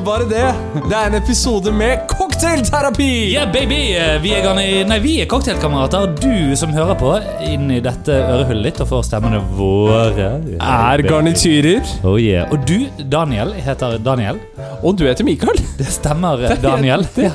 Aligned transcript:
ikke 0.00 0.06
bare 0.06 0.26
det. 0.28 0.48
Det 0.88 0.96
er 0.96 1.10
en 1.10 1.14
episode 1.18 1.72
med 1.72 2.06
cocktailterapi! 2.08 3.08
Yeah, 3.34 3.48
baby! 3.52 3.80
Vi 4.22 4.32
er, 4.32 4.42
gane, 4.44 4.64
nei, 4.88 4.98
vi 5.02 5.16
er 5.20 5.28
cocktailkamerater, 5.28 6.14
du 6.20 6.56
som 6.56 6.72
hører 6.72 6.96
på, 6.98 7.12
inn 7.44 7.68
i 7.74 7.80
dette 7.84 8.16
ørehullet 8.16 8.70
ditt 8.70 8.80
og 8.84 8.88
får 8.94 9.04
stemmene 9.10 9.42
våre. 9.58 10.30
Er 10.56 11.04
garnityrer. 11.04 11.84
Oh 12.06 12.16
yeah. 12.20 12.48
Og 12.52 12.64
du, 12.68 12.88
Daniel, 13.12 13.52
heter 13.60 13.98
Daniel. 14.04 14.40
Og 14.80 14.96
du 14.96 15.04
heter 15.08 15.26
Mikael. 15.26 15.60
Det 15.76 15.88
stemmer, 15.92 16.46
Daniel. 16.64 17.04
Ja. 17.20 17.34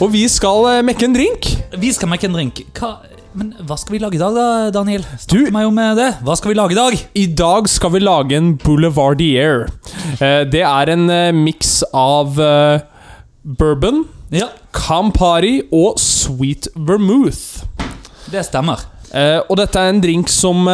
Og 0.00 0.10
vi 0.14 0.26
skal 0.30 0.66
eh, 0.72 0.82
mekke 0.86 1.06
en 1.06 1.14
drink. 1.14 1.52
Vi 1.78 1.94
skal 1.94 2.10
mekke 2.10 2.30
en 2.30 2.38
drink. 2.40 2.64
Hva, 2.78 2.96
men 3.34 3.52
hva 3.66 3.76
skal 3.78 3.94
vi 3.94 4.00
lage 4.02 4.16
i 4.18 4.20
dag, 4.20 4.34
da, 4.34 4.70
Daniel? 4.74 5.04
Du- 5.30 5.50
meg 5.54 5.66
om 5.68 5.78
eh, 5.78 5.94
det. 5.94 6.08
Hva 6.26 6.36
skal 6.38 6.50
vi 6.52 6.56
lage 6.58 6.72
i 6.74 6.78
dag? 6.78 6.96
I 7.14 7.26
dag 7.26 7.68
skal 7.70 7.90
vi 7.94 8.00
lage 8.02 8.36
en 8.36 8.56
boulevardier. 8.58 9.68
Eh, 10.20 10.44
Det 10.50 10.62
er 10.66 10.90
en 10.94 11.08
eh, 11.10 11.30
miks 11.32 11.82
av 11.94 12.34
bourbon, 13.44 14.04
Ja, 14.30 14.46
Campari 14.72 15.60
og 15.72 15.98
sweet 15.98 16.68
vermouth. 16.76 17.64
det 18.30 18.44
stemmer. 18.46 18.78
Og 19.48 19.56
dette 19.58 19.74
er 19.80 19.88
en 19.90 20.00
drink 20.00 20.28
som 20.30 20.68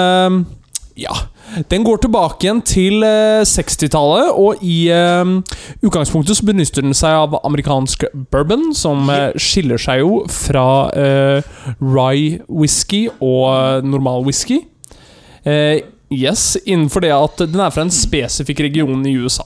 Ja, 0.96 1.12
den 1.68 1.84
går 1.84 1.98
tilbake 2.00 2.46
igjen 2.46 2.62
til 2.64 3.04
eh, 3.04 3.42
60-tallet, 3.44 4.30
og 4.32 4.62
i 4.64 4.86
eh, 4.88 5.32
utgangspunktet 5.84 6.38
så 6.38 6.46
benytter 6.48 6.86
den 6.86 6.96
seg 6.96 7.12
av 7.18 7.36
amerikansk 7.44 8.06
bourbon, 8.32 8.70
som 8.76 9.10
uh, 9.12 9.28
skiller 9.36 9.80
seg 9.80 10.00
jo 10.00 10.22
fra 10.32 10.64
uh, 10.96 11.58
rye 11.84 12.38
whisky 12.48 13.06
og 13.20 13.44
eh, 13.52 13.84
normal 13.84 14.24
whisky. 14.24 14.62
Uh, 15.44 15.84
yes, 16.10 16.56
innenfor 16.64 17.04
det 17.04 17.12
at 17.12 17.44
den 17.44 17.60
er 17.60 17.74
fra 17.74 17.84
en 17.84 17.92
spesifikk 17.92 18.64
region 18.66 19.04
i 19.06 19.12
USA. 19.20 19.44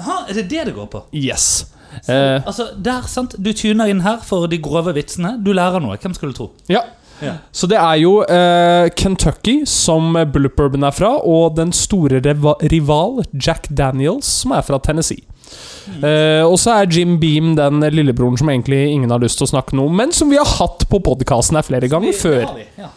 Aha, 0.00 0.22
er 0.30 0.40
det 0.40 0.48
det 0.48 0.64
det 0.70 0.74
går 0.78 0.88
på? 0.96 1.04
Yes. 1.12 1.66
Eh, 2.08 2.40
Altså, 2.46 2.70
der, 2.78 3.04
sant? 3.10 3.34
Du 3.36 3.52
tuner 3.52 3.90
inn 3.90 4.00
her 4.04 4.20
for 4.24 4.46
de 4.48 4.58
grove 4.62 4.94
vitsene. 4.96 5.34
Du 5.44 5.52
lærer 5.52 5.82
noe. 5.82 5.98
Hvem 6.00 6.16
skulle 6.16 6.36
tro? 6.36 6.52
ja. 6.72 6.86
Ja. 7.20 7.34
Så 7.52 7.68
det 7.70 7.76
er 7.80 7.96
jo 8.00 8.12
eh, 8.24 8.88
Kentucky 8.96 9.60
som 9.68 10.14
Bullet 10.32 10.54
Bourbon 10.56 10.86
er 10.88 10.94
fra, 10.96 11.14
og 11.20 11.56
den 11.58 11.72
store 11.76 12.22
rival 12.72 13.20
Jack 13.34 13.68
Daniels 13.68 14.28
som 14.42 14.54
er 14.56 14.64
fra 14.66 14.78
Tennessee. 14.82 15.26
Uh, 15.90 16.46
og 16.46 16.54
så 16.62 16.76
er 16.78 16.92
Jim 16.94 17.16
Beam 17.18 17.54
den 17.58 17.82
lillebroren 17.90 18.38
som 18.38 18.48
egentlig 18.52 18.84
ingen 18.92 19.10
har 19.10 19.18
lyst 19.22 19.40
til 19.40 19.48
å 19.48 19.50
snakke 19.50 19.74
noe 19.74 19.90
om, 19.90 19.96
men 19.98 20.12
som 20.14 20.30
vi 20.30 20.38
har 20.38 20.46
hatt 20.46 20.84
på 20.90 21.00
podkasten 21.02 21.58
her 21.58 21.66
flere 21.66 21.90
ganger 21.90 22.12
Vi- 22.12 22.20
før. 22.20 22.44
vi, 22.54 22.66
ja. 22.78 22.90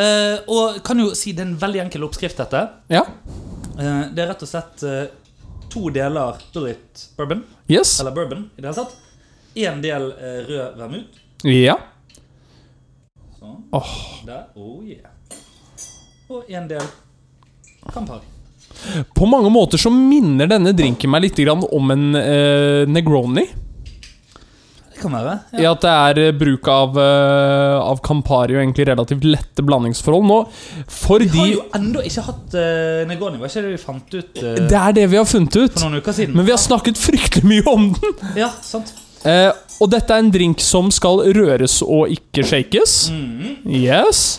uh, 0.00 0.50
og 0.50 0.80
kan 0.84 0.98
jo 0.98 1.12
si 1.14 1.30
det 1.36 1.44
er 1.44 1.50
en 1.52 1.58
veldig 1.60 1.84
enkel 1.84 2.08
oppskrift, 2.08 2.40
dette. 2.42 2.64
Ja, 2.92 3.04
det 3.78 4.18
er 4.24 4.32
rett 4.32 4.42
og 4.44 4.50
slett 4.50 4.82
to 5.72 5.88
deler 5.94 6.42
Bullet 6.52 7.06
bourbon, 7.16 7.44
yes. 7.70 7.94
eller 8.02 8.12
bourbon 8.16 8.48
i 8.58 8.60
det 8.60 8.68
hele 8.68 8.82
tatt. 8.82 8.98
Én 9.62 9.80
del 9.84 10.10
rød 10.48 10.76
vermut. 10.80 11.22
Ja. 11.46 11.78
Sånn. 13.42 13.62
Åh. 13.74 13.94
Der. 14.22 14.42
Oh 14.54 14.84
yeah. 14.86 15.10
Og 16.30 16.46
en 16.46 16.68
del 16.70 16.84
Campari. 17.90 18.22
På 19.16 19.26
mange 19.26 19.50
måter 19.50 19.80
så 19.82 19.90
minner 19.90 20.46
denne 20.46 20.70
drinken 20.78 21.10
meg 21.10 21.24
litt 21.24 21.40
grann 21.42 21.64
om 21.66 21.90
en 21.90 22.04
eh, 22.20 22.84
Negroni. 22.86 23.42
Det 24.92 25.00
kan 25.02 25.16
være. 25.16 25.34
I 25.58 25.66
at 25.66 25.82
det 25.82 25.96
er 26.04 26.20
eh, 26.22 26.30
bruk 26.38 26.70
av, 26.70 26.94
eh, 27.02 27.82
av 27.82 27.98
Campari 28.06 28.54
og 28.54 28.62
egentlig 28.62 28.86
relativt 28.92 29.26
lette 29.26 29.66
blandingsforhold. 29.66 30.30
Nå, 30.30 30.38
for 30.86 31.26
Vi 31.26 31.42
har 31.42 31.50
jo 31.56 31.66
ennå 31.80 32.06
ikke 32.06 32.26
hatt 32.30 32.54
uh, 32.54 33.02
Negroni. 33.10 33.42
Var 33.42 33.50
ikke 33.50 33.66
det 33.66 33.74
vi 33.74 33.82
fant 33.82 34.18
ut 34.20 34.42
eh, 34.44 34.62
Det 34.70 34.80
er 34.84 34.98
det 35.02 35.10
vi 35.10 35.18
har 35.18 35.26
funnet 35.26 35.58
ut. 35.58 35.74
for 35.74 35.88
noen 35.88 35.98
uker 35.98 36.20
siden? 36.20 36.38
Men 36.38 36.46
vi 36.46 36.54
har 36.54 36.62
snakket 36.62 37.02
fryktelig 37.02 37.50
mye 37.56 37.66
om 37.74 37.90
den. 37.98 38.36
Ja, 38.38 38.54
sant. 38.62 38.94
Eh, 39.26 39.50
og 39.82 39.90
dette 39.90 40.14
er 40.14 40.22
en 40.22 40.30
drink 40.30 40.62
som 40.62 40.92
skal 40.94 41.24
røres 41.34 41.80
og 41.82 42.12
ikke 42.14 42.46
shakes. 42.46 43.10
Yes. 43.66 44.38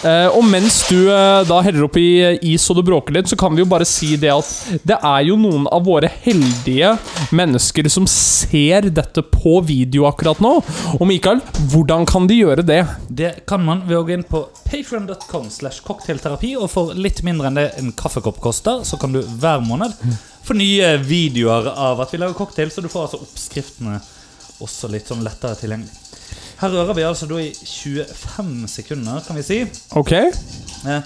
Uh, 0.00 0.32
og 0.32 0.46
mens 0.48 0.78
du 0.88 1.10
uh, 1.10 1.42
da 1.44 1.58
heller 1.60 1.84
oppi 1.84 2.02
is 2.48 2.64
og 2.72 2.78
det 2.78 2.86
bråker 2.88 3.12
litt, 3.18 3.28
så 3.28 3.36
kan 3.36 3.52
vi 3.52 3.60
jo 3.60 3.68
bare 3.68 3.84
si 3.84 4.14
det 4.20 4.30
at 4.32 4.78
det 4.88 4.96
er 4.96 5.26
jo 5.26 5.36
noen 5.36 5.66
av 5.68 5.84
våre 5.84 6.08
heldige 6.22 6.94
mennesker 7.36 7.88
som 7.92 8.06
ser 8.08 8.88
dette 8.96 9.20
på 9.28 9.58
video 9.68 10.06
akkurat 10.08 10.40
nå. 10.40 10.54
Og 10.96 11.04
Mikael, 11.08 11.42
hvordan 11.74 12.08
kan 12.08 12.30
de 12.30 12.38
gjøre 12.38 12.64
det? 12.64 12.80
Det 13.12 13.34
kan 13.50 13.60
man 13.66 13.84
ved 13.84 13.98
å 13.98 14.06
gå 14.08 14.16
inn 14.16 14.24
på 14.24 14.40
patreon.com 14.70 15.50
slash 15.52 15.84
cocktailterapi, 15.84 16.54
og 16.56 16.72
for 16.72 16.96
litt 16.96 17.20
mindre 17.26 17.50
enn 17.50 17.60
det 17.60 17.66
en 17.82 17.92
kaffekopp 17.92 18.40
koster, 18.40 18.80
så 18.88 18.96
kan 19.00 19.12
du 19.12 19.20
hver 19.20 19.60
måned 19.66 19.92
få 20.46 20.56
nye 20.56 20.94
videoer 21.04 21.68
av 21.74 22.00
at 22.00 22.14
vi 22.14 22.22
lager 22.22 22.40
cocktail, 22.40 22.72
så 22.72 22.80
du 22.80 22.88
får 22.88 23.10
altså 23.10 23.20
oppskriftene 23.20 24.00
også 24.64 24.90
litt 24.92 25.08
sånn 25.10 25.24
lettere 25.26 25.56
tilgjengelig. 25.60 25.96
Her 26.60 26.74
rører 26.74 26.96
vi 26.98 27.06
altså 27.08 27.26
da 27.30 27.38
i 27.40 27.48
25 27.56 28.66
sekunder, 28.68 29.22
kan 29.26 29.38
vi 29.38 29.42
si. 29.46 29.62
Ok? 29.96 30.12
Eh, 30.12 31.00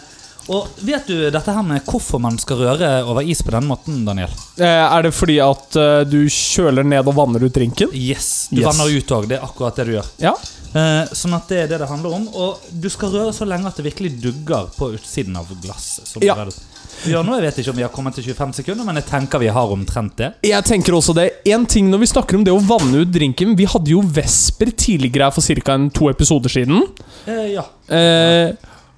og 0.53 0.66
vet 0.84 1.06
du 1.09 1.15
dette 1.32 1.53
her 1.56 1.62
med 1.64 1.87
hvorfor 1.88 2.20
man 2.20 2.34
skal 2.43 2.59
røre 2.60 2.88
over 3.09 3.25
is 3.25 3.41
på 3.47 3.54
den 3.54 3.64
måten, 3.70 4.03
Daniel? 4.04 4.32
Eh, 4.59 4.66
er 4.66 5.06
det 5.06 5.14
fordi 5.16 5.38
at 5.41 5.78
eh, 5.81 6.03
du 6.10 6.19
kjøler 6.28 6.84
ned 6.84 7.06
og 7.09 7.16
vanner 7.16 7.47
ut 7.47 7.54
drinken? 7.54 7.94
Yes, 7.97 8.48
du 8.50 8.60
Yes. 8.60 8.66
vanner 8.69 8.93
ut 8.93 9.14
òg. 9.16 9.28
Det 9.31 9.38
er 9.38 9.47
akkurat 9.47 9.78
det 9.81 9.87
du 9.88 9.94
gjør. 9.94 10.10
Ja. 10.20 10.34
Eh, 10.75 11.14
sånn 11.16 11.38
at 11.38 11.48
det 11.48 11.62
er 11.62 11.70
det 11.70 11.78
det 11.84 11.88
handler 11.88 12.19
om. 12.19 12.26
Og 12.34 12.66
du 12.75 12.91
skal 12.93 13.14
røre 13.14 13.32
så 13.32 13.47
lenge 13.48 13.70
at 13.70 13.78
det 13.81 13.87
virkelig 13.87 14.16
dugger 14.20 14.69
på 14.76 14.91
utsiden 14.98 15.38
av 15.41 15.48
glasset. 15.62 16.12
Ja. 16.20 16.34
det 16.34 16.50
er. 16.50 16.62
Vi 17.03 17.12
gjør 17.12 17.27
nå, 17.27 17.34
Jeg 17.38 17.44
vet 17.49 17.59
ikke 17.60 17.72
om 17.75 17.78
vi 17.81 17.84
har 17.84 17.93
kommet 17.93 18.16
til 18.16 18.25
25 18.28 18.55
sekunder, 18.60 18.87
men 18.87 19.00
jeg 19.00 19.09
tenker 19.10 19.43
vi 19.43 19.50
har 19.53 19.75
omtrent 19.75 20.16
det. 20.21 20.31
Jeg 20.47 20.65
tenker 20.69 20.97
også 20.97 21.15
det. 21.16 21.27
En 21.53 21.66
ting 21.66 21.91
når 21.93 22.05
vi 22.05 22.10
snakker 22.12 22.38
om 22.38 22.47
det 22.47 22.55
å 22.55 22.62
vanne 22.65 23.03
ut 23.03 23.12
drinken 23.12 23.56
Vi 23.59 23.66
hadde 23.69 23.93
jo 23.93 24.00
Vesper 24.15 24.71
tidligere 24.71 25.32
for 25.34 25.43
ca. 25.65 25.77
to 25.94 26.09
episoder 26.12 26.53
siden. 26.53 26.82
Eh, 27.27 27.55
ja. 27.56 27.66
Eh, 27.88 28.55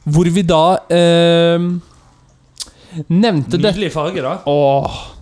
hvor 0.07 0.29
vi 0.31 0.43
da 0.47 0.79
eh, 0.93 1.59
nevnte 3.09 3.59
det 3.59 3.73
Nydelig 3.73 3.93
farge, 3.95 4.23
da. 4.23 4.39
Åh. 4.47 5.16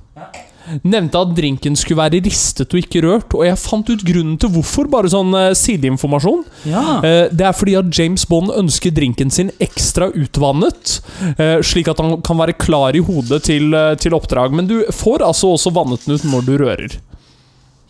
Nevnte 0.84 1.20
at 1.20 1.32
drinken 1.36 1.76
skulle 1.76 2.00
være 2.00 2.22
ristet 2.24 2.72
og 2.72 2.80
ikke 2.80 3.02
rørt, 3.04 3.34
og 3.36 3.44
jeg 3.44 3.60
fant 3.60 3.90
ut 3.90 4.04
grunnen 4.06 4.36
til 4.40 4.52
hvorfor. 4.54 4.88
Bare 4.90 5.10
sånn 5.12 5.34
uh, 5.36 5.52
sideinformasjon. 5.58 6.44
Ja. 6.70 6.84
Uh, 7.04 7.24
det 7.28 7.48
er 7.48 7.56
fordi 7.56 7.76
at 7.80 7.90
James 7.92 8.24
Bond 8.28 8.52
ønsker 8.54 8.94
drinken 8.94 9.32
sin 9.34 9.52
ekstra 9.62 10.08
utvannet, 10.16 10.98
uh, 11.36 11.60
slik 11.64 11.90
at 11.92 12.00
han 12.00 12.16
kan 12.24 12.40
være 12.40 12.56
klar 12.56 12.96
i 12.96 13.04
hodet 13.04 13.42
til, 13.50 13.76
til 14.00 14.16
oppdrag. 14.16 14.56
Men 14.56 14.70
du 14.70 14.78
får 14.94 15.26
altså 15.26 15.52
også 15.54 15.74
vannet 15.74 16.06
den 16.06 16.16
ut 16.16 16.26
når 16.32 16.48
du 16.48 16.54
rører. 16.64 16.96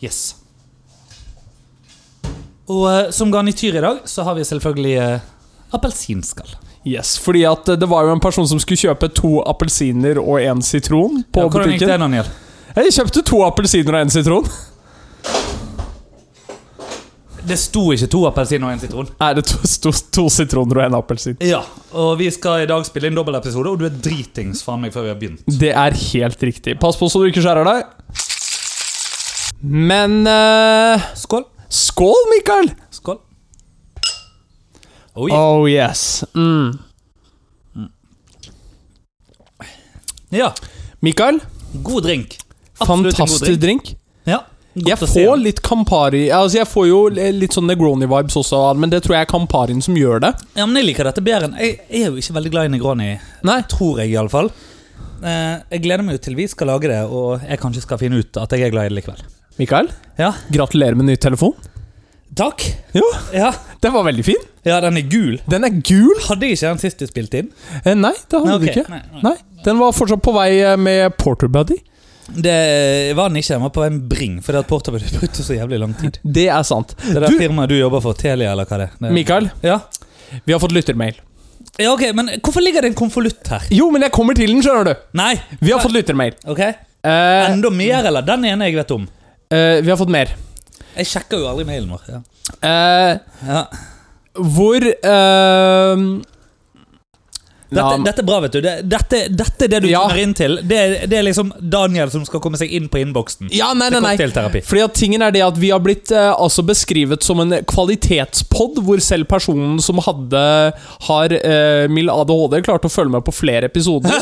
Yes. 0.03 0.35
Og 2.67 3.13
som 3.15 3.31
garnityr 3.31 3.77
i 3.77 3.83
dag 3.83 4.05
så 4.09 4.25
har 4.25 4.35
vi 4.35 4.45
selvfølgelig 4.47 5.21
appelsinskall. 5.75 6.57
Yes, 6.85 7.15
fordi 7.17 7.41
at 7.49 7.65
det 7.79 7.87
var 7.89 8.05
jo 8.05 8.13
en 8.13 8.21
person 8.21 8.45
som 8.45 8.59
skulle 8.61 8.77
kjøpe 8.77 9.09
to 9.17 9.39
appelsiner 9.41 10.19
og 10.21 10.37
en 10.43 10.61
sitron 10.61 11.23
på 11.33 11.45
Ja, 11.45 11.49
hvordan 11.49 11.71
gikk 11.73 11.87
det, 11.87 11.95
Daniel? 11.97 12.29
Jeg 12.75 12.91
kjøpte 12.91 13.21
to 13.23 13.37
appelsiner 13.45 13.95
og 13.95 14.03
en 14.03 14.09
sitron. 14.11 14.47
Det 17.45 17.55
sto 17.61 17.83
ikke 17.93 18.07
to 18.11 18.23
appelsiner 18.27 18.67
og 18.67 18.73
en 18.73 18.81
sitron. 18.81 19.09
Nei, 19.21 19.29
det 19.37 19.43
sto 19.69 19.91
to, 19.93 20.25
sitroner 20.33 20.81
og 20.81 20.87
en 20.87 20.97
appelsin. 20.97 21.37
Ja, 21.45 21.61
Og 21.95 22.17
vi 22.19 22.27
skal 22.33 22.65
i 22.65 22.67
dag 22.67 22.83
spille 22.87 23.07
inn 23.07 23.15
dobbeltepisode, 23.15 23.71
og 23.71 23.79
du 23.79 23.85
er 23.87 23.93
dritings 23.93 24.63
fra 24.65 24.75
meg 24.81 24.91
før 24.91 25.05
vi 25.05 25.11
har 25.13 25.19
begynt. 25.21 25.45
Det 25.61 25.71
er 25.71 25.95
helt 26.11 26.41
riktig. 26.43 26.75
Pass 26.81 26.97
på 26.99 27.07
så 27.07 27.21
du 27.21 27.29
ikke 27.29 27.43
skjærer 27.45 27.67
deg. 27.69 27.85
Men 29.61 30.25
uh, 30.27 31.05
Skål. 31.15 31.45
Skål, 31.71 32.27
Mikael! 32.33 32.73
Skål. 32.93 33.21
Oh, 35.15 35.29
yeah. 35.29 35.39
Oh 35.39 35.63
yes. 35.69 36.25
Mm. 36.35 36.75
Ja, 40.35 40.49
Mikael, 41.05 41.39
god 41.85 42.03
drink. 42.09 42.35
Fantastisk 42.79 43.59
drink. 43.61 43.95
Ja, 44.27 44.41
Jeg 44.75 44.97
se. 44.99 45.05
får 45.07 45.37
litt 45.39 45.61
Campari 45.63 46.25
Altså 46.35 46.57
Jeg 46.57 46.67
får 46.67 46.87
jo 46.89 46.97
litt 47.07 47.53
sånn 47.55 47.67
Negroni-vibes 47.69 48.35
også, 48.35 48.75
men 48.77 48.89
det 48.91 49.03
tror 49.05 49.15
jeg 49.15 49.21
er 49.21 49.29
Camparien 49.31 49.81
som 49.81 49.95
gjør 49.95 50.19
det. 50.25 50.33
Ja, 50.57 50.65
men 50.65 50.75
Jeg 50.81 50.89
liker 50.89 51.07
dette 51.07 51.23
bedre 51.23 51.47
enn 51.47 51.55
Jeg 51.57 51.79
er 51.89 52.09
jo 52.09 52.15
ikke 52.19 52.33
veldig 52.35 52.51
glad 52.51 52.65
i 52.65 52.73
Negroni, 52.77 53.19
Nei. 53.47 53.61
tror 53.71 53.99
jeg 54.03 54.11
iallfall. 54.11 54.49
Eh, 55.23 55.61
jeg 55.71 55.81
gleder 55.85 56.03
meg 56.03 56.17
jo 56.17 56.23
til 56.25 56.35
vi 56.35 56.47
skal 56.51 56.67
lage 56.67 56.89
det, 56.91 56.99
og 57.07 57.39
jeg 57.47 57.57
kanskje 57.61 57.81
skal 57.85 57.97
finne 58.01 58.19
ut 58.19 58.35
at 58.37 58.51
jeg 58.51 58.61
er 58.67 58.69
glad 58.75 58.85
i 58.85 58.89
det 58.91 58.97
likevel. 58.99 59.23
Mikael, 59.57 59.87
Ja, 60.19 60.33
gratulerer 60.51 60.95
med 60.99 61.05
ny 61.05 61.15
telefon. 61.15 61.53
takk. 62.35 62.61
Jo, 62.93 63.03
Ja, 63.33 63.53
den 63.81 63.93
var 63.93 64.03
veldig 64.03 64.25
fin. 64.25 64.43
ja 64.65 64.81
den 64.81 64.97
er 64.97 65.01
gul. 65.07 65.39
Den 65.47 65.63
er 65.63 65.69
gul. 65.69 66.15
Hadde 66.27 66.41
jeg 66.49 66.57
ikke 66.57 66.67
den 66.73 66.79
sist 66.79 66.97
du 66.99 67.07
spilte 67.07 67.37
inn? 67.39 67.49
Eh, 67.85 67.93
nei, 67.95 68.11
det 68.11 68.39
hadde 68.41 68.45
Nei, 68.45 68.57
du 68.59 68.65
ikke. 68.67 68.89
Nei, 68.89 69.01
nei. 69.13 69.21
Nei, 69.23 69.37
Den 69.63 69.79
var 69.79 69.93
fortsatt 69.93 70.21
på 70.21 70.33
vei 70.35 70.59
eh, 70.59 70.75
med 70.75 71.15
Porter 71.17 71.47
Buddy. 71.47 71.77
Det 72.33 73.13
var 73.15 73.29
den 73.29 73.37
ikke. 73.37 73.53
Den 73.53 73.61
var 73.61 73.69
på 73.75 73.83
en 73.85 73.99
bring, 74.09 74.39
fordi 74.43 74.57
at 74.59 74.67
Portable 74.67 74.99
brukte 75.19 75.43
så 75.45 75.53
jævlig 75.57 75.79
lang 75.79 75.93
tid. 75.99 76.17
Det 76.23 76.47
er 76.49 76.63
sant. 76.63 76.95
Det 77.03 77.17
er 77.21 77.27
Du- 77.29 77.37
firmaet 77.39 77.69
du 77.69 77.77
jobber 77.77 78.01
for, 78.01 78.13
Telia, 78.17 78.51
eller 78.51 78.65
hva 78.65 78.77
det 78.81 78.89
er? 78.89 79.11
Mikael, 79.13 79.49
Ja. 79.63 79.79
vi 80.45 80.53
har 80.53 80.59
fått 80.59 80.71
lyttermail. 80.73 81.15
ja, 81.79 81.91
ok, 81.93 82.13
Men 82.15 82.29
hvorfor 82.41 82.61
ligger 82.61 82.81
det 82.81 82.89
en 82.93 82.95
konvolutt 82.95 83.47
her? 83.47 83.61
Jo, 83.71 83.91
men 83.91 84.01
jeg 84.01 84.11
kommer 84.11 84.33
til 84.35 84.47
den, 84.47 84.61
skjønner 84.63 84.85
du. 84.85 84.95
Nei! 85.13 85.35
Vi 85.61 85.71
har 85.71 85.79
fått 85.79 85.93
lyttermail. 85.93 86.33
Ok, 86.47 86.59
uh, 86.59 87.51
Enda 87.51 87.69
mer, 87.69 88.05
eller? 88.05 88.21
Den 88.25 88.45
ene 88.45 88.65
jeg 88.69 88.75
vet 88.75 88.91
om. 88.91 89.07
Uh, 89.53 89.81
vi 89.81 89.89
har 89.89 89.97
fått 89.97 90.09
mer. 90.09 90.31
Jeg 90.95 91.05
sjekker 91.05 91.37
jo 91.43 91.47
aldri 91.51 91.65
mailen 91.67 91.89
vår. 91.91 92.01
Ja. 92.09 92.21
Uh, 92.63 93.19
Ja. 93.47 93.65
hvor 94.35 94.83
eh, 94.83 95.95
Dette, 97.69 98.03
dette 98.05 98.21
er 98.21 98.25
bra, 98.27 98.37
vet 98.43 98.53
du. 98.53 98.61
Dette, 98.61 99.19
dette 99.33 99.65
er 99.65 99.67
det 99.73 99.79
du 99.81 99.87
Ja. 99.89 100.03
kommer 100.05 100.21
inn 100.21 100.33
til. 100.37 100.57
Det, 100.61 101.09
det 101.09 101.17
er 101.17 101.23
liksom 101.25 101.49
Daniel 101.59 102.11
som 102.13 102.23
skal 102.27 102.39
komme 102.39 102.57
seg 102.61 102.69
inn 102.71 102.87
på 102.89 102.99
innboksen. 103.01 103.49
ja, 103.51 103.71
nei, 103.73 103.89
nei, 103.89 103.99
nei. 104.01 104.61
Fordi 104.61 104.83
at 104.83 104.93
tingen 104.93 105.21
er 105.25 105.31
det 105.33 105.41
at 105.41 105.57
Vi 105.57 105.71
har 105.73 105.79
blitt 105.81 106.11
eh, 106.11 106.29
altså 106.35 106.61
beskrevet 106.63 107.23
som 107.25 107.39
en 107.41 107.55
kvalitetspod, 107.65 108.77
hvor 108.85 109.01
selv 109.01 109.25
personen 109.27 109.79
som 109.81 109.97
hadde 110.05 110.43
har 111.07 111.33
eh, 111.33 111.87
mild 111.89 112.09
ADHD, 112.13 112.61
klarte 112.67 112.85
å 112.87 112.93
følge 112.93 113.15
med 113.17 113.25
på 113.25 113.33
flere 113.33 113.65
episoder. 113.71 114.13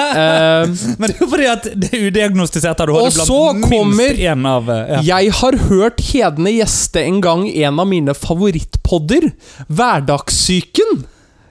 Eh, 0.00 0.66
Men 0.98 1.10
det 1.10 1.16
er 1.16 1.20
jo 1.20 1.26
fordi 1.30 1.46
at 1.50 1.66
det 1.76 1.88
er 1.94 2.04
udiagnostisert 2.08 2.80
ADHD 2.82 3.04
Og 3.04 3.12
så 3.12 3.36
kommer- 3.62 4.10
minst 4.10 4.22
en 4.32 4.46
av 4.48 4.70
eh, 4.72 4.92
ja. 4.96 5.00
Jeg 5.20 5.32
har 5.40 5.56
hørt 5.68 6.00
Hedene 6.10 6.52
gjeste 6.54 7.02
en 7.04 7.20
gang 7.24 7.44
en 7.48 7.78
av 7.82 7.86
mine 7.90 8.14
favorittpodder, 8.16 9.28
Hverdagssyken, 9.68 11.04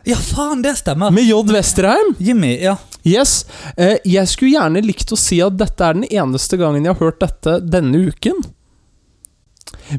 ja, 0.05 0.15
faen, 0.15 0.61
det 0.63 0.75
stemmer. 0.77 1.11
med 1.11 1.23
J. 1.27 1.43
Westerheim. 1.53 2.15
Jimmy, 2.19 2.55
ja. 2.61 2.77
Yes. 3.05 3.45
Eh, 3.77 3.97
jeg 4.05 4.27
skulle 4.27 4.51
gjerne 4.57 4.81
likt 4.85 5.11
å 5.11 5.17
si 5.17 5.39
at 5.41 5.57
dette 5.57 5.81
er 5.85 5.93
den 5.93 6.03
eneste 6.09 6.57
gangen 6.59 6.83
jeg 6.85 6.93
har 6.95 6.99
hørt 7.05 7.19
dette 7.19 7.59
denne 7.63 7.97
uken. 8.09 8.39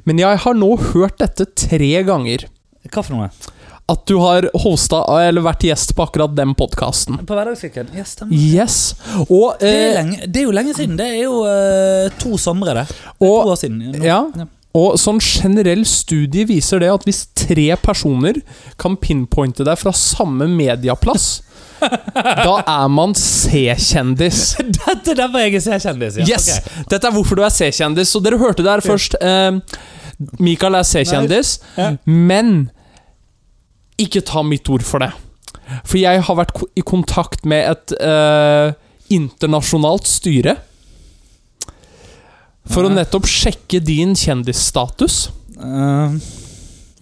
Men 0.04 0.18
jeg 0.20 0.38
har 0.44 0.54
nå 0.54 0.74
hørt 0.92 1.18
dette 1.18 1.46
tre 1.58 2.02
ganger. 2.06 2.44
Hva 2.90 3.02
for 3.04 3.16
noe? 3.16 3.30
At 3.90 4.04
du 4.06 4.20
har 4.22 4.46
hosta 4.62 5.00
eller 5.26 5.42
vært 5.42 5.64
gjest 5.66 5.96
på 5.98 6.04
akkurat 6.06 6.34
den 6.38 6.52
podkasten. 6.54 7.16
På 7.26 7.34
Hverdagssyken? 7.34 7.88
Ja, 7.98 8.04
stemmer. 8.06 8.36
Yes. 8.38 8.94
Og 9.26 9.56
Det 9.58 9.66
er, 9.68 9.88
eh, 9.88 9.96
lenge, 9.98 10.26
det 10.30 10.36
er 10.42 10.46
jo 10.46 10.52
lenge 10.54 10.74
siden. 10.76 10.96
Det 11.00 11.08
er 11.08 11.22
jo 11.24 11.40
eh, 11.50 12.08
to 12.22 12.36
somre, 12.38 12.74
det. 12.76 12.86
det 12.86 13.26
er 13.26 13.26
Og- 13.26 13.44
to 13.44 13.50
år 13.50 13.58
siden. 13.64 13.80
Nå. 13.96 14.04
Ja. 14.04 14.20
Og 14.78 14.94
sånn 15.02 15.18
generell 15.18 15.82
studie 15.88 16.44
viser 16.46 16.78
det 16.82 16.90
at 16.92 17.02
hvis 17.08 17.24
tre 17.34 17.68
personer 17.82 18.36
kan 18.78 18.94
pinpointe 19.02 19.64
deg 19.66 19.78
fra 19.80 19.90
samme 19.96 20.46
medieplass, 20.46 21.40
da 22.46 22.58
er 22.60 22.90
man 22.92 23.14
C-kjendis. 23.18 24.42
Dette 24.78 25.14
er 25.14 25.18
derfor 25.24 25.42
jeg 25.42 25.56
er 25.58 25.64
C-kjendis. 25.64 26.20
Ja. 26.20 26.26
Yes! 26.36 26.50
Okay. 26.60 26.84
Dette 26.92 27.08
er 27.10 27.16
hvorfor 27.16 27.40
du 27.40 27.42
er 27.46 27.54
C-kjendis. 27.54 28.12
Så 28.14 28.20
dere 28.22 28.38
hørte 28.38 28.62
det 28.62 28.70
her 28.76 28.84
først. 28.84 29.16
Eh, 29.18 29.58
Mikael 30.44 30.76
er 30.78 30.86
C-kjendis, 30.86 31.56
Ja. 31.80 31.94
men 32.04 32.68
ikke 34.00 34.22
ta 34.24 34.42
mitt 34.46 34.68
ord 34.72 34.84
for 34.86 35.02
det. 35.02 35.10
For 35.84 35.98
jeg 36.00 36.22
har 36.26 36.36
vært 36.38 36.56
i 36.78 36.82
kontakt 36.86 37.42
med 37.48 37.66
et 37.72 37.94
eh, 38.00 38.72
internasjonalt 39.12 40.06
styre. 40.08 40.56
For 42.70 42.86
å 42.86 42.92
nettopp 42.92 43.26
sjekke 43.28 43.80
din 43.82 44.14
kjendisstatus. 44.18 45.28
Uh, 45.58 46.14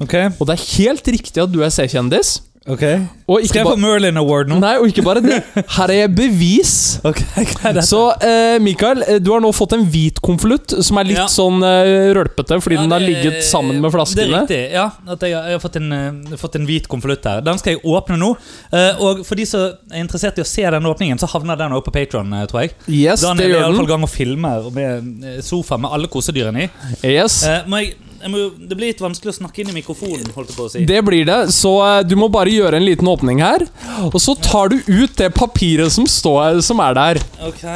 ok. 0.00 0.14
Og 0.38 0.48
det 0.48 0.56
er 0.56 0.68
helt 0.78 1.10
riktig 1.12 1.42
at 1.44 1.52
du 1.52 1.60
er 1.64 1.72
C-kjendis. 1.74 2.38
Ok 2.68 2.82
Og 3.28 3.42
ikke 3.42 3.48
Skal 3.48 3.58
jeg 3.60 3.66
få 3.68 3.76
Merlin 3.80 4.16
Award 4.20 4.48
nå? 4.48 4.56
Nei, 4.62 4.74
og 4.80 4.86
ikke 4.88 5.02
bare 5.04 5.20
det. 5.24 5.38
Her 5.76 5.90
er 5.92 5.98
jeg 5.98 6.10
bevis. 6.16 6.72
Okay, 7.04 7.26
er? 7.68 7.80
Så 7.90 8.00
eh, 8.24 8.56
Mikael, 8.64 9.02
eh, 9.04 9.18
du 9.20 9.30
har 9.34 9.42
nå 9.44 9.50
fått 9.56 9.74
en 9.76 9.84
hvit 9.92 10.20
konvolutt 10.24 10.72
som 10.84 11.00
er 11.02 11.08
litt 11.10 11.18
Ja. 11.18 11.26
sånn 11.28 11.60
eh, 11.66 12.08
rølpete 12.16 12.56
fordi 12.64 12.78
Ja, 12.78 12.84
den 12.86 12.94
har 12.96 13.04
ligget 13.04 13.44
sammen 13.44 13.80
med 13.82 13.92
Det 13.92 14.24
er 14.24 14.32
riktig. 14.32 14.60
ja 14.72 14.86
at 15.08 15.20
Jeg, 15.28 15.34
har- 15.36 15.44
jeg 15.50 15.58
har 15.58 15.62
fått 15.64 15.76
en, 15.80 15.92
uh, 15.92 16.36
fått 16.40 16.56
en 16.56 16.66
hvit 16.68 16.88
konvolutt 16.88 17.24
her. 17.28 17.40
Den 17.44 17.58
skal 17.60 17.74
jeg 17.76 17.82
åpne 17.84 18.16
nå. 18.20 18.30
Uh, 18.72 19.02
og 19.04 19.24
for 19.28 19.34
de 19.36 19.44
som 19.48 19.60
er 19.92 20.00
interessert 20.02 20.38
i 20.38 20.44
å 20.44 20.48
se 20.48 20.62
den 20.64 20.88
åpningen, 20.88 21.18
så 21.20 21.28
havner 21.28 21.56
den 21.60 21.72
også 21.76 21.88
på 21.90 21.96
Patron, 21.98 22.32
tror 22.48 22.62
jeg. 22.64 22.72
Yes, 22.88 23.20
det 23.20 23.28
Daniel 23.28 23.44
er 23.44 23.48
i 23.48 23.56
gjør 23.58 23.64
alle 23.68 23.76
fall 23.82 23.86
den. 23.86 23.94
gang 23.94 24.02
og 24.08 24.12
filmer 24.12 24.70
med 24.72 25.42
sofa 25.44 25.76
med 25.78 25.90
alle 25.92 26.08
kosedyrene 26.08 26.64
i. 26.66 26.68
Yes. 27.06 27.42
Eh, 27.44 27.62
må 27.68 27.82
jeg 27.84 27.94
må, 28.26 28.48
det 28.58 28.74
blir 28.74 28.90
litt 28.90 29.02
vanskelig 29.02 29.30
å 29.30 29.36
snakke 29.36 29.62
inn 29.62 29.70
i 29.70 29.76
mikrofonen, 29.78 30.26
holdt 30.34 30.50
jeg 30.50 30.58
på 30.58 30.66
å 30.66 30.72
si. 30.72 30.82
Det 30.88 30.98
blir 31.06 31.28
det, 31.28 31.38
så 31.54 31.72
eh, 31.86 32.00
du 32.08 32.16
må 32.18 32.26
bare 32.32 32.50
gjøre 32.50 32.80
en 32.80 32.86
liten 32.86 33.10
åpning 33.10 33.42
her. 33.44 33.62
Og 34.10 34.18
så 34.22 34.34
tar 34.34 34.74
du 34.74 34.80
ut 34.88 35.14
det 35.20 35.30
papiret 35.36 35.94
som, 35.94 36.08
står, 36.08 36.62
som 36.66 36.82
er 36.84 36.98
der. 36.98 37.26
Ok 37.46 37.66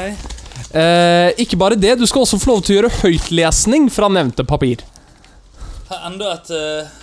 Eh, 0.73 1.29
ikke 1.43 1.59
bare 1.61 1.77
det, 1.77 1.99
du 2.01 2.07
skal 2.09 2.23
også 2.25 2.39
få 2.41 2.49
lov 2.49 2.63
til 2.65 2.73
å 2.73 2.77
gjøre 2.79 2.91
høytlesning 3.03 3.91
fra 3.93 4.09
nevnte 4.09 4.41
papir. 4.49 4.81
Her 5.91 5.99
er 5.99 6.07
enda 6.09 6.31
et 6.39 6.53
uh 6.57 7.03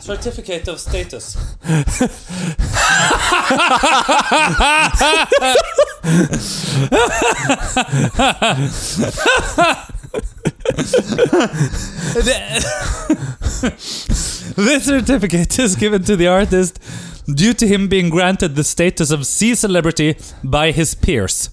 Certificate 0.00 0.68
of 0.68 0.80
status. 0.80 1.36
This 14.56 14.84
certificate 14.84 15.58
is 15.58 15.74
given 15.74 16.04
to 16.04 16.16
the 16.16 16.28
artist 16.28 16.78
due 17.26 17.54
to 17.54 17.66
him 17.66 17.88
being 17.88 18.08
granted 18.08 18.54
the 18.54 18.62
status 18.62 19.10
of 19.10 19.26
C 19.26 19.54
celebrity 19.54 20.16
by 20.44 20.70
his 20.70 20.94
peers. 20.94 21.50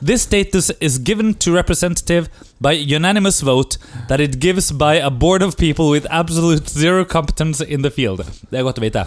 This 0.00 0.22
status 0.22 0.70
is 0.80 0.98
given 0.98 1.34
to 1.34 1.52
representative 1.52 2.28
by 2.60 2.72
unanimous 2.72 3.40
vote 3.40 3.78
that 4.08 4.20
it 4.20 4.38
gives 4.38 4.70
by 4.70 4.94
a 4.94 5.10
board 5.10 5.42
of 5.42 5.56
people 5.56 5.90
with 5.90 6.06
absolute 6.10 6.68
zero 6.68 7.04
competence 7.04 7.60
in 7.60 7.82
the 7.82 7.90
field. 7.90 8.20
Er. 8.20 9.06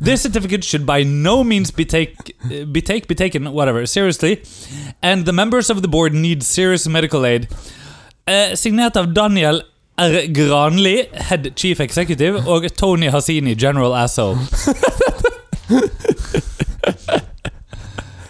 This 0.00 0.22
certificate 0.22 0.64
should 0.64 0.86
by 0.86 1.02
no 1.02 1.44
means 1.44 1.70
be, 1.70 1.84
take, 1.84 2.16
be, 2.72 2.80
take, 2.80 3.08
be 3.08 3.14
taken 3.14 3.52
whatever, 3.52 3.84
seriously, 3.86 4.42
and 5.02 5.26
the 5.26 5.32
members 5.32 5.70
of 5.70 5.82
the 5.82 5.88
board 5.88 6.14
need 6.14 6.42
serious 6.42 6.88
medical 6.88 7.26
aid. 7.26 7.48
Eh, 8.26 8.54
signert 8.54 8.96
av 8.96 9.12
Daniel 9.14 9.62
R. 9.96 10.26
Granli, 10.26 11.04
head 11.12 11.48
chief 11.56 11.80
executive, 11.80 12.42
og 12.46 12.76
Tony 12.76 13.08
Hasini, 13.10 13.54
general 13.54 13.94
asshole. 13.94 14.38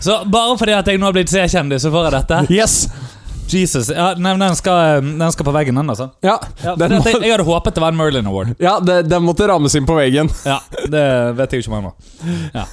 Så 0.03 0.25
bare 0.25 0.59
fordi 0.59 0.73
at 0.75 0.89
jeg 0.91 0.99
nå 0.99 1.07
har 1.07 1.15
blitt 1.15 1.31
C-kjendis, 1.31 1.85
så 1.85 1.91
får 1.95 2.09
jeg 2.09 2.13
dette? 2.17 2.39
Yes! 2.51 2.89
Jesus, 3.55 3.89
ja, 3.93 4.15
men 4.19 4.39
den, 4.41 4.57
skal, 4.57 4.97
eh, 4.97 5.01
den 5.21 5.33
skal 5.33 5.45
på 5.49 5.53
veggen, 5.55 5.75
den, 5.79 5.91
altså. 5.93 6.11
Ja, 6.25 6.39
Ja, 6.65 6.75
den, 6.77 6.97
fordi 7.03 7.13
jeg, 7.19 7.23
jeg 7.29 7.35
hadde 7.37 7.47
håpet 7.49 7.75
det 7.77 7.83
var 7.85 7.93
en 7.95 7.97
Merlin 8.01 8.27
Award. 8.31 8.55
ja 8.63 8.79
det, 8.81 9.01
den 9.11 9.23
måtte 9.27 9.47
rammes 9.51 9.75
inn 9.79 9.87
på 9.89 9.97
veggen. 9.99 10.31
Ja, 10.47 10.61
Det 10.89 11.05
vet 11.39 11.53
jeg 11.53 11.63
jo 11.63 11.67
ikke 11.69 11.77
om 11.77 11.85
ennå. 11.85 12.65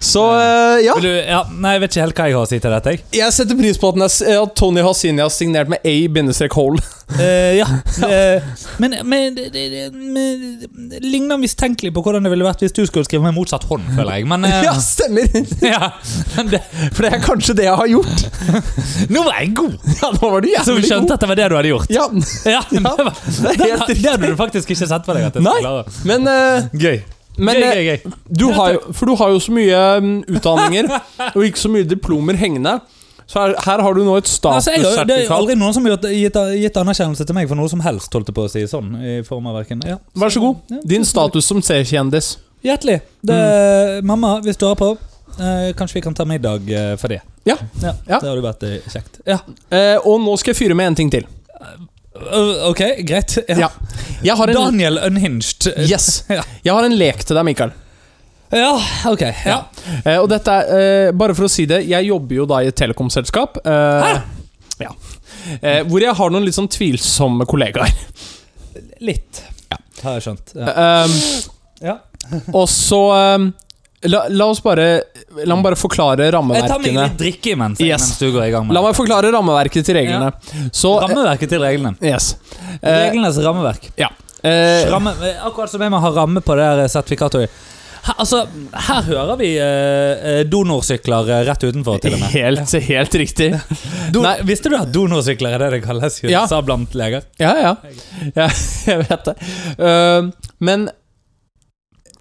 Så 0.00 0.22
uh, 0.32 0.78
ja. 0.82 0.94
Du- 1.00 1.08
Ja, 1.26 1.44
nei, 1.52 1.72
jeg 1.76 1.80
vet 1.84 1.92
ikke 1.94 2.04
helt 2.06 2.16
hva 2.18 2.26
jeg 2.26 2.34
har 2.36 2.46
å 2.46 2.48
si 2.50 2.58
til 2.58 2.72
dette. 2.74 2.90
jeg. 2.96 3.02
Jeg 3.20 3.32
setter 3.36 3.58
pris 3.58 3.78
på 3.78 3.90
at, 3.92 4.20
er, 4.26 4.40
at 4.42 4.54
Tony 4.58 4.82
Hasini 4.82 5.22
har 5.22 5.30
signert 5.30 5.68
med 5.70 5.78
A-hole. 5.84 6.80
Eh, 7.06 7.54
ja. 7.54 7.66
Uh, 8.02 8.42
men 8.82 8.96
men 9.06 9.36
det, 9.36 9.44
det, 9.54 9.62
det, 9.70 9.82
men 9.94 10.98
ligner 11.06 11.38
mistenkelig 11.38 11.92
på 11.94 12.02
hvordan 12.02 12.26
det 12.26 12.32
ville 12.32 12.44
vært 12.44 12.64
hvis 12.64 12.74
du 12.74 12.82
skulle 12.88 13.06
skrive 13.06 13.22
med 13.28 13.36
motsatt 13.36 13.62
hånd, 13.70 13.84
føler 13.94 14.18
jeg. 14.18 14.26
Men 14.28 14.44
uh, 14.44 14.56
Ja, 14.66 14.74
stemmer! 14.82 15.28
ja, 15.74 15.92
det, 16.50 16.60
For 16.96 17.06
det 17.06 17.12
er 17.14 17.22
kanskje 17.22 17.54
det 17.60 17.68
jeg 17.68 17.78
har 17.78 17.90
gjort. 17.92 18.26
Nå 19.14 19.22
var 19.28 19.38
jeg 19.38 19.52
god! 19.62 19.76
Ja, 20.00 20.10
nå 20.18 20.32
var 20.34 20.42
du 20.44 20.50
Så 20.66 20.74
vi 20.76 20.82
skjønte 20.88 21.06
god. 21.06 21.14
at 21.16 21.22
det 21.24 21.30
var 21.30 21.40
det 21.40 21.48
du 21.52 21.56
hadde 21.60 21.72
gjort. 21.74 21.94
Ja, 21.94 22.08
Ja, 22.56 22.62
det, 22.70 22.82
var, 22.82 23.20
det 23.38 23.54
det, 23.62 23.98
det 24.02 24.10
hadde 24.10 24.32
du 24.32 24.36
faktisk 24.38 24.74
ikke 24.74 24.88
sett 24.90 25.06
for 25.06 25.16
deg. 25.18 25.38
Nei. 25.46 25.56
Men, 26.10 26.26
eh, 26.30 26.66
Gøy. 26.74 26.98
men 27.38 27.58
gøy, 27.60 27.70
gøy, 27.70 27.86
gøy. 27.86 28.18
Du 28.42 28.46
har 28.56 28.74
jo, 28.76 28.82
for 28.96 29.10
du 29.10 29.14
har 29.20 29.32
jo 29.34 29.40
så 29.46 29.54
mye 29.54 29.80
mm, 30.02 30.12
utdanninger 30.38 30.90
og 31.36 31.42
ikke 31.46 31.60
så 31.60 31.70
mye 31.72 31.86
diplomer 31.88 32.38
hengende. 32.40 32.78
Så 33.26 33.40
her, 33.42 33.54
her 33.66 33.82
har 33.82 33.94
du 33.96 34.04
nå 34.06 34.16
et 34.20 34.28
Altså, 34.46 34.72
det 35.08 35.16
er 35.24 35.32
aldri 35.34 35.56
noen 35.58 35.74
som 35.74 35.86
har 35.88 35.96
gitt, 35.98 36.36
gitt, 36.60 36.76
anerkjennelse 36.78 37.26
til 37.26 37.34
meg 37.34 37.48
for 37.50 37.58
noe 37.58 37.70
som 37.72 37.82
helst, 37.82 38.12
holdt 38.14 38.30
jeg 38.30 38.36
på 38.36 38.44
å 38.46 38.50
si. 38.52 38.62
Sånn, 38.70 38.92
i 39.02 39.16
form 39.26 39.48
av 39.50 39.58
hverken 39.58 39.82
ja. 39.86 39.98
Vær 40.14 40.30
så 40.30 40.42
god. 40.44 40.60
Ja, 40.70 40.78
Din 40.94 41.06
status 41.08 41.48
som 41.50 41.62
C-kjendis. 41.64 42.36
Hjertelig. 42.66 43.00
Det, 43.26 43.38
Mamma, 44.06 44.36
hvis 44.46 44.58
du 44.60 44.68
hører 44.68 44.78
på, 44.78 44.92
eh, 45.40 45.72
kanskje 45.78 45.98
vi 45.98 46.04
kan 46.06 46.14
ta 46.14 46.26
middag 46.28 46.70
eh, 46.70 46.94
for 47.00 47.10
det. 47.10 47.20
Ja. 47.46 47.58
Ja, 47.82 47.96
Ja. 48.06 48.20
Det 48.20 48.30
hadde 48.30 48.46
vært 48.46 48.62
eh, 48.66 48.78
kjekt. 48.94 49.20
Ja. 49.26 49.40
Eh, 49.74 49.96
og 50.02 50.22
nå 50.22 50.36
skal 50.38 50.54
jeg 50.54 50.60
fyre 50.62 50.78
med 50.78 50.92
en 50.92 50.98
ting 51.02 51.10
til. 51.14 51.26
Uh, 52.16 52.70
ok, 52.70 52.80
greit. 53.04 53.34
Ja. 53.50 53.68
Har 54.38 54.48
en, 54.48 54.54
Daniel 54.56 54.98
Unhinged. 55.04 55.66
yes. 55.84 56.24
Jeg 56.64 56.72
har 56.72 56.86
en 56.86 56.96
lek 56.96 57.26
til 57.26 57.36
deg, 57.36 57.44
Mikael. 57.44 57.74
Ja, 58.54 58.72
ok. 59.10 59.22
Ja. 59.44 59.58
Eh, 60.04 60.18
og 60.20 60.28
dette 60.30 60.52
er, 60.52 61.08
eh, 61.08 61.12
bare 61.16 61.34
for 61.34 61.48
å 61.48 61.50
si 61.50 61.64
det, 61.66 61.80
jeg 61.88 62.06
jobber 62.08 62.36
jo 62.36 62.46
da 62.46 62.60
i 62.62 62.68
et 62.70 62.76
telekomselskap. 62.78 63.58
Eh, 63.66 64.16
ja. 64.84 64.92
Eh, 65.60 65.82
hvor 65.86 66.02
jeg 66.02 66.14
har 66.18 66.30
noen 66.34 66.44
litt 66.46 66.54
sånn 66.56 66.68
tvilsomme 66.70 67.46
kollegaer. 67.46 67.92
Litt. 69.00 69.42
Ja. 69.70 69.78
Har 70.04 70.18
jeg 70.18 70.26
skjønt. 70.28 70.54
Ja. 70.56 71.06
Ja. 71.82 71.96
og 72.58 72.64
så 72.72 72.98
um, 73.36 73.50
la, 74.08 74.24
la 74.32 74.46
oss 74.50 74.58
bare 74.64 74.86
La 75.44 75.54
meg 75.54 75.62
bare 75.68 75.76
forklare 75.78 76.26
rammeverkene. 76.32 76.64
Jeg 76.64 76.72
tar 76.72 76.80
meg 76.82 76.96
litt 76.96 77.18
drikke 77.20 77.52
imens, 77.54 77.80
Yes. 77.84 78.00
mens 78.08 78.18
du 78.22 78.30
går 78.34 78.46
i 78.48 78.50
gang 78.54 78.66
med 78.66 78.74
La 78.74 78.82
meg 78.82 78.96
forklare 78.98 79.30
rammeverket 79.34 79.86
til 79.86 79.98
reglene. 79.98 80.30
Så 80.74 80.94
eh, 80.96 81.04
Rammeverket 81.04 81.52
til 81.52 81.62
reglene. 81.62 81.92
Yes. 82.02 82.32
Eh, 82.80 83.08
Reglenes 83.10 83.38
rammeverk. 83.44 83.90
ja. 84.00 84.08
Eh, 84.46 84.84
Ramme, 84.92 85.10
akkurat 85.42 85.70
som 85.72 85.82
jeg 85.82 85.90
må 85.90 85.98
ha 86.02 86.10
ramme 86.14 86.40
på 86.44 86.54
det 86.58 86.66
her 86.68 86.82
sertifikatet. 86.92 87.50
Her, 88.06 88.14
altså, 88.22 88.40
her 88.86 89.06
hører 89.08 89.38
vi 89.40 89.48
eh, 89.58 90.26
eh, 90.30 90.42
donorsykler 90.46 91.30
eh, 91.34 91.40
rett 91.48 91.64
utenfor, 91.66 91.98
til 92.02 92.14
og 92.14 92.20
med. 92.22 92.28
Helt, 92.36 92.74
helt 92.86 93.16
riktig. 93.18 93.48
Do 94.14 94.22
Nei. 94.22 94.36
Visste 94.46 94.70
du 94.70 94.76
at 94.78 94.92
donorsykler 94.94 95.56
er 95.56 95.64
det 95.64 95.70
det 95.76 95.80
kalles 95.86 96.20
i 96.22 96.30
Ja. 96.30 96.44
USA 96.46 96.60
blant 96.62 96.94
leger? 96.98 97.26
Ja, 97.42 97.54
ja. 97.58 97.72
ja 98.36 98.46
jeg 98.90 99.02
vet 99.08 99.26
det. 99.30 99.34
Uh, 99.80 100.30
men 100.62 100.86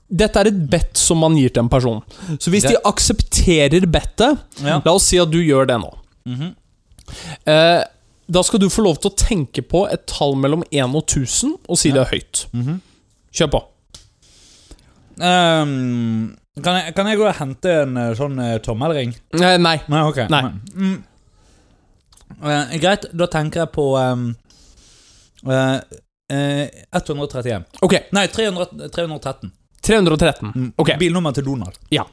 dette 0.09 0.41
er 0.41 0.49
et 0.51 0.57
bet 0.69 0.97
som 0.97 1.21
man 1.21 1.37
gir 1.37 1.53
til 1.53 1.63
en 1.65 1.69
person. 1.71 2.01
Så 2.39 2.53
hvis 2.53 2.65
de 2.69 2.75
aksepterer 2.85 3.85
bettet 3.89 4.61
Ja. 4.63 4.79
La 4.85 4.93
oss 4.93 5.07
si 5.09 5.17
at 5.21 5.29
du 5.33 5.39
gjør 5.41 5.67
det 5.69 5.79
nå. 5.81 5.91
Mhm. 6.29 6.53
Eh, 7.45 7.81
da 8.25 8.41
skal 8.41 8.57
du 8.63 8.65
få 8.73 8.81
lov 8.81 8.97
til 8.97 9.11
å 9.11 9.17
tenke 9.17 9.61
på 9.61 9.83
et 9.93 10.07
tall 10.09 10.33
mellom 10.41 10.63
1 10.73 10.95
og 10.97 11.03
1000 11.05 11.51
og 11.69 11.77
si 11.77 11.91
Ja. 11.91 11.99
det 11.99 12.07
høyt. 12.09 12.45
Kjør 13.35 13.51
på. 13.53 13.59
Ehm, 15.19 16.35
kan, 16.63 16.79
jeg, 16.79 16.95
kan 16.95 17.07
jeg 17.07 17.19
gå 17.19 17.27
og 17.27 17.37
hente 17.39 17.75
en 17.83 17.97
eh, 17.99 18.13
sånn 18.17 18.39
uh, 18.39 18.55
tommelring? 18.63 19.13
Eh, 19.35 19.57
nei. 19.61 19.77
Nei, 19.91 20.01
ok. 20.07 20.23
Nei. 20.31 20.41
Mm. 20.75 20.95
Uh, 22.41 22.75
greit, 22.81 23.05
da 23.15 23.27
tenker 23.31 23.63
jeg 23.63 23.71
på 23.75 23.85
um, 23.99 24.25
eh, 25.47 25.77
eh, 26.33 26.67
131. 26.91 27.67
Ok, 27.85 27.97
Nei, 28.15 28.27
300, 28.27 28.89
313. 28.95 29.51
313. 29.85 30.51
Mm. 30.55 30.71
Ok. 30.81 30.95
Bilnummer 30.99 31.31
til 31.35 31.45
Donald. 31.45 31.77
Ja. 31.93 32.05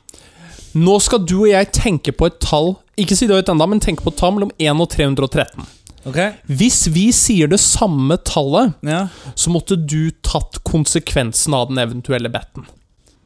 Nå 0.72 0.98
skal 1.04 1.24
du 1.28 1.38
og 1.42 1.50
jeg 1.50 1.68
tenke 1.76 2.14
på 2.16 2.30
et 2.30 2.38
tall 2.40 2.70
Ikke 3.00 3.12
si 3.16 3.26
det 3.28 3.36
høyt 3.36 3.50
ennå, 3.52 3.66
men 3.68 3.80
tenke 3.84 4.04
på 4.04 4.12
et 4.12 4.18
tall 4.20 4.32
mellom 4.36 4.52
1 4.56 4.80
og 4.80 4.88
313. 4.92 5.66
Ok? 6.08 6.18
Hvis 6.48 6.86
vi 6.92 7.06
sier 7.14 7.48
det 7.48 7.60
samme 7.62 8.16
tallet, 8.26 8.74
Ja. 8.84 9.06
så 9.34 9.52
måtte 9.52 9.76
du 9.76 10.10
tatt 10.24 10.60
konsekvensen 10.64 11.54
av 11.54 11.68
den 11.68 11.78
eventuelle 11.78 12.28
betten. 12.32 12.66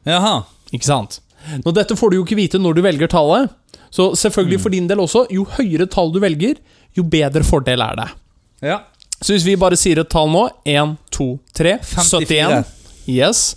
Jaha. 0.07 0.35
Ikke 0.73 0.87
sant? 0.87 1.19
Nå, 1.63 1.71
dette 1.75 1.95
får 1.95 2.11
du 2.11 2.17
jo 2.17 2.25
ikke 2.25 2.37
vite 2.39 2.59
når 2.59 2.75
du 2.75 2.81
velger 2.85 3.07
tallet. 3.11 3.49
Så 3.93 4.09
selvfølgelig 4.19 4.59
for 4.63 4.73
din 4.73 4.87
del 4.89 4.99
også, 5.03 5.25
jo 5.31 5.45
høyere 5.57 5.87
tall 5.89 6.11
du 6.11 6.19
velger, 6.23 6.57
jo 6.97 7.03
bedre 7.07 7.43
fordel 7.47 7.81
er 7.85 7.95
det. 8.01 8.07
Ja. 8.67 8.79
Så 9.21 9.33
hvis 9.33 9.45
vi 9.47 9.55
bare 9.59 9.77
sier 9.79 10.01
et 10.01 10.09
tall 10.11 10.27
nå 10.33 10.43
1, 10.67 10.97
2, 11.15 11.27
3, 11.57 11.77
54. 11.81 12.27
71 12.27 12.73
Yes. 13.07 13.55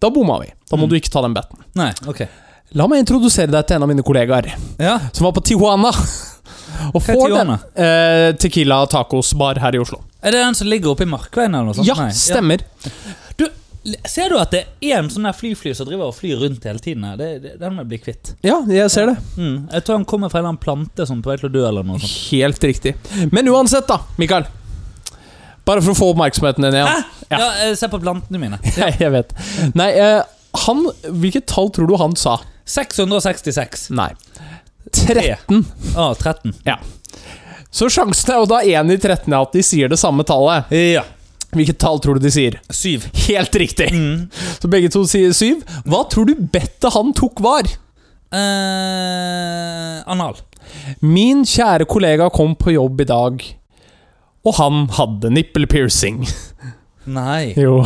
Da 0.00 0.08
bomma 0.10 0.38
vi. 0.40 0.48
Da 0.70 0.76
må 0.76 0.86
Mm. 0.86 0.88
du 0.90 0.96
ikke 0.96 1.10
ta 1.12 1.20
den 1.22 1.34
betten. 1.36 1.58
Nei, 1.76 1.90
ok. 2.08 2.22
La 2.74 2.86
meg 2.88 3.04
introdusere 3.04 3.50
deg 3.52 3.66
til 3.68 3.76
en 3.76 3.82
av 3.84 3.88
mine 3.88 4.02
kollegaer 4.02 4.48
Ja. 4.80 4.98
som 5.12 5.24
var 5.28 5.32
på 5.32 5.44
Tijuana. 5.44 5.92
Og 6.94 7.02
får 7.02 7.20
Tijuana? 7.28 7.58
den 7.76 7.84
eh, 7.84 8.32
Tequila 8.40 8.86
Tacos 8.86 9.34
Bar 9.34 9.54
her 9.60 9.74
i 9.76 9.78
Oslo. 9.78 10.00
Er 10.22 10.32
det 10.32 10.40
den 10.42 10.54
som 10.54 10.66
ligger 10.68 10.90
oppe 10.90 11.02
i 11.04 11.10
Markveien 11.10 11.54
eller 11.54 11.64
noe 11.70 11.74
sånt? 11.74 11.86
Ja, 11.86 11.94
stemmer. 12.10 12.58
stemmer. 12.64 12.64
Du, 13.38 13.46
ser 14.08 14.32
du 14.32 14.36
at 14.40 14.50
det 14.54 14.62
er 14.82 14.96
en 14.98 15.08
sånn 15.12 15.28
flyfly 15.36 15.72
som 15.78 15.86
driver 15.88 16.08
og 16.10 16.16
flyr 16.16 16.40
rundt 16.42 16.64
hele 16.66 16.80
tiden? 16.82 17.04
Det, 17.20 17.28
det, 17.44 17.52
den 17.60 17.74
må 17.76 17.84
jeg 17.84 17.90
bli 17.92 17.98
kvitt. 18.02 18.32
Ja, 18.46 18.56
jeg 18.70 18.90
ser 18.90 19.12
det. 19.12 19.16
Mm. 19.38 19.68
Jeg 19.72 19.84
tror 19.86 20.00
han 20.00 20.06
kommer 20.08 20.32
fra 20.32 20.42
en 20.48 20.58
plante 20.60 21.06
som 21.06 21.20
på 21.22 21.30
vei 21.32 21.36
til 21.40 21.48
å 21.50 21.54
dø 21.54 21.64
eller 21.68 21.86
noe 21.86 22.00
sånt. 22.02 22.16
Helt 22.32 22.64
riktig. 22.66 22.94
Men 23.34 23.48
uansett, 23.52 23.86
da, 23.90 24.00
Mikael. 24.18 24.48
Bare 25.66 25.82
for 25.82 25.92
å 25.94 25.98
få 25.98 26.10
oppmerksomheten 26.14 26.66
din 26.66 26.76
igjen. 26.80 26.90
Ja, 27.30 27.38
Ja. 27.38 27.46
eh, 27.66 27.74
Se 27.74 27.88
på 27.90 27.98
plantene 28.02 28.38
mine. 28.38 28.58
Jeg, 28.78 28.98
jeg 29.02 29.10
vet. 29.10 29.32
Nei, 29.74 29.88
eh, 29.98 30.20
han 30.66 30.84
Hvilket 31.10 31.46
tall 31.50 31.72
tror 31.74 31.88
du 31.90 31.96
han 31.98 32.14
sa? 32.18 32.36
666. 32.70 33.88
Nei. 33.98 34.12
13. 34.94 35.64
Å, 35.98 36.12
13. 36.18 36.54
Ja. 36.66 36.76
Så 37.74 37.88
sjansen 37.92 38.30
er 38.32 38.38
jo 38.40 38.46
da 38.48 38.60
1 38.62 38.94
i 38.94 38.96
13 39.02 39.26
er 39.34 39.40
at 39.42 39.52
de 39.58 39.62
sier 39.66 39.90
det 39.90 39.98
samme 40.00 40.24
tallet. 40.26 40.70
Ja. 40.72 41.02
Hvilket 41.54 41.78
tall 41.80 42.00
tror 42.02 42.18
du 42.18 42.26
de 42.26 42.32
sier? 42.32 42.58
Syv. 42.74 43.06
Helt 43.26 43.54
riktig! 43.56 43.90
Mm. 43.94 44.26
Så 44.60 44.70
begge 44.72 44.90
to 44.92 45.04
sier 45.08 45.34
syv. 45.36 45.62
Hva 45.86 46.04
tror 46.10 46.28
du 46.28 46.34
bettet 46.36 46.92
han 46.94 47.14
tok 47.16 47.42
var? 47.44 47.68
Eh, 48.36 49.98
anal. 50.10 50.40
Min 51.00 51.44
kjære 51.46 51.86
kollega 51.88 52.28
kom 52.34 52.56
på 52.58 52.74
jobb 52.74 53.00
i 53.04 53.08
dag, 53.08 53.44
og 54.46 54.56
han 54.58 54.86
hadde 54.98 55.30
nipple 55.32 55.68
piercing. 55.70 56.24
Nei. 57.18 57.54
Jo. 57.54 57.84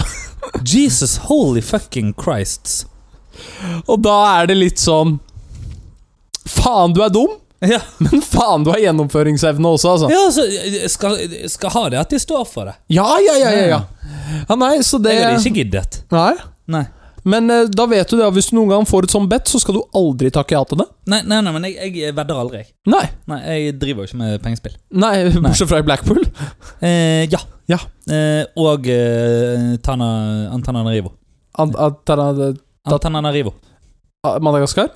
Jesus 0.64 1.18
holy 1.28 1.60
fucking 1.60 2.14
Christ. 2.16 2.86
Og 3.86 4.00
da 4.02 4.16
er 4.40 4.48
det 4.50 4.56
litt 4.58 4.80
sånn 4.80 5.18
Faen, 6.50 6.92
du 6.96 7.02
er 7.04 7.12
dum, 7.12 7.36
Ja, 7.60 7.80
men 8.04 8.22
faen, 8.24 8.64
du 8.64 8.70
har 8.72 8.80
gjennomføringsevne 8.80 9.74
også, 9.74 9.90
altså. 9.96 10.08
ja 10.12 10.22
så 10.32 10.46
eh, 10.48 10.86
skal, 10.88 11.18
skal 11.52 11.74
ha 11.74 11.82
det 11.92 11.98
at 12.00 12.14
de 12.14 12.20
står 12.22 12.46
for 12.48 12.70
det. 12.70 12.78
Ja, 12.94 13.08
ja, 13.20 13.34
ja, 13.36 13.50
ja. 13.52 13.66
ja. 13.74 14.40
ja 14.48 14.56
nei, 14.56 14.78
så 14.86 15.00
det 15.02 15.18
Jeg 15.18 15.26
hadde 15.28 15.44
ikke 15.44 15.58
giddet. 15.60 16.00
Nei. 16.14 16.32
Nei. 16.70 16.86
Men 17.28 17.50
eh, 17.52 17.66
da 17.68 17.84
vet 17.90 18.08
du 18.08 18.16
det, 18.16 18.24
at 18.26 18.36
hvis 18.36 18.48
du 18.50 18.56
noen 18.56 18.70
gang 18.72 18.86
får 18.88 19.06
et 19.06 19.14
sånt 19.14 19.28
bet, 19.30 19.48
så 19.50 19.60
skal 19.60 19.76
du 19.76 19.82
aldri 19.96 20.30
takke 20.32 20.56
ja 20.56 20.62
til 20.68 20.80
det. 20.80 20.86
Nei, 21.12 21.20
nei, 21.28 21.40
nei 21.44 21.52
men 21.56 21.66
jeg, 21.68 21.92
jeg 22.00 22.16
vedder 22.16 22.40
aldri. 22.40 22.62
jeg. 22.62 22.70
Nei. 22.88 23.02
Nei, 23.30 23.40
Jeg 23.48 23.76
driver 23.82 24.04
jo 24.04 24.10
ikke 24.10 24.20
med 24.22 24.36
pengespill. 24.44 24.76
Nei, 25.04 25.14
bortsett 25.44 25.70
fra 25.70 25.82
i 25.82 25.86
Blackpool. 25.86 26.22
Eh, 26.80 27.26
ja. 27.32 27.42
Ja. 27.70 27.78
Eh, 28.10 28.44
og 28.60 28.88
eh, 28.90 29.74
Tana, 29.84 30.08
Antananarivo. 30.56 31.12
An- 31.60 31.76
at- 31.76 32.16
Antananarivo. 32.88 33.52
Madagaskar? 34.24 34.88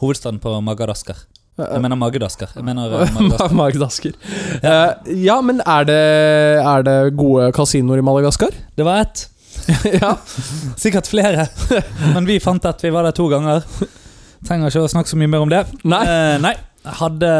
Hovedstaden 0.00 0.38
på 0.40 0.52
Magadaskar. 0.64 1.16
Eh, 1.58 1.70
Jeg 1.72 1.82
mener 1.84 1.96
magedasker. 2.00 2.50
Jeg 2.56 2.64
mener 2.66 2.90
magedasker. 3.16 3.54
magedasker. 3.56 3.56
Madagaskar. 3.56 4.12
Eh, 4.60 5.14
ja, 5.24 5.38
men 5.44 5.60
er 5.64 5.86
det, 5.88 6.00
er 6.60 6.86
det 6.86 6.96
gode 7.16 7.50
kasinoer 7.56 8.02
i 8.02 8.04
Madagaskar? 8.04 8.54
Det 8.76 8.84
var 8.86 9.04
ett. 9.06 9.26
ja. 10.02 10.14
Sikkert 10.84 11.08
flere. 11.08 11.46
Men 12.14 12.26
vi 12.28 12.36
fant 12.44 12.64
at 12.68 12.82
vi 12.84 12.90
var 12.94 13.08
der 13.08 13.16
to 13.16 13.28
ganger. 13.32 13.64
Trenger 14.46 14.68
ikke 14.70 14.84
å 14.84 14.90
snakke 14.92 15.10
så 15.10 15.16
mye 15.18 15.30
mer 15.32 15.46
om 15.46 15.50
det. 15.52 15.62
Nei. 15.88 16.02
Uh, 16.06 16.36
nei. 16.44 16.52
Hadde 17.00 17.30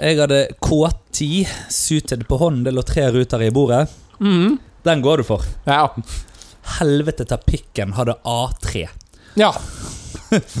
Jeg 0.00 0.18
hadde 0.20 0.40
K10 0.60 1.46
suited 1.72 2.26
på 2.28 2.36
hånden. 2.42 2.64
Det 2.66 2.74
lå 2.76 2.82
tre 2.84 3.06
ruter 3.14 3.46
i 3.46 3.52
bordet. 3.54 3.86
Mm. 4.20 4.58
Den 4.84 5.02
går 5.06 5.22
du 5.22 5.28
for. 5.30 5.46
ja. 5.68 5.86
Helvete 6.80 7.24
ta 7.26 7.38
pikken 7.40 7.94
hadde 7.96 8.14
A3. 8.28 8.84
Ja. 9.40 9.48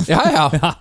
Ja, 0.08 0.22
ja. 0.32 0.46
Ja. 0.60 0.72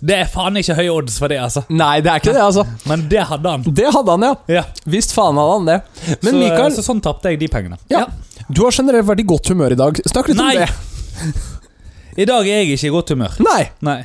Det 0.00 0.16
er 0.16 0.28
faen 0.30 0.56
ikke 0.58 0.76
høye 0.78 0.92
odds 0.92 1.18
for 1.20 1.30
det, 1.32 1.38
altså. 1.42 1.62
Nei, 1.70 2.00
det 2.04 2.10
er 2.10 2.22
ikke 2.22 2.34
det, 2.34 2.42
altså. 2.42 2.64
Men 2.90 3.04
det 3.10 3.24
hadde 3.28 3.54
han. 3.54 3.66
Det 3.66 3.88
hadde 3.94 4.16
han, 4.16 4.26
ja. 4.26 4.60
Ja. 4.60 4.62
Visst 4.94 5.14
faen 5.16 5.38
hadde 5.38 5.56
han 5.58 5.68
det. 5.68 5.78
Men 6.22 6.30
så, 6.30 6.38
Mikael, 6.38 6.76
så 6.76 6.84
sånn 6.86 7.02
tapte 7.04 7.32
jeg 7.32 7.40
de 7.42 7.50
pengene. 7.52 7.78
Ja. 7.92 8.06
du 8.48 8.62
har 8.64 8.74
generelt 8.74 9.06
vært 9.08 9.22
i 9.22 9.28
godt 9.34 9.52
humør 9.52 9.74
i 9.76 9.78
dag. 9.78 10.00
Snakk 10.10 10.32
litt 10.32 10.40
Nei. 10.40 10.54
om 10.56 10.64
det. 10.64 11.34
I 12.22 12.28
dag 12.28 12.48
er 12.48 12.62
jeg 12.62 12.74
ikke 12.76 12.90
i 12.90 12.94
godt 12.96 13.14
humør. 13.14 13.36
Nei. 13.44 13.60
Nei. 13.86 14.00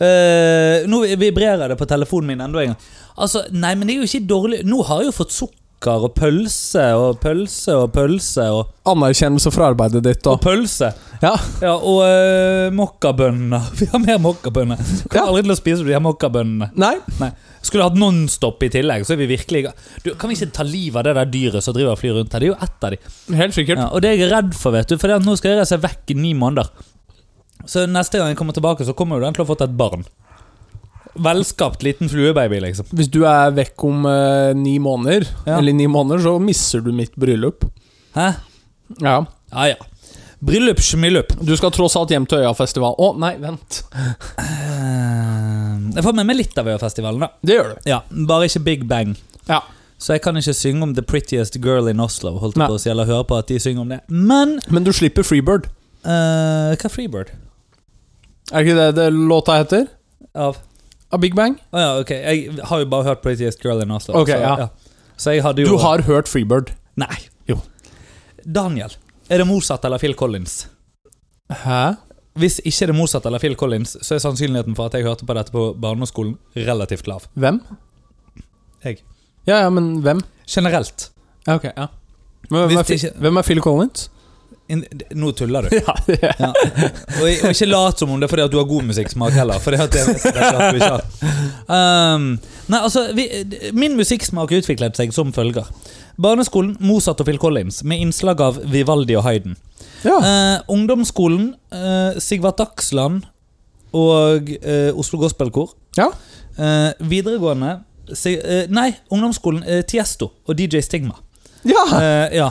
Uh, 0.00 0.88
nå 0.88 1.02
vibrerer 1.20 1.68
det 1.68 1.76
på 1.76 1.88
telefonen 1.88 2.32
min 2.32 2.44
enda 2.46 2.62
en 2.62 2.72
gang. 2.72 2.84
Altså, 3.20 3.44
nei, 3.52 3.74
men 3.76 3.88
det 3.88 3.94
er 3.94 4.00
jo 4.00 4.06
ikke 4.08 4.28
dårlig 4.30 4.60
Nå 4.64 4.78
har 4.88 5.02
jeg 5.02 5.10
jo 5.10 5.16
fått 5.18 5.34
sukker 5.34 5.59
og 5.88 6.10
pølse 6.12 6.82
og 6.92 7.20
pølse 7.22 7.72
og 7.72 7.92
pølse 7.94 8.44
og, 8.52 8.66
Anerkjennelse 8.90 9.52
for 9.54 9.64
arbeidet 9.70 10.02
ditt 10.04 10.26
og 10.26 10.34
og 10.38 10.42
pølse. 10.44 10.90
Ja. 11.22 11.30
Ja, 11.62 11.72
og 11.76 12.00
uh, 12.04 12.68
mokkabønner. 12.74 13.68
Vi 13.78 13.86
har 13.92 14.02
mer 14.02 14.18
mokkabønner. 14.20 14.76
Kommer 15.08 15.16
Ja. 15.20 15.24
aldri 15.28 15.42
til 15.46 15.54
å 15.54 15.58
spise 15.58 15.86
de 15.86 15.94
her 15.94 16.02
mokkabønnene. 16.04 16.70
Nei. 16.80 16.94
Nei. 17.20 17.30
Skulle 17.62 17.84
hatt 17.86 17.96
Nonstop 18.00 18.62
i 18.66 18.70
tillegg, 18.72 19.04
så 19.06 19.14
er 19.14 19.20
vi 19.20 19.28
virkelig. 19.30 19.66
Du, 20.04 20.14
Kan 20.20 20.30
vi 20.32 20.36
ikke 20.38 20.50
ta 20.56 20.64
livet 20.64 20.96
av 21.00 21.04
det 21.10 21.14
der 21.20 21.32
dyret 21.32 21.64
som 21.64 21.76
driver 21.76 21.92
og 21.94 22.00
flyr 22.00 22.16
rundt 22.18 22.32
her? 22.36 22.40
Det 22.40 22.48
er 22.48 22.54
jo 22.54 22.60
ett 22.66 22.84
av 22.88 22.94
de. 22.96 23.00
Helt 23.40 23.56
sikkert. 23.56 23.78
Ja, 23.84 23.88
og 23.92 24.00
det 24.04 24.10
er 24.14 24.20
jeg 24.24 24.32
redd 24.32 24.54
for, 24.56 24.72
vet 24.76 24.88
du, 24.88 24.96
for 25.00 25.16
nå 25.20 25.36
skal 25.38 25.52
jeg 25.54 25.60
reise 25.62 25.80
vekk 25.84 26.14
i 26.14 26.18
ni 26.18 26.32
måneder. 26.34 26.72
Så 27.68 27.84
neste 27.86 28.18
gang 28.18 28.32
jeg 28.32 28.38
kommer 28.40 28.56
tilbake, 28.56 28.84
så 28.88 28.96
kommer 28.96 29.20
jo 29.20 29.26
den 29.28 29.36
til 29.36 29.44
å 29.44 29.46
ha 29.46 29.52
fått 29.52 29.66
et 29.68 29.76
barn. 29.76 30.06
Velskapt 31.14 31.82
liten 31.82 32.08
fluebaby, 32.08 32.60
liksom. 32.60 32.86
Hvis 32.94 33.08
du 33.10 33.24
er 33.26 33.50
vekk 33.56 33.84
om 33.84 34.04
eh, 34.06 34.52
ni 34.54 34.78
måneder, 34.78 35.26
Ja. 35.46 35.58
eller 35.58 35.72
ni 35.72 35.86
måneder, 35.86 36.22
så 36.22 36.36
misser 36.40 36.80
du 36.84 36.92
mitt 36.92 37.14
bryllup. 37.16 37.64
Hæ? 38.14 38.34
Ja. 39.00 39.24
Ja 39.52 39.64
ja. 39.66 39.74
Bryllup, 40.40 40.78
smillup. 40.80 41.34
Du 41.44 41.52
skal 41.56 41.70
tross 41.70 41.96
alt 41.96 42.08
hjem 42.14 42.24
til 42.26 42.38
Øyafestival. 42.38 42.94
Å, 42.98 43.10
nei, 43.18 43.34
vent. 43.42 43.82
Eh, 44.38 45.76
Jeg 45.96 46.04
får 46.06 46.14
med 46.16 46.26
meg 46.30 46.38
litt 46.38 46.56
av 46.60 46.68
Øyafestivalen, 46.70 47.20
da. 47.20 47.28
Det 47.44 47.56
gjør 47.58 47.74
du. 47.74 47.90
Ja, 47.90 48.00
Bare 48.28 48.46
ikke 48.48 48.62
Big 48.64 48.86
Bang. 48.88 49.16
Ja. 49.50 49.60
Så 50.00 50.14
jeg 50.14 50.22
kan 50.24 50.38
ikke 50.40 50.54
synge 50.56 50.82
om 50.86 50.94
The 50.96 51.02
Prettiest 51.04 51.58
Girl 51.60 51.90
in 51.90 52.00
Oslo, 52.00 52.38
holdt 52.40 52.56
jeg 52.56 52.62
Nei. 52.62 52.68
på 52.72 52.78
å 52.78 52.80
si, 52.80 52.88
eller 52.88 53.04
høre 53.10 53.26
på 53.28 53.36
at 53.36 53.50
de 53.52 53.58
synger 53.60 53.82
om 53.84 53.88
det. 53.92 54.00
Men 54.08 54.60
Men 54.70 54.84
du 54.86 54.92
slipper 54.96 55.22
Freebird. 55.26 55.66
eh, 56.04 56.72
Hva 56.78 56.84
er 56.88 56.94
Freebird? 56.94 57.34
Er 58.52 58.64
ikke 58.64 58.78
det 58.78 58.94
det 58.96 59.10
låta 59.12 59.58
heter? 59.60 59.88
Av 60.34 60.56
Av 61.12 61.18
Big 61.22 61.34
Bang? 61.34 61.56
Å 61.74 61.80
ja, 61.82 61.90
ok. 62.00 62.10
Jeg 62.14 62.58
har 62.70 62.82
jo 62.84 62.86
bare 62.90 63.08
hørt 63.08 63.22
Prettiest 63.24 63.64
Girl 63.64 63.80
in 63.82 63.90
Oslo. 63.94 64.14
Ok, 64.20 64.30
så, 64.30 64.38
ja. 64.38 64.68
så 65.18 65.34
jeg 65.34 65.42
hadde 65.42 65.64
jo 65.64 65.72
Du 65.72 65.80
har 65.82 66.04
hørt 66.06 66.30
Freebird. 66.30 66.70
Nei. 67.00 67.16
Jo. 67.50 67.56
Daniel, 68.46 68.94
er 69.28 69.42
det 69.42 69.46
Mozart 69.48 69.84
eller 69.88 69.98
Phil 70.02 70.14
Collins? 70.18 70.62
Hæ? 71.64 71.80
Hvis 72.38 72.60
ikke 72.62 72.86
det 72.86 72.94
er 72.94 72.98
Mozart 73.00 73.26
eller 73.26 73.42
Phil 73.42 73.56
Collins, 73.58 73.96
så 74.06 74.14
er 74.14 74.22
sannsynligheten 74.22 74.76
for 74.78 74.86
at 74.86 74.94
jeg 74.94 75.04
hørte 75.08 75.26
på 75.26 75.34
dette 75.34 75.50
på 75.52 75.64
barneskolen, 75.82 76.36
relativt 76.54 77.10
lav. 77.10 77.26
Hvem? 77.34 77.58
Jeg. 78.86 79.02
Ja, 79.50 79.64
ja, 79.64 79.70
men 79.74 79.96
hvem? 80.04 80.22
Generelt. 80.48 81.10
Ja, 81.46 81.56
ok, 81.58 81.66
ja. 81.74 81.88
Men 82.50 82.68
hvem, 82.70 82.78
er, 82.78 82.94
ikke- 82.94 83.12
hvem 83.18 83.36
er 83.42 83.42
Phil 83.50 83.60
Collins? 83.66 84.06
Nå 85.18 85.32
tuller 85.38 85.66
du. 85.68 85.76
Ja, 85.80 85.94
er- 86.06 86.34
Ja. 86.40 86.50
Og, 87.20 87.26
og 87.26 87.50
ikke 87.50 87.66
lat 87.68 87.98
som 88.00 88.10
om 88.14 88.20
det 88.20 88.28
er 88.28 88.32
fordi 88.32 88.44
at 88.46 88.52
du 88.52 88.58
har 88.60 88.68
god 88.70 88.86
musikksmak 88.90 89.32
heller. 89.36 89.58
For 89.62 89.74
det, 89.74 89.86
det 89.92 90.04
vet 90.08 90.26
at 90.30 90.60
du 90.70 90.78
ikke 90.78 90.90
har. 90.90 92.14
Um, 92.14 92.26
nei, 92.70 92.80
altså, 92.80 93.06
vi, 93.16 93.26
min 93.76 93.96
musikksmak 93.98 94.52
utviklet 94.60 94.96
seg 94.98 95.12
som 95.16 95.32
følger. 95.36 95.66
Barneskolen 96.20 96.76
Mozart 96.84 97.20
og 97.22 97.28
Phil 97.30 97.38
Collins, 97.40 97.82
med 97.84 98.00
innslag 98.04 98.40
av 98.44 98.58
Vivaldi 98.70 99.16
og 99.16 99.24
Hayden. 99.24 99.56
ja. 100.04 100.16
Eh, 100.20 100.56
ungdomsskolen 100.72 101.54
uh, 101.72 102.18
Sigvart 102.20 102.58
Dagsland 102.60 103.24
og 103.96 104.50
uh, 104.62 104.90
Oslo 105.00 105.18
Gospelkor. 105.22 105.72
ja. 105.98 106.10
Eh, 106.60 106.90
videregående 107.08 107.70
eh, 108.10 108.66
Nei, 108.68 108.90
ungdomsskolen 109.14 109.62
eh, 109.64 109.78
Tiesto 109.88 110.26
og 110.44 110.56
DJ 110.58 110.80
Stigma. 110.84 111.14
ja. 111.64 111.84
Uh, 111.88 112.26
ja. 112.36 112.48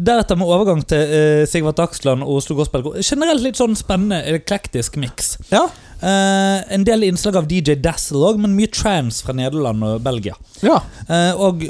Deretter 0.00 0.38
med 0.40 0.48
overgang 0.48 0.80
til 0.88 1.10
eh, 1.12 1.42
Sigvart 1.50 1.76
Dagsland 1.76 2.24
og 2.24 2.38
Oslo 2.40 2.54
Gospelkor. 2.56 2.94
Generelt 3.04 3.42
litt 3.44 3.58
sånn 3.60 3.74
spennende, 3.76 4.22
eklektisk 4.38 4.96
miks. 5.00 5.34
ja. 5.52 5.66
Eh, 6.00 6.58
en 6.72 6.84
del 6.88 7.02
innslag 7.04 7.36
av 7.36 7.44
DJ 7.50 7.74
Dazzle 7.84 8.22
òg, 8.30 8.38
men 8.40 8.54
mye 8.56 8.70
trans 8.72 9.18
fra 9.20 9.34
Nederland 9.36 9.84
og 9.84 9.98
Belgia. 10.00 10.32
ja. 10.64 10.78
Eh, 11.04 11.36
og 11.36 11.60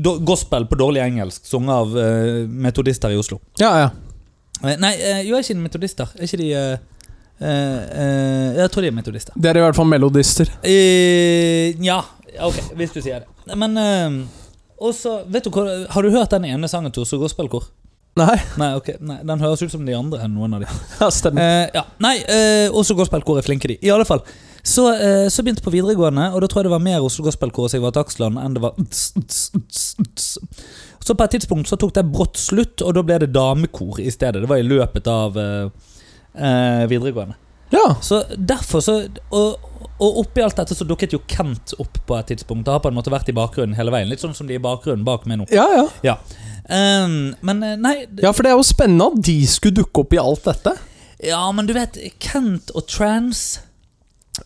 do, 0.00 0.14
gospel 0.24 0.64
på 0.70 0.78
dårlig 0.80 1.02
engelsk, 1.04 1.44
sunget 1.44 1.74
av 1.74 1.92
eh, 2.00 2.46
metodister 2.48 3.12
i 3.12 3.18
Oslo. 3.20 3.42
ja, 3.60 3.74
ja. 3.82 3.90
Eh, 4.64 4.78
nei, 4.80 4.94
eh, 4.96 5.20
jo, 5.28 5.36
er 5.36 5.44
ikke 5.44 5.58
de 5.58 5.66
metodister? 5.66 6.08
Er 6.16 6.24
ikke 6.24 6.40
de 6.40 6.48
Jeg 7.44 8.70
tror 8.72 8.84
de 8.86 8.88
er 8.88 8.94
metodister. 8.96 9.34
Det 9.36 9.50
er 9.50 9.58
i 9.58 9.64
hvert 9.66 9.76
fall 9.76 9.88
melodister. 9.90 10.48
Ja, 10.64 11.98
ok, 12.46 12.60
hvis 12.78 12.94
du 12.94 13.02
sier 13.02 13.26
det. 13.26 13.56
Men 13.58 13.74
eh, 14.74 14.86
også, 14.88 15.22
vet 15.30 15.44
du 15.44 15.50
hva, 15.50 15.86
Har 15.90 16.02
du 16.02 16.10
hørt 16.10 16.30
den 16.30 16.44
ene 16.44 16.68
sangen 16.68 16.92
til 16.92 17.02
Oslo 17.02 17.18
Gospelkor? 17.22 17.70
Nei. 18.16 18.36
Nei, 18.60 18.70
ok, 18.78 18.92
nei, 19.02 19.16
den 19.26 19.40
høres 19.42 19.62
ut 19.64 19.72
som 19.72 19.86
de 19.86 19.94
andre 19.96 20.20
enn 20.22 20.34
noen 20.36 20.54
av 20.54 20.62
de. 20.62 20.66
Ja, 21.00 21.08
stemmer. 21.10 21.42
Eh, 21.42 21.70
ja, 21.74 21.82
nei, 22.02 22.16
eh, 22.30 22.66
Oslo 22.70 22.94
Gospelkor 23.00 23.40
er 23.40 23.46
flinke, 23.46 23.70
de. 23.72 23.78
I 23.82 23.90
alle 23.90 24.06
fall. 24.06 24.22
Så, 24.64 24.86
eh, 24.94 25.26
så 25.28 25.42
begynte 25.42 25.60
jeg 25.60 25.66
på 25.66 25.74
videregående, 25.74 26.30
og 26.32 26.40
da 26.40 26.48
tror 26.48 26.62
jeg 26.62 26.70
det 26.70 26.76
var 26.76 26.84
mer 26.84 27.04
Oslo 27.04 27.26
Gospelkor 27.26 27.66
og 27.66 27.72
Sigvart 27.72 27.98
Dagsland 27.98 28.38
enn 28.40 28.54
det 28.56 28.62
var 28.64 28.78
Så 31.04 31.12
på 31.18 31.26
et 31.26 31.34
tidspunkt 31.34 31.68
så 31.68 31.76
tok 31.76 31.92
det 31.98 32.06
brått 32.08 32.38
slutt, 32.40 32.80
og 32.80 32.94
da 32.96 33.02
ble 33.04 33.18
det 33.26 33.34
damekor 33.34 33.98
i 34.00 34.08
stedet. 34.14 34.40
Det 34.40 34.48
var 34.48 34.62
i 34.62 34.64
løpet 34.64 35.10
av 35.10 35.36
eh, 35.36 35.66
eh, 36.38 36.86
videregående. 36.88 37.36
Ja. 37.74 37.96
Så 38.00 38.22
derfor 38.36 38.80
så 38.84 38.94
Og, 39.30 39.58
og 40.02 40.18
oppi 40.24 40.42
alt 40.44 40.56
dette 40.58 40.76
så 40.76 40.86
dukket 40.86 41.14
jo 41.14 41.20
Kent 41.30 41.74
opp 41.82 41.98
på 42.06 42.16
et 42.18 42.32
tidspunkt. 42.32 42.64
Det 42.66 42.72
har 42.74 42.82
på 42.84 42.90
en 42.90 42.96
måte 42.96 43.12
vært 43.12 43.28
i 43.30 43.36
bakgrunnen 43.36 43.76
hele 43.78 43.92
veien. 43.94 44.08
Litt 44.10 44.22
sånn 44.24 44.34
som 44.36 44.48
de 44.48 44.56
er 44.56 44.62
i 44.62 44.64
bakgrunnen 44.64 45.04
bak 45.06 45.26
meg 45.30 45.40
nå. 45.40 45.46
Ja, 45.54 45.66
ja. 45.74 45.86
Ja. 46.06 46.16
Um, 46.64 47.34
men 47.44 47.60
eh, 47.60 47.74
nei 47.76 48.06
Ja, 48.22 48.30
for 48.32 48.40
det 48.40 48.54
er 48.54 48.56
jo 48.56 48.64
spennende 48.64 49.10
at 49.12 49.18
de 49.26 49.36
skulle 49.50 49.76
dukke 49.76 50.00
opp 50.04 50.14
i 50.16 50.20
alt 50.22 50.46
dette. 50.48 50.72
Ja, 51.24 51.42
men 51.52 51.68
du 51.68 51.74
vet, 51.76 51.98
Kent 52.20 52.72
og 52.74 52.86
trans 52.88 53.60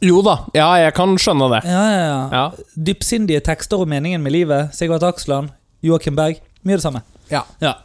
Jo 0.05 0.19
da, 0.27 0.41
ja, 0.57 0.67
jeg 0.83 0.97
kan 0.99 1.15
skjønne 1.19 1.49
det. 1.55 1.63
Ja, 1.71 1.85
ja, 1.89 2.03
ja. 2.03 2.19
Ja. 2.35 2.73
Dypsindige 2.91 3.41
tekster 3.47 3.81
om 3.83 3.89
meningen 3.89 4.23
med 4.23 4.35
livet. 4.35 4.75
Sigvart 4.77 5.07
Aksland, 5.07 5.55
Joakim 5.83 6.19
Berg. 6.19 6.43
Mye 6.67 6.77
det 6.77 6.85
samme. 6.85 7.05
Ja. 7.33 7.47
Ja. 7.63 7.79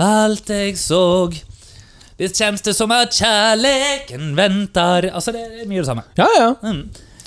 Alt 0.00 0.48
jeg 0.48 0.78
såg 0.80 1.36
Visst 2.20 2.40
kjennes 2.40 2.64
det 2.64 2.74
som 2.76 2.92
at 2.92 3.16
kjærleken 3.16 4.34
venter 4.36 5.08
Altså, 5.08 5.32
det 5.32 5.40
er 5.40 5.68
mye 5.70 5.80
det 5.80 5.88
samme. 5.88 6.04
Ja, 6.20 6.28
ja. 6.36 6.50
Mm. 6.60 6.82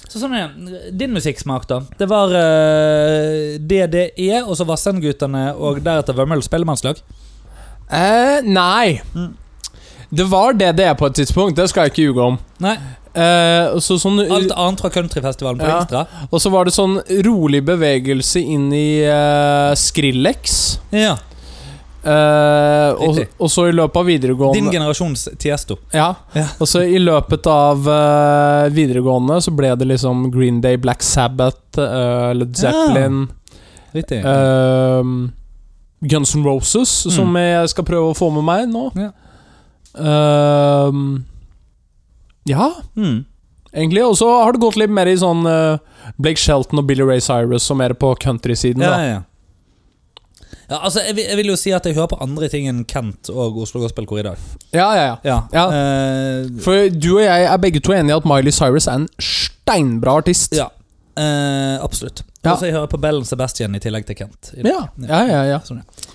Så 0.06 0.22
sånn 0.22 0.36
er 0.38 0.52
det. 0.54 0.82
Din 1.02 1.16
musikksmak, 1.16 1.66
da? 1.66 1.80
Det 1.98 2.06
var 2.12 2.30
uh, 2.30 3.56
DDE, 3.58 4.44
og 4.44 4.54
så 4.60 4.68
Vassendgutane, 4.70 5.48
og 5.58 5.82
deretter 5.82 6.14
Vømmøl 6.18 6.44
spellemannslag? 6.46 7.02
Eh, 7.90 8.46
nei. 8.46 9.00
Mm. 9.18 9.32
Det 10.14 10.28
var 10.30 10.54
er 10.62 10.94
på 10.94 11.10
et 11.10 11.16
tidspunkt, 11.18 11.58
det 11.58 11.66
skal 11.72 11.88
jeg 11.88 11.94
ikke 11.94 12.06
ljuge 12.06 12.28
om. 12.28 12.38
Nei. 12.62 12.76
Eh, 13.14 13.74
så 13.82 13.98
sånn, 14.02 14.22
Alt 14.22 14.54
annet 14.54 14.82
fra 14.82 14.90
countryfestivalen 14.94 15.60
på 15.62 15.66
Ja. 15.70 15.82
Instra. 15.82 16.06
og 16.30 16.42
så 16.42 16.50
var 16.54 16.66
det 16.66 16.74
sånn 16.74 17.00
rolig 17.26 17.64
bevegelse 17.66 18.42
inn 18.42 18.72
i 18.74 19.06
uh, 19.06 19.74
Skrillex. 19.74 20.78
Ja. 20.94 21.18
Eh, 22.04 22.90
og, 23.00 23.20
og 23.40 23.50
så 23.52 23.70
i 23.70 23.72
løpet 23.72 23.96
av 24.02 24.08
videregående 24.10 24.58
Din 24.60 24.72
generasjons 24.74 25.22
Tiesto. 25.40 25.78
Ja. 25.96 26.10
Ja. 26.36 26.48
Og 26.60 26.68
så 26.68 26.82
i 26.84 27.00
løpet 27.00 27.48
av 27.48 27.88
uh, 27.88 28.68
videregående 28.76 29.38
så 29.46 29.54
ble 29.56 29.72
det 29.80 29.88
liksom 29.88 30.26
Green 30.34 30.60
Day, 30.64 30.76
Black 30.84 31.04
Sabbath, 31.06 31.80
uh, 31.80 32.34
Led 32.36 32.58
Zeppelin 32.60 33.30
ehm, 33.96 35.32
Guns 36.02 36.36
N' 36.36 36.44
Roses, 36.44 36.90
som 36.90 37.30
Mm. 37.32 37.40
jeg 37.62 37.70
skal 37.70 37.86
prøve 37.88 38.12
å 38.12 38.18
få 38.18 38.32
med 38.36 38.44
meg 38.44 38.68
nå. 38.68 38.90
Ja. 39.00 39.12
Ja, 42.46 42.72
Mm. 42.98 43.24
egentlig. 43.74 44.04
Og 44.04 44.18
så 44.18 44.28
har 44.44 44.52
det 44.52 44.60
gått 44.62 44.76
litt 44.76 44.90
mer 44.90 45.06
i 45.08 45.16
sånn 45.16 45.46
Blake 46.20 46.38
Shelton 46.42 46.80
og 46.80 46.88
Billy 46.88 47.04
Ray 47.08 47.20
Cyrus, 47.22 47.70
og 47.72 47.78
mer 47.78 47.94
på 47.94 48.16
countrysiden. 48.20 48.82
Ja, 48.82 48.90
da. 48.90 48.98
ja, 49.00 49.14
ja. 49.14 49.22
Ja 50.74 50.80
altså, 50.82 51.04
jeg, 51.06 51.16
vil- 51.20 51.28
jeg 51.30 51.38
vil 51.40 51.52
jo 51.54 51.56
si 51.62 51.72
at 51.78 51.86
jeg 51.86 51.96
hører 51.96 52.10
på 52.16 52.18
andre 52.26 52.50
ting 52.50 52.68
enn 52.72 52.84
Kent 52.90 53.30
og 53.30 53.62
Oslo 53.64 53.84
Gospelkor 53.86 54.20
i 54.20 54.26
dag. 54.26 54.38
Ja, 54.74 54.90
ja, 54.98 55.04
ja. 55.06 55.16
Ja. 55.24 55.40
Ja. 55.54 55.66
Eh, 55.70 56.48
For 56.66 56.90
du 56.90 57.12
og 57.20 57.24
jeg 57.28 57.46
er 57.52 57.58
begge 57.62 57.80
to 57.86 57.94
enige 57.96 58.16
i 58.16 58.18
at 58.18 58.26
Miley 58.30 58.52
Cyrus 58.56 58.88
er 58.90 59.04
en 59.04 59.08
steinbra 59.22 60.18
artist. 60.24 60.56
ja. 60.58 60.70
Eh, 61.14 61.78
absolutt. 61.86 62.24
Ja. 62.44 62.56
Og 62.56 62.58
så 62.60 62.66
jeg 62.66 62.74
hører 62.74 62.90
på 62.90 62.98
Bellen 62.98 63.24
Sebastian 63.30 63.76
i 63.78 63.80
tillegg 63.80 64.08
til 64.10 64.16
Kent. 64.18 64.50
i 64.58 64.64
dag. 64.66 64.72
Ja, 64.74 65.08
ja, 65.08 65.20
ja, 65.30 65.44
ja. 65.52 65.60
Sånn, 65.68 65.84
ja. 65.84 66.10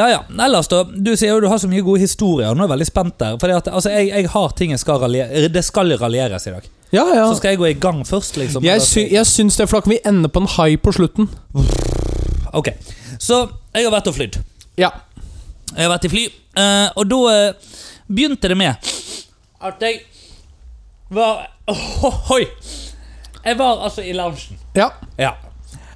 Ja, 0.00 0.06
ja. 0.10 0.18
Ellers, 0.46 0.66
da. 0.70 0.80
Du 0.84 1.12
sier 1.18 1.30
jo 1.36 1.40
du 1.44 1.46
har 1.50 1.58
så 1.62 1.68
mye 1.70 1.82
gode 1.86 2.00
historier. 2.02 2.50
Nå 2.54 2.64
er 2.64 2.66
jeg 2.66 2.72
veldig 2.72 2.86
spent 2.88 3.16
der. 3.22 3.36
Fordi 3.38 3.54
at, 3.60 3.68
altså, 3.70 3.90
jeg, 3.94 4.08
jeg 4.10 4.28
har 4.32 4.52
ting 4.58 4.70
jeg 4.74 4.80
skal 4.82 4.98
raljere 5.02 5.48
Det 5.54 5.62
skal 5.66 5.94
raljeres 6.02 6.46
i 6.50 6.54
dag. 6.56 6.66
ja, 6.94 7.04
ja. 7.14 7.24
Så 7.30 7.36
skal 7.38 7.54
jeg 7.54 7.58
gå 7.62 7.68
i 7.70 7.78
gang 7.78 8.02
først, 8.08 8.36
liksom. 8.42 8.64
Jeg, 8.66 8.82
sy 8.82 9.06
jeg 9.12 9.26
syns 9.30 9.58
det, 9.60 9.68
for 9.70 9.78
da 9.78 9.86
kan 9.86 9.94
vi 9.94 10.00
ende 10.10 10.28
på 10.34 10.42
en 10.42 10.50
high 10.56 10.78
på 10.82 10.94
slutten. 10.98 11.28
Ok. 12.52 12.72
Så 13.20 13.42
jeg 13.76 13.84
har 13.86 13.92
vært 13.94 14.08
og 14.10 14.16
flydd. 14.16 14.38
Ja. 14.80 14.90
Jeg 15.74 15.84
har 15.84 15.92
vært 15.92 16.06
i 16.08 16.10
fly, 16.12 16.22
eh, 16.58 16.86
og 16.98 17.06
da 17.10 17.18
eh, 17.34 17.72
begynte 18.10 18.48
det 18.50 18.56
med 18.58 18.90
at 19.60 19.82
jeg 19.84 20.00
var 21.12 21.44
Ohoi! 21.70 22.46
Jeg 23.44 23.56
var 23.58 23.84
altså 23.86 24.02
i 24.04 24.12
loungen. 24.16 24.58
Ja. 24.76 24.88
Ja. 25.20 25.34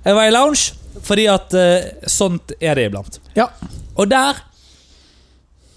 Jeg 0.04 0.16
var 0.16 0.28
i 0.28 0.32
lounge 0.34 0.74
fordi 1.04 1.24
at 1.32 1.54
eh, 1.58 1.88
sånt 2.06 2.52
er 2.60 2.76
det 2.78 2.88
iblant. 2.90 3.20
ja. 3.36 3.48
Og 3.94 4.08
der 4.10 4.40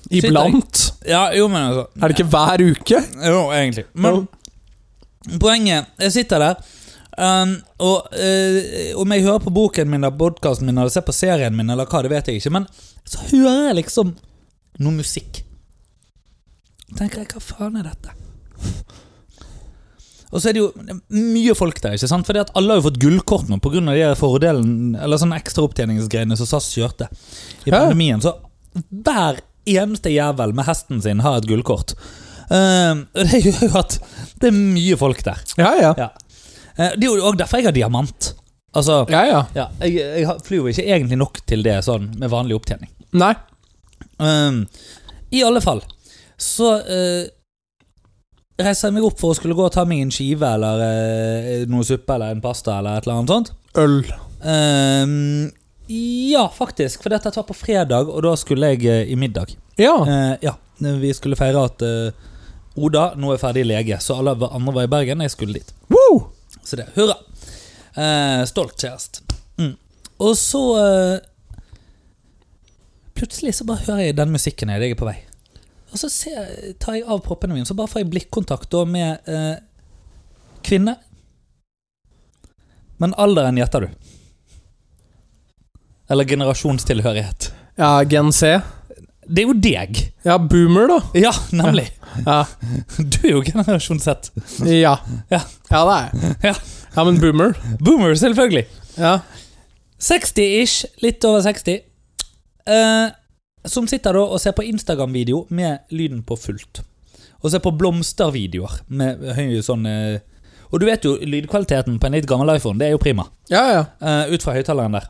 Iblant. 0.10 0.94
Ja, 1.06 1.28
jo, 1.36 1.48
men 1.52 1.62
altså 1.68 1.84
Er 2.00 2.08
det 2.08 2.16
ikke 2.16 2.30
hver 2.32 2.62
uke? 2.64 3.02
Jo, 3.28 3.42
egentlig. 3.52 3.84
Men 3.94 4.28
poenget 5.42 5.86
Jeg 6.00 6.12
sitter 6.16 6.40
der, 6.40 6.56
um, 7.18 7.56
og 7.84 8.14
uh, 8.14 8.62
om 9.02 9.16
jeg 9.16 9.26
hører 9.26 9.44
på 9.44 9.54
boken 9.54 9.90
min, 9.92 10.08
podkasten 10.20 10.70
min, 10.70 10.78
eller 10.78 10.94
ser 10.94 11.06
på 11.08 11.16
serien 11.16 11.56
min, 11.58 11.70
eller 11.74 11.90
hva, 11.90 12.04
det 12.06 12.14
vet 12.14 12.32
jeg 12.32 12.42
ikke, 12.42 12.54
men 12.58 12.70
så 13.08 13.26
hører 13.32 13.70
jeg 13.70 13.82
liksom 13.82 14.16
noe 14.84 15.00
musikk. 15.00 15.44
tenker 16.96 17.24
jeg, 17.24 17.34
hva 17.34 17.44
faen 17.44 17.80
er 17.82 17.90
dette? 17.90 18.16
Og 20.28 20.42
så 20.42 20.50
er 20.50 20.58
det 20.58 20.62
jo 20.62 20.72
mye 21.16 21.56
folk 21.56 21.80
der, 21.84 21.96
ikke 21.96 22.10
sant? 22.12 22.28
Fordi 22.28 22.42
at 22.44 22.52
alle 22.60 22.74
har 22.74 22.82
jo 22.82 22.88
fått 22.90 23.00
gullkort 23.00 23.48
nå 23.48 23.62
pga. 23.64 23.80
de 23.88 24.08
fordelen 24.20 24.98
Eller 25.00 25.22
sånne 25.22 25.40
ekstraopptjeningsgreiene 25.40 26.36
som 26.36 26.50
SAS 26.50 26.68
kjørte 26.76 27.08
i 27.64 27.72
pandemien. 27.72 28.20
Så 28.22 28.36
hver 28.92 29.40
eneste 29.68 30.12
jævel 30.12 30.54
med 30.56 30.68
hesten 30.68 31.02
sin 31.04 31.24
har 31.24 31.40
et 31.40 31.48
gullkort. 31.48 31.96
Uh, 32.52 33.08
det 33.16 33.42
gjør 33.46 33.64
jo 33.70 33.74
at 33.80 33.98
det 34.42 34.52
er 34.52 34.58
mye 34.58 35.00
folk 35.00 35.24
der. 35.24 35.40
Ja, 35.60 35.72
ja. 35.80 35.94
Ja. 35.98 36.12
Eh, 36.78 36.94
det 36.98 37.08
er 37.08 37.10
jo 37.10 37.24
også 37.26 37.42
derfor 37.42 37.62
jeg 37.62 37.70
har 37.70 37.76
diamant. 37.76 38.34
Altså, 38.78 39.06
Ja, 39.10 39.24
ja. 39.26 39.42
ja, 39.56 39.68
jeg, 39.82 39.96
jeg 40.22 40.42
flyr 40.46 40.60
jo 40.62 40.68
ikke 40.72 40.86
egentlig 40.86 41.18
nok 41.18 41.40
til 41.50 41.64
det 41.66 41.80
sånn 41.88 42.12
med 42.20 42.30
vanlig 42.30 42.58
opptjening. 42.60 42.92
Nei. 43.18 43.34
Um, 44.22 44.66
I 45.34 45.42
alle 45.46 45.62
fall 45.64 45.82
så 46.38 46.76
uh, 46.86 47.24
reiser 48.62 48.90
jeg 48.90 48.96
meg 48.98 49.06
opp 49.08 49.18
for 49.22 49.34
å 49.34 49.38
skulle 49.38 49.56
gå 49.58 49.64
og 49.66 49.74
ta 49.74 49.86
meg 49.90 50.04
en 50.04 50.12
skive 50.14 50.50
eller 50.58 50.84
uh, 50.84 51.64
noe 51.72 51.86
suppe 51.88 52.14
eller 52.14 52.36
en 52.36 52.44
pasta 52.44 52.76
eller 52.78 53.00
et 53.00 53.08
eller 53.08 53.24
annet 53.24 53.34
sånt. 53.34 53.52
Øl. 53.82 53.98
Um, 54.46 55.50
ja, 55.90 56.46
faktisk. 56.54 57.02
For 57.02 57.14
dette 57.14 57.34
var 57.34 57.48
på 57.48 57.58
fredag, 57.58 58.12
og 58.12 58.22
da 58.28 58.36
skulle 58.38 58.74
jeg 58.76 58.86
uh, 58.86 59.02
i 59.10 59.18
middag. 59.18 59.56
Ja. 59.82 59.96
Ja, 60.44 60.58
Vi 60.78 61.14
skulle 61.14 61.38
feire 61.38 61.64
at 61.70 61.84
Oda 62.78 63.12
nå 63.18 63.32
er 63.34 63.42
ferdig 63.42 63.64
lege, 63.66 63.98
så 64.02 64.20
alle 64.20 64.34
andre 64.50 64.74
var 64.74 64.86
i 64.86 64.90
Bergen. 64.92 65.22
Jeg 65.26 65.34
skulle 65.34 65.58
dit. 65.58 65.74
Woo! 65.90 65.97
Så 66.68 66.76
det, 66.76 66.90
hurra. 66.98 67.16
Eh, 67.96 68.44
stolt 68.46 68.76
kjæreste. 68.82 69.24
Mm. 69.58 69.78
Og 70.20 70.38
så 70.38 70.62
eh, 70.82 71.20
Plutselig 73.18 73.56
så 73.58 73.66
bare 73.66 73.82
hører 73.88 74.04
jeg 74.04 74.18
den 74.18 74.30
musikken 74.30 74.70
her, 74.70 74.84
jeg 74.84 74.94
er 74.94 75.00
på 75.00 75.08
vei. 75.08 75.16
Og 75.90 75.98
så 75.98 76.10
ser, 76.12 76.52
tar 76.78 77.00
jeg 77.00 77.08
av 77.10 77.24
proppene 77.26 77.56
mine, 77.56 77.66
så 77.66 77.74
bare 77.74 77.90
får 77.90 78.04
jeg 78.04 78.10
blikkontakt 78.12 78.70
da 78.70 78.84
med 78.86 79.32
eh, 79.32 79.56
kvinne. 80.68 80.94
Men 83.02 83.16
alderen 83.18 83.58
gjetter 83.58 83.88
du. 83.88 84.12
Eller 86.14 86.30
generasjonstilhørighet. 86.30 87.50
Ja, 87.80 87.96
Gen 88.06 88.30
C. 88.36 88.60
Det 89.28 89.44
er 89.44 89.48
jo 89.50 89.56
deg. 89.60 90.00
Ja, 90.26 90.38
boomer, 90.40 90.88
da. 90.88 90.98
Ja, 91.20 91.32
nemlig. 91.52 91.90
Ja, 92.26 92.46
Du 92.98 93.18
er 93.28 93.34
jo 93.36 93.42
generasjon 93.46 94.00
Z. 94.00 94.32
ja. 94.66 94.96
Ja. 95.30 95.42
ja 95.72 95.82
det 95.84 95.96
er 95.98 96.06
jeg. 96.08 96.36
Ja. 96.44 96.54
Ja, 96.98 97.04
men 97.06 97.20
boomer. 97.22 97.54
Boomer, 97.84 98.16
selvfølgelig. 98.18 98.64
Ja. 98.98 99.20
60-ish, 100.02 100.86
litt 101.04 101.26
over 101.28 101.42
60. 101.46 101.82
Eh, 102.68 103.08
som 103.68 103.88
sitter 103.90 104.16
da 104.18 104.24
og 104.24 104.40
ser 104.42 104.56
på 104.58 104.66
Instagram-video 104.66 105.44
med 105.54 105.84
lyden 105.94 106.24
på 106.26 106.38
fullt. 106.40 106.82
Og 107.44 107.52
ser 107.54 107.62
på 107.62 107.74
blomstervideoer 107.78 108.80
med 108.90 109.22
høy 109.38 109.60
sånn 109.62 109.86
eh, 109.86 110.18
Og 110.74 110.82
du 110.82 110.88
vet 110.88 111.06
jo 111.06 111.14
lydkvaliteten 111.22 112.00
på 112.02 112.08
en 112.10 112.16
litt 112.18 112.26
gammel 112.28 112.56
iPhone. 112.58 112.80
Det 112.82 112.90
er 112.90 112.96
jo 112.96 113.02
prima. 113.04 113.28
ja, 113.52 113.62
ja. 113.72 113.84
eh, 114.02 114.34
ut 114.34 114.44
fra 114.44 114.56
høyttaleren 114.58 114.98
der. 114.98 115.06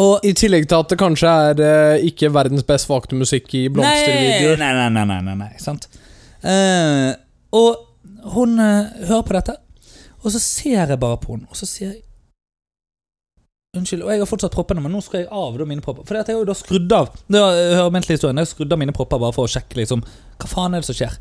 Og 0.00 0.24
I 0.26 0.32
tillegg 0.36 0.68
til 0.68 0.78
at 0.78 0.92
det 0.92 0.98
kanskje 1.00 1.32
er 1.50 1.62
eh, 1.66 2.06
ikke 2.10 2.32
verdens 2.34 2.66
best 2.68 2.88
valgte 2.90 3.18
musikk 3.18 3.52
i 3.56 3.66
blomstervideoer. 3.72 4.58
Nei, 4.60 4.72
nei, 4.76 4.88
nei, 4.92 5.04
nei, 5.08 5.20
nei, 5.24 5.36
nei 5.40 5.62
sant. 5.62 5.88
Eh, 6.46 7.12
og 7.56 8.32
hun 8.36 8.58
eh, 8.60 9.06
hører 9.08 9.24
på 9.26 9.36
dette, 9.36 9.56
og 10.22 10.32
så 10.34 10.42
ser 10.42 10.92
jeg 10.92 11.00
bare 11.00 11.20
på 11.22 11.36
henne, 11.36 11.48
og 11.50 11.58
så 11.58 11.68
sier 11.68 11.94
jeg 11.94 12.02
Unnskyld, 13.76 14.06
og 14.06 14.08
jeg 14.08 14.22
har 14.22 14.28
fortsatt 14.30 14.54
proppene, 14.54 14.80
men 14.80 14.94
nå 14.94 15.02
skal 15.04 15.20
jeg 15.20 15.26
av 15.36 15.56
da 15.58 15.64
mine 15.68 15.82
propper. 15.84 16.06
For 16.08 16.16
jeg 16.16 16.24
har 16.30 16.38
jo 16.38 16.46
da 16.48 16.54
skrudd 16.56 16.92
av 16.96 17.10
var, 17.12 17.56
jeg 17.58 17.74
hører 17.76 17.92
mentally 17.92 18.14
historien, 18.16 18.38
jeg 18.40 18.46
har 18.46 18.52
skrudd 18.54 18.72
av 18.72 18.80
mine 18.80 18.94
propper 18.96 19.20
bare 19.20 19.36
for 19.36 19.44
å 19.44 19.52
sjekke 19.52 19.76
liksom 19.76 20.00
Hva 20.40 20.48
faen 20.48 20.72
er 20.72 20.80
det 20.80 20.88
som 20.88 20.96
skjer? 20.96 21.18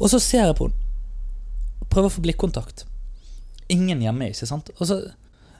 Og 0.00 0.10
så 0.10 0.18
ser 0.18 0.48
jeg 0.48 0.56
på 0.58 0.66
henne, 0.66 1.86
prøver 1.92 2.10
å 2.10 2.14
få 2.16 2.24
blikkontakt. 2.24 2.82
Ingen 3.70 4.02
hjemme, 4.02 4.32
ikke 4.32 4.48
sant? 4.50 4.72
Og 4.80 4.88
så 4.88 4.98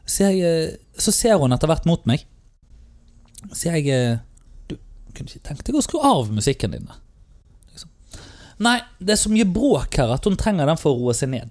ser, 0.08 0.30
jeg, 0.34 0.42
eh, 0.42 0.74
så 0.98 1.12
ser 1.14 1.38
hun 1.40 1.52
etter 1.54 1.68
hvert 1.70 1.86
mot 1.88 2.06
meg. 2.08 2.18
Så 3.52 3.68
jeg 3.72 3.82
eh, 3.90 4.16
Du 4.70 4.76
kunne 5.16 5.28
ikke 5.28 5.48
tenkt 5.48 5.66
deg 5.66 5.76
å 5.76 5.82
skru 5.84 5.98
av 6.02 6.30
musikken 6.32 6.70
din? 6.76 6.86
Liksom. 7.72 7.90
Nei, 8.64 8.78
det 8.98 9.12
er 9.16 9.20
så 9.20 9.30
mye 9.32 9.46
bråk 9.48 9.96
her 10.00 10.10
at 10.14 10.24
hun 10.28 10.36
trenger 10.40 10.66
den 10.70 10.78
for 10.80 10.90
å 10.94 10.98
roe 11.02 11.14
seg 11.16 11.28
ned. 11.34 11.50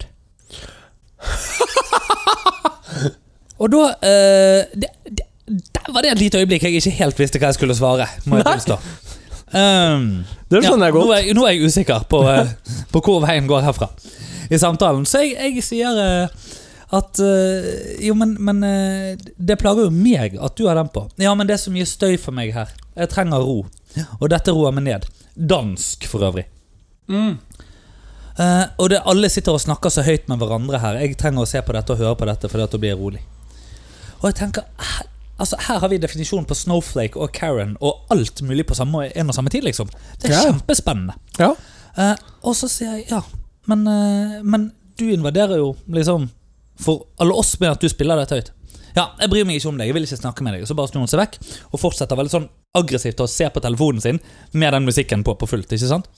Og 3.61 3.67
da 3.69 3.81
eh, 4.07 4.61
det, 4.73 4.89
det, 5.05 5.25
Der 5.45 5.91
var 5.93 6.01
det 6.01 6.11
et 6.15 6.23
lite 6.23 6.39
øyeblikk 6.41 6.63
jeg 6.65 6.73
ikke 6.79 6.95
helt 6.97 7.19
visste 7.21 7.37
hva 7.41 7.47
jeg 7.51 7.57
skulle 7.59 7.75
svare. 7.77 8.05
Må 8.25 8.37
jeg 8.39 8.47
tilstå. 8.47 8.75
Um, 9.51 10.23
Det 10.47 10.61
skjønner 10.63 10.87
jeg 10.87 10.93
ja, 10.93 10.95
godt. 10.95 11.11
er, 11.17 11.33
nå 11.35 11.41
er 11.43 11.51
jeg 11.57 11.67
usikker 11.67 11.99
på, 12.09 12.19
eh, 12.31 12.47
på 12.91 12.97
hvor 13.03 13.19
veien 13.25 13.47
går 13.49 13.61
herfra 13.65 13.87
i 14.51 14.57
samtalen. 14.59 15.05
Så 15.07 15.19
jeg, 15.25 15.31
jeg 15.35 15.63
sier 15.65 15.91
eh, 15.99 16.27
at 16.91 17.19
eh, 17.23 18.05
Jo, 18.05 18.15
men, 18.19 18.33
men 18.43 18.63
eh, 18.67 19.19
det 19.37 19.59
plager 19.61 19.87
jo 19.87 19.93
meg 19.95 20.35
at 20.35 20.57
du 20.59 20.65
har 20.67 20.75
den 20.75 20.89
på. 20.91 21.05
Ja, 21.21 21.33
men 21.35 21.47
det 21.47 21.55
er 21.55 21.61
så 21.63 21.71
mye 21.73 21.87
støy 21.87 22.17
for 22.19 22.35
meg 22.35 22.51
her. 22.55 22.71
Jeg 22.97 23.11
trenger 23.13 23.43
ro. 23.47 23.61
Og 24.19 24.27
dette 24.31 24.51
roer 24.55 24.75
meg 24.75 24.85
ned. 24.89 25.07
Dansk, 25.35 26.07
for 26.11 26.23
øvrig. 26.27 26.45
Mm. 27.11 27.37
Uh, 28.39 28.65
og 28.79 28.89
det, 28.89 29.01
alle 29.05 29.29
sitter 29.29 29.53
og 29.55 29.61
snakker 29.61 29.91
så 29.91 30.03
høyt 30.07 30.27
med 30.31 30.39
hverandre 30.41 30.79
her. 30.79 30.99
Jeg 31.03 31.17
trenger 31.19 31.43
å 31.43 31.49
se 31.49 31.59
på 31.63 31.75
dette 31.75 31.93
og 31.93 31.99
høre 31.99 32.17
på 32.19 32.27
dette, 32.29 32.49
for 32.51 32.63
da 32.63 32.79
blir 32.79 32.93
jeg 32.93 32.99
rolig. 32.99 33.21
Og 34.21 34.29
jeg 34.29 34.37
tenker 34.39 34.67
her, 34.79 35.07
altså, 35.41 35.59
her 35.67 35.81
har 35.83 35.91
vi 35.91 35.99
definisjonen 36.01 36.47
på 36.47 36.55
Snowflake 36.57 37.19
og 37.19 37.33
Karen 37.35 37.75
og 37.83 38.07
alt 38.13 38.41
mulig 38.47 38.65
på 38.69 38.77
samme, 38.77 39.07
en 39.11 39.31
og 39.33 39.35
samme 39.37 39.51
tid, 39.53 39.67
liksom. 39.67 39.91
Det 40.21 40.31
er 40.31 40.37
Ja. 40.37 40.43
kjempespennende. 40.47 41.17
Ja. 41.39 41.51
Uh, 41.97 42.15
og 42.47 42.55
så 42.55 42.69
sier 42.71 42.95
jeg 42.99 43.09
ja, 43.11 43.19
men, 43.67 43.83
uh, 43.87 44.39
men 44.47 44.69
du 44.97 45.09
invaderer 45.11 45.59
jo 45.59 45.73
liksom 45.91 46.29
for 46.81 47.05
alle 47.21 47.37
oss 47.37 47.53
med 47.61 47.71
at 47.75 47.81
du 47.83 47.89
spiller 47.91 48.17
dette 48.21 48.35
høyt. 48.39 48.51
Ja, 48.95 49.05
jeg 49.21 49.29
bryr 49.31 49.45
meg 49.47 49.55
ikke 49.61 49.69
om 49.71 49.77
deg, 49.79 49.87
jeg 49.87 49.95
vil 49.95 50.03
ikke 50.09 50.19
snakke 50.19 50.43
med 50.43 50.57
deg. 50.57 50.65
Så 50.67 50.75
bare 50.75 50.89
snur 50.91 51.05
hun 51.05 51.11
seg 51.11 51.21
vekk 51.21 51.37
og 51.71 51.79
fortsetter 51.79 52.17
veldig 52.19 52.33
sånn 52.33 52.49
aggressivt 52.75 53.21
å 53.23 53.29
se 53.31 53.47
på 53.53 53.61
telefonen 53.63 54.03
sin 54.03 54.19
med 54.59 54.73
den 54.75 54.83
musikken 54.89 55.23
på 55.23 55.37
på 55.39 55.47
fullt. 55.47 55.71
ikke 55.71 55.87
sant? 55.87 56.09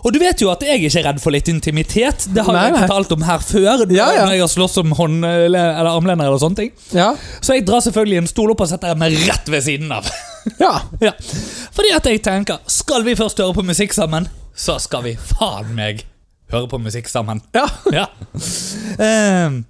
Og 0.00 0.14
du 0.14 0.16
vet 0.22 0.40
jo 0.40 0.48
at 0.48 0.62
jeg 0.64 0.80
ikke 0.80 0.96
er 1.02 1.04
redd 1.10 1.18
for 1.20 1.34
litt 1.34 1.48
intimitet. 1.52 2.24
Det 2.32 2.40
har 2.46 2.54
Nei, 2.56 2.62
jeg 2.70 2.78
fortalt 2.86 3.10
om 3.12 3.24
her 3.28 3.42
før. 3.44 3.82
Ja, 3.92 4.06
ja. 4.16 4.22
Når 4.24 4.32
jeg 4.32 4.40
har 4.46 4.48
slåss 4.54 4.78
om 4.80 4.94
hånd- 4.96 5.26
eller 5.28 5.90
armlener 5.90 6.24
eller 6.30 6.40
sånne 6.40 6.56
ting. 6.62 6.70
Ja. 6.96 7.10
Så 7.44 7.58
jeg 7.58 7.66
drar 7.68 7.82
selvfølgelig 7.84 8.22
en 8.22 8.30
stol 8.30 8.54
opp 8.54 8.62
og 8.64 8.70
setter 8.70 8.96
meg 8.96 9.18
rett 9.28 9.50
ved 9.52 9.66
siden 9.66 9.92
av. 9.92 10.08
ja. 10.56 10.72
Ja, 11.04 11.12
fordi 11.76 11.90
at 11.92 12.06
jeg 12.08 12.22
tenker 12.24 12.62
Skal 12.72 13.04
vi 13.04 13.12
først 13.18 13.36
høre 13.44 13.52
på 13.52 13.64
musikk 13.68 13.92
sammen, 13.92 14.24
så 14.56 14.78
skal 14.80 15.04
vi 15.04 15.12
faen 15.20 15.74
meg 15.76 16.06
høre 16.50 16.64
på 16.72 16.80
musikk 16.80 17.12
sammen. 17.12 17.44
Ja. 17.52 17.66
Ja. 18.00 18.06
Ehm, 19.04 19.64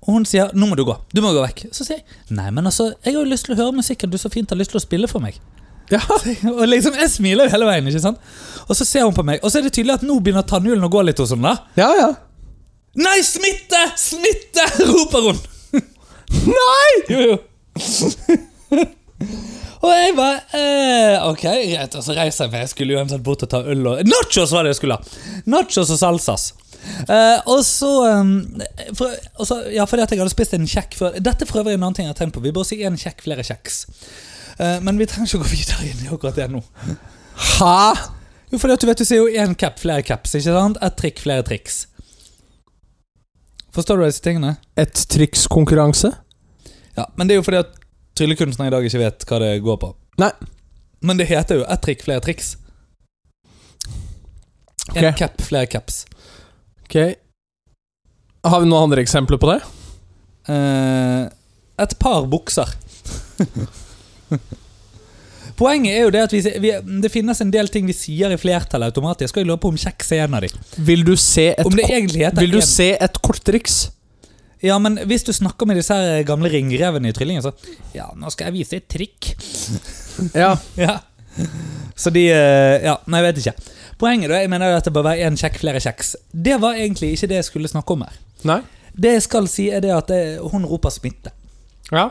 og 0.00 0.14
hun 0.14 0.24
sier 0.24 0.50
'nå 0.54 0.66
må 0.66 0.76
du 0.76 0.84
gå'. 0.84 0.96
Du 1.12 1.20
må 1.20 1.32
gå 1.36 1.42
vekk. 1.44 1.66
Så 1.72 1.84
sier 1.84 1.98
jeg 2.00 2.04
'nei, 2.30 2.50
men 2.50 2.64
altså, 2.66 2.94
jeg 3.04 3.14
har 3.14 3.22
jo 3.22 3.28
lyst 3.30 3.44
til 3.44 3.54
å 3.54 3.58
høre 3.58 3.72
musikken 3.76 4.10
du 4.10 4.16
så 4.18 4.30
fint 4.32 4.48
har 4.50 4.56
lyst 4.56 4.70
til 4.72 4.80
å 4.80 4.84
spille 4.84 5.08
for 5.08 5.20
meg'. 5.20 5.36
ja. 5.90 6.00
Og 6.58 6.66
liksom, 6.68 6.94
Jeg 6.94 7.10
smiler 7.10 7.44
jo 7.44 7.50
hele 7.50 7.66
veien, 7.66 7.86
ikke 7.86 8.00
sant? 8.00 8.18
Og 8.68 8.76
så 8.76 8.84
ser 8.84 9.04
hun 9.04 9.14
på 9.14 9.22
meg, 9.26 9.40
og 9.42 9.50
så 9.50 9.58
er 9.58 9.62
det 9.68 9.72
tydelig 9.74 9.94
at 9.98 10.02
nå 10.06 10.20
begynner 10.20 10.42
tannhjulene 10.46 10.86
å 10.86 10.90
gå 10.92 11.02
litt 11.04 11.18
hos 11.18 11.30
henne. 11.34 11.42
da. 11.52 11.56
Ja, 11.76 11.90
ja. 11.98 12.10
Nei, 12.96 13.20
smitte! 13.22 13.82
Smitte! 13.96 14.64
roper 14.90 15.20
hun. 15.28 15.38
Nei! 16.46 16.92
Jo, 17.10 17.20
jo. 17.20 17.38
og 19.80 19.90
jeg 19.90 20.14
bare 20.16 20.40
eh, 20.58 21.16
Ok, 21.28 21.42
greit. 21.42 21.94
Og 21.98 22.04
så 22.04 22.14
reiser 22.16 22.44
jeg 22.46 22.52
meg. 22.52 22.64
Jeg 22.64 22.72
skulle 22.72 22.96
uansett 22.98 23.22
bort 23.26 23.42
og 23.46 23.50
ta 23.50 23.60
øl 23.62 23.86
og 23.86 24.02
Nachos 24.06 24.52
var 24.54 24.64
det 24.66 24.74
jeg 24.74 24.80
skulle 24.80 24.98
ha! 24.98 25.20
Nachos 25.50 25.90
og 25.90 25.98
salsas. 26.00 26.50
Eh, 27.08 27.38
og 27.46 27.60
så, 27.66 27.90
um, 28.20 28.60
for, 28.96 29.12
Ja, 29.72 29.84
fordi 29.84 30.02
at 30.02 30.10
jeg 30.14 30.20
hadde 30.22 30.32
spist 30.32 30.54
en 30.56 30.66
kjekk 30.68 30.94
før 30.96 31.18
Dette 31.20 31.46
for 31.48 31.60
øvrig 31.60 31.74
en 31.76 31.82
annen 31.82 31.96
ting 31.98 32.06
jeg 32.08 32.14
har 32.14 32.18
tenkt 32.18 32.34
på. 32.36 32.42
Vi 32.44 32.52
bør 32.56 32.64
si 32.64 32.78
én 32.86 32.96
kjekk, 33.00 33.20
flere 33.26 33.44
kjeks. 33.44 33.82
Uh, 34.60 34.78
men 34.84 34.98
vi 35.00 35.06
trenger 35.08 35.28
ikke 35.28 35.40
å 35.40 35.44
gå 35.44 35.50
videre 35.52 35.90
inn 35.90 36.06
i 36.06 36.08
akkurat 36.12 36.36
det 36.40 36.48
nå. 36.52 36.62
Hæ? 37.58 37.76
Jo, 38.50 38.58
fordi 38.58 38.74
at 38.74 38.82
du 38.82 38.88
vet 38.88 38.98
du 39.00 39.04
sier 39.06 39.20
jo 39.22 39.28
én 39.44 39.54
cap, 39.56 39.78
flere 39.78 40.02
caps. 40.02 40.34
ikke 40.34 40.52
sant? 40.56 40.80
Ett 40.82 40.96
trikk, 40.98 41.20
flere 41.22 41.44
triks. 41.46 41.84
Forstår 43.76 44.00
du 44.00 44.04
disse 44.08 44.24
tingene? 44.24 44.56
Et 44.80 45.04
trikskonkurranse? 45.14 46.10
Ja, 46.96 47.06
Men 47.16 47.28
det 47.28 47.36
er 47.36 47.38
jo 47.38 47.44
fordi 47.46 47.60
at 47.62 47.76
tryllekunstnere 48.18 48.68
i 48.72 48.74
dag 48.74 48.88
ikke 48.88 48.98
vet 49.04 49.28
hva 49.30 49.38
det 49.44 49.52
går 49.62 49.78
på. 49.84 49.92
Nei. 50.18 50.32
Men 51.06 51.16
det 51.20 51.28
heter 51.30 51.60
jo 51.62 51.68
ett 51.70 51.80
trikk, 51.84 52.02
flere 52.04 52.20
triks. 52.24 52.56
En 54.96 55.04
Ok. 55.06 55.16
cap, 55.18 55.40
flere 55.40 55.66
caps. 55.70 56.04
Ok. 56.90 56.96
Har 58.50 58.62
vi 58.64 58.66
noen 58.66 58.88
andre 58.88 59.02
eksempler 59.04 59.38
på 59.38 59.52
det? 59.52 59.60
Eh, 60.50 61.28
et 61.84 61.92
par 62.02 62.24
bukser. 62.26 62.72
Poenget 65.60 65.92
er 65.92 66.06
jo 66.06 66.12
det 66.14 66.22
at 66.24 66.32
vi, 66.32 66.40
vi, 66.62 66.70
det 67.04 67.10
finnes 67.12 67.40
en 67.44 67.50
del 67.52 67.68
ting 67.72 67.84
vi 67.88 67.92
sier 67.96 68.32
i 68.32 68.38
flertall 68.40 68.86
automatisk, 68.86 69.36
og 69.36 69.42
jeg 69.42 69.48
lurer 69.50 69.60
på 69.60 69.70
om 69.74 69.78
kjeks 69.80 70.12
er 70.16 70.22
en 70.24 70.36
av 70.38 70.44
de. 70.46 70.50
Vil 70.88 71.02
du 71.04 71.12
se 71.20 71.50
et, 71.52 71.60
vil 72.40 72.54
du 72.54 72.60
en- 72.62 72.64
se 72.66 72.90
et 72.96 73.18
korttriks? 73.22 73.90
Ja, 74.64 74.76
men 74.80 74.98
hvis 75.08 75.22
du 75.24 75.32
snakker 75.32 75.64
med 75.68 75.78
disse 75.80 75.94
her 75.96 76.24
gamle 76.28 76.50
ringrevene 76.52 77.08
i 77.08 77.14
Tryllingen, 77.16 77.40
så 77.44 77.52
Ja, 77.96 78.10
nå 78.16 78.28
skal 78.32 78.50
jeg 78.50 78.58
vise 78.58 78.76
et 78.80 78.88
trikk. 78.92 79.30
Ja. 80.36 80.56
Ja. 80.80 80.98
Så 81.96 82.10
de 82.12 82.26
eh, 82.32 82.82
Ja, 82.84 82.96
nei, 83.06 83.20
jeg 83.22 83.28
vet 83.30 83.38
ikke. 83.44 83.76
Poenget 84.00 84.32
da, 84.32 84.40
jeg 84.40 84.48
mener 84.48 84.70
jo 84.72 84.80
at 84.80 84.86
det 84.88 84.92
bør 84.96 85.04
være 85.10 85.28
én 85.28 85.36
kjekk, 85.36 85.58
flere 85.60 85.80
kjeks. 85.84 86.14
Det 86.32 86.56
var 86.62 86.78
egentlig 86.78 87.12
ikke 87.14 87.28
det 87.28 87.40
jeg 87.42 87.48
skulle 87.50 87.68
snakke 87.68 87.92
om 87.96 88.04
her. 88.06 88.14
Nei? 88.48 88.60
Det 88.96 89.12
jeg 89.18 89.24
skal 89.26 89.48
si, 89.52 89.68
er 89.70 89.82
det 89.84 89.92
at 89.92 90.08
det, 90.08 90.20
hun 90.52 90.64
roper 90.68 90.92
smitte. 90.94 91.32
Ja. 91.92 92.08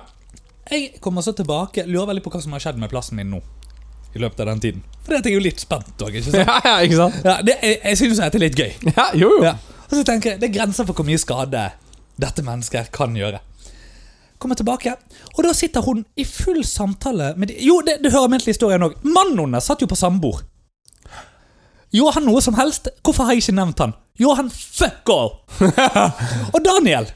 Jeg 0.70 1.00
kommer 1.02 1.26
så 1.26 1.34
tilbake, 1.34 1.88
lurer 1.90 2.12
veldig 2.12 2.24
på 2.28 2.34
hva 2.36 2.44
som 2.44 2.54
har 2.54 2.62
skjedd 2.62 2.78
med 2.82 2.92
plassen 2.94 3.18
min 3.18 3.32
nå. 3.34 3.42
I 4.14 4.22
løpet 4.22 4.42
av 4.42 4.52
den 4.52 4.62
tiden. 4.62 4.86
For 5.06 5.14
det 5.14 5.20
er 5.20 5.32
jeg 5.34 5.38
jo 5.40 5.46
litt 5.46 5.62
spent 5.62 6.06
òg, 6.06 6.16
ikke 6.18 6.30
sant? 6.30 6.40
Ja, 6.50 6.56
ja, 6.66 6.76
ikke 6.86 7.00
sant? 7.02 7.20
Ja, 7.26 7.36
det, 7.46 7.58
jeg 7.66 7.82
jeg 7.84 8.00
syns 8.04 8.22
dette 8.22 8.40
er 8.40 8.46
litt 8.46 8.58
gøy. 8.58 8.72
Ja, 8.94 9.10
jo, 9.18 9.34
jo. 9.38 9.44
Ja. 9.46 9.56
Og 9.90 9.94
så 9.98 10.06
tenker 10.06 10.34
jeg, 10.36 10.42
Det 10.42 10.50
er 10.50 10.56
grenser 10.60 10.86
for 10.86 10.98
hvor 10.98 11.08
mye 11.10 11.22
skade 11.22 11.66
dette 12.20 12.46
mennesket 12.46 12.90
kan 12.94 13.18
gjøre. 13.18 13.42
Kommer 14.40 14.56
tilbake, 14.56 14.94
og 15.36 15.42
da 15.44 15.52
sitter 15.58 15.84
hun 15.84 16.06
i 16.16 16.24
full 16.24 16.62
samtale 16.64 17.34
med 17.36 17.52
de, 17.52 17.58
Jo, 17.66 17.82
det, 17.86 17.98
det 18.04 18.14
hører 18.14 18.30
med 18.32 18.46
til 18.46 18.54
historien 18.54 18.86
òg. 18.86 18.96
Mannen 19.04 19.42
hennes 19.42 19.66
satt 19.68 19.82
jo 19.84 19.90
på 19.90 19.98
samme 20.00 20.22
bord. 20.24 20.46
Gjorde 21.96 22.14
han 22.20 22.26
noe 22.30 22.42
som 22.46 22.54
helst? 22.60 22.88
Hvorfor 23.06 23.26
har 23.26 23.34
jeg 23.34 23.44
ikke 23.44 23.56
nevnt 23.58 23.80
han? 23.82 23.94
Gjorde 24.20 24.44
han 24.44 24.50
fuck 24.54 25.10
all? 25.14 25.32
og 26.54 26.60
Daniel, 26.66 27.08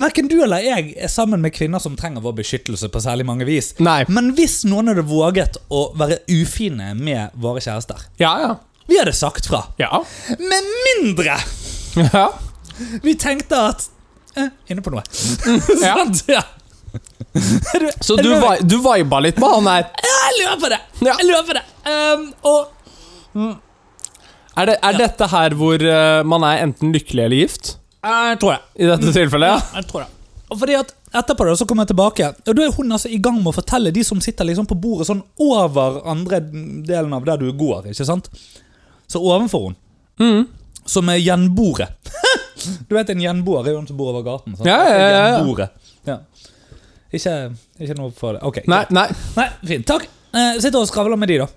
verken 0.00 0.28
du 0.30 0.36
eller 0.44 0.62
jeg 0.64 0.92
er 1.02 1.10
sammen 1.12 1.42
med 1.42 1.54
kvinner 1.56 1.82
som 1.82 1.96
trenger 1.98 2.22
vår 2.24 2.36
beskyttelse 2.38 2.90
på 2.92 3.02
særlig 3.02 3.26
mange 3.26 3.46
vis. 3.48 3.72
Nei. 3.82 4.04
Men 4.08 4.30
hvis 4.38 4.60
noen 4.68 4.92
hadde 4.92 5.02
våget 5.08 5.58
å 5.72 5.86
være 5.98 6.20
ufine 6.30 6.92
med 6.98 7.34
våre 7.42 7.62
kjærester 7.64 8.06
Ja, 8.22 8.34
ja. 8.44 8.52
Vi 8.90 8.98
hadde 8.98 9.12
sagt 9.14 9.46
fra. 9.50 9.64
Ja. 9.78 10.02
Med 10.38 10.70
mindre 10.86 11.36
Ja. 11.98 12.24
vi 13.02 13.16
tenkte 13.18 13.58
at 13.72 13.84
eh, 14.38 14.48
Inne 14.70 14.82
på 14.82 14.92
noe. 14.94 15.02
Ja. 15.82 15.96
Sant? 16.04 16.22
ja. 16.36 16.42
Er 17.34 17.82
du- 17.84 17.90
Så 18.02 18.16
du, 18.18 18.30
du 18.66 18.76
viba 18.82 19.20
litt 19.22 19.38
med 19.42 19.52
han 19.56 19.68
her? 19.70 19.90
Jeg 20.06 20.38
lurer 20.40 20.56
på 20.62 20.70
det! 20.72 20.80
Ja. 21.06 21.16
Jeg 21.18 21.28
lurer 21.28 21.44
på 21.50 21.58
det. 21.58 21.64
Um, 21.90 22.24
og 22.50 23.58
Er, 24.58 24.66
det, 24.66 24.78
er 24.82 24.96
dette 24.98 25.26
her 25.30 25.54
hvor 25.58 25.82
eh, 25.82 26.22
man 26.26 26.42
er 26.44 26.64
enten 26.66 26.92
lykkelig 26.94 27.24
eller 27.24 27.36
gift? 27.44 27.76
jeg 28.02 28.38
tror 28.40 28.56
det. 28.56 28.62
I 28.82 28.88
dette 28.88 29.12
tilfellet? 29.12 29.48
ja 29.52 29.78
Jeg 29.80 29.86
tror 29.90 30.06
det. 30.06 30.08
Fordi 30.58 30.74
at 30.80 30.94
Etterpå 31.14 31.44
da, 31.46 31.52
så 31.58 31.66
kommer 31.66 31.82
jeg 31.82 31.90
tilbake, 31.90 32.26
og 32.46 32.54
da 32.54 32.62
er 32.62 32.72
hun 32.76 32.92
altså 32.94 33.08
i 33.10 33.18
gang 33.22 33.36
med 33.42 33.50
å 33.50 33.54
fortelle 33.56 33.90
de 33.94 34.02
som 34.06 34.20
sitter 34.22 34.46
liksom 34.46 34.66
på 34.70 34.76
bordet 34.78 35.08
sånn 35.08 35.24
over 35.42 35.96
andre 36.10 36.38
delen 36.86 37.12
av 37.16 37.24
der 37.26 37.40
du 37.42 37.48
går. 37.58 37.88
ikke 37.90 38.06
sant? 38.06 38.28
Så 39.10 39.18
ovenfor 39.18 39.64
hun, 39.68 39.76
Mm. 40.20 40.44
som 40.86 41.08
er 41.10 41.18
gjenboere. 41.18 41.88
du 42.88 42.94
vet 42.94 43.10
en 43.10 43.20
gjenboer 43.24 43.66
er 43.66 43.72
jo 43.74 43.78
han 43.80 43.88
som 43.88 43.96
bor 43.98 44.12
over 44.12 44.22
gaten. 44.22 44.54
sant? 44.56 44.66
Ja, 44.70 44.78
ja, 44.86 45.08
ja, 45.10 45.26
ja. 45.34 45.68
Ja. 46.06 46.18
Ikke, 47.10 47.34
ikke 47.80 47.96
noe 47.98 48.12
for 48.14 48.36
det. 48.38 48.42
Ok, 48.46 48.60
Nei, 48.70 48.84
nei. 48.94 49.08
Nei, 49.36 49.48
fint. 49.66 49.86
Takk. 49.90 50.06
Eh, 50.30 50.60
sitter 50.62 50.78
og 50.78 50.86
skravler 50.86 51.18
med 51.18 51.28
de, 51.32 51.40
da. 51.42 51.48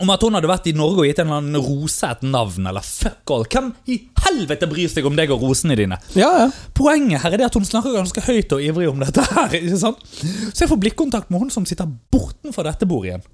Om 0.00 0.10
at 0.10 0.22
hun 0.24 0.34
hadde 0.34 0.48
vært 0.50 0.66
i 0.66 0.72
Norge 0.74 1.02
og 1.02 1.06
gitt 1.06 1.18
en 1.22 1.28
eller 1.28 1.42
annen 1.42 1.60
rose 1.62 2.08
et 2.08 2.22
navn, 2.26 2.64
eller 2.66 2.82
fuck 2.82 3.30
all. 3.30 3.44
Hvem 3.46 3.68
i 3.92 3.98
helvete 4.24 4.66
bryr 4.70 4.88
seg 4.90 5.06
om 5.06 5.14
deg 5.18 5.30
og 5.30 5.42
rosene 5.44 5.76
dine? 5.78 5.98
Ja, 6.18 6.30
ja. 6.40 6.48
Poenget 6.74 7.22
her 7.22 7.32
er 7.36 7.42
det 7.42 7.46
at 7.50 7.54
hun 7.58 7.64
snakker 7.68 7.94
ganske 7.94 8.24
høyt 8.26 8.52
og 8.56 8.64
ivrig 8.64 8.88
om 8.90 8.98
dette 9.04 9.22
her. 9.28 9.52
ikke 9.60 9.78
sant? 9.78 10.00
Så 10.16 10.64
jeg 10.64 10.70
får 10.72 10.80
blikkontakt 10.82 11.30
med 11.30 11.44
hun 11.44 11.50
som 11.54 11.66
sitter 11.68 11.86
bortenfor 12.10 12.66
dette 12.66 12.88
bordet 12.88 13.12
igjen. 13.12 13.24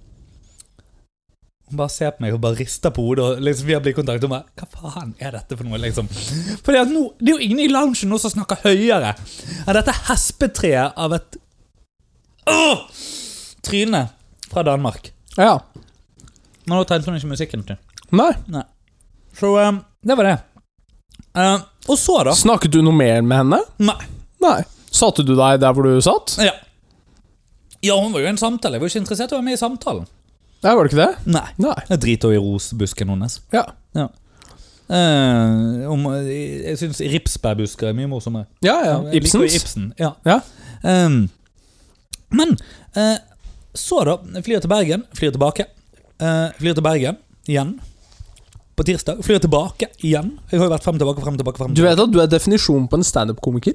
Hun 1.69 1.77
bare 1.77 1.93
ser 1.93 2.13
på 2.17 2.25
meg 2.25 2.33
og 2.33 2.41
bare 2.41 2.57
rister 2.57 2.93
på 2.97 3.03
hodet. 3.05 3.25
Og 3.25 3.43
liksom 3.45 3.67
vi 3.69 3.75
har 3.77 3.83
blikkontakt 3.85 4.23
Hun 4.25 4.33
bare, 4.33 4.47
Hva 4.57 4.69
faen 4.93 5.11
er 5.21 5.35
dette 5.37 5.57
for 5.57 5.69
noe? 5.69 5.81
liksom? 5.83 6.07
Fordi 6.65 6.79
at 6.81 6.89
nå, 6.93 7.03
Det 7.21 7.29
er 7.29 7.37
jo 7.37 7.45
ingen 7.45 7.61
i 7.61 7.69
loungen 7.73 8.09
nå 8.09 8.17
som 8.23 8.33
snakker 8.33 8.63
høyere 8.65 9.11
enn 9.67 9.77
dette 9.77 9.93
hespetreet 10.09 10.97
av 10.97 11.13
et 11.19 11.37
Åh! 12.49 12.87
tryne 13.69 14.07
fra 14.49 14.63
Danmark. 14.65 15.13
ja. 15.37 15.59
Nå 16.69 16.83
trengte 16.89 17.11
hun 17.11 17.19
ikke 17.19 17.33
musikken 17.33 17.65
til. 17.69 17.79
Nei. 18.15 18.31
Så 19.39 19.53
um, 19.57 19.81
det 20.05 20.17
var 20.19 20.29
det. 20.29 20.37
Uh, 21.39 21.61
og 21.89 21.99
så, 22.01 22.17
da 22.27 22.35
Snakket 22.37 22.73
du 22.75 22.81
noe 22.83 22.97
mer 22.97 23.21
med 23.25 23.43
henne? 23.43 23.61
Nei. 23.81 23.99
Nei. 24.43 24.59
Satte 24.95 25.25
du 25.27 25.35
deg 25.39 25.61
der 25.63 25.75
hvor 25.77 25.87
du 25.87 25.99
satt? 26.05 26.37
Ja. 26.43 26.55
ja, 27.85 27.99
hun 27.99 28.15
var 28.15 28.25
jo 28.25 28.29
i 28.29 28.33
en 28.33 28.41
samtale. 28.41 28.79
Jeg 28.79 28.85
var 28.85 28.93
ikke 28.93 29.05
interessert 29.05 29.33
i 29.33 29.37
å 29.37 29.41
være 29.41 29.49
med 29.51 29.59
i 29.59 29.61
samtalen. 29.61 30.09
Nei, 30.65 30.73
var 30.73 30.81
det 30.87 30.91
ikke 30.91 31.03
det? 31.05 31.35
Nei. 31.37 31.45
Nei. 31.63 31.77
Jeg 31.93 32.03
driter 32.03 32.33
jo 32.33 32.39
i 32.39 32.43
rosbusken 32.43 33.13
hennes. 33.15 33.39
Ja. 33.55 33.69
Eh, 34.89 35.85
om, 35.93 36.07
jeg 36.25 36.79
syns 36.81 37.03
ripsbærbusker 37.13 37.91
er 37.91 37.97
mye 37.97 38.09
morsommere. 38.11 38.49
Ja, 38.65 38.79
ja. 38.87 38.97
Ibsens? 39.15 39.59
Ibsen. 39.61 39.91
Ja. 40.01 40.15
Ja. 40.27 40.41
Um, 40.83 41.27
men 42.33 42.57
uh, 42.97 43.19
så, 43.77 44.01
da. 44.09 44.17
Flyr 44.43 44.65
til 44.65 44.73
Bergen. 44.73 45.05
Flyr 45.17 45.35
tilbake. 45.37 45.69
Eh, 46.21 46.49
flyr 46.59 46.75
til 46.79 46.83
Bergen 46.85 47.19
igjen. 47.49 47.75
På 48.79 48.85
tirsdag. 48.87 49.21
Flyr 49.27 49.41
tilbake 49.43 49.89
igjen. 50.07 50.33
Jeg 50.51 50.59
har 50.61 50.67
jo 50.69 50.73
vært 50.73 50.85
frem 50.87 50.99
tilbake, 51.01 51.23
frem 51.25 51.39
tilbake. 51.39 51.59
frem 51.59 51.73
tilbake. 51.75 51.79
Du 51.79 51.87
vet 51.87 52.03
at 52.05 52.13
du 52.15 52.21
er 52.23 52.31
definisjonen 52.31 52.89
på 52.91 52.99
en 52.99 53.07
standup-komiker? 53.07 53.75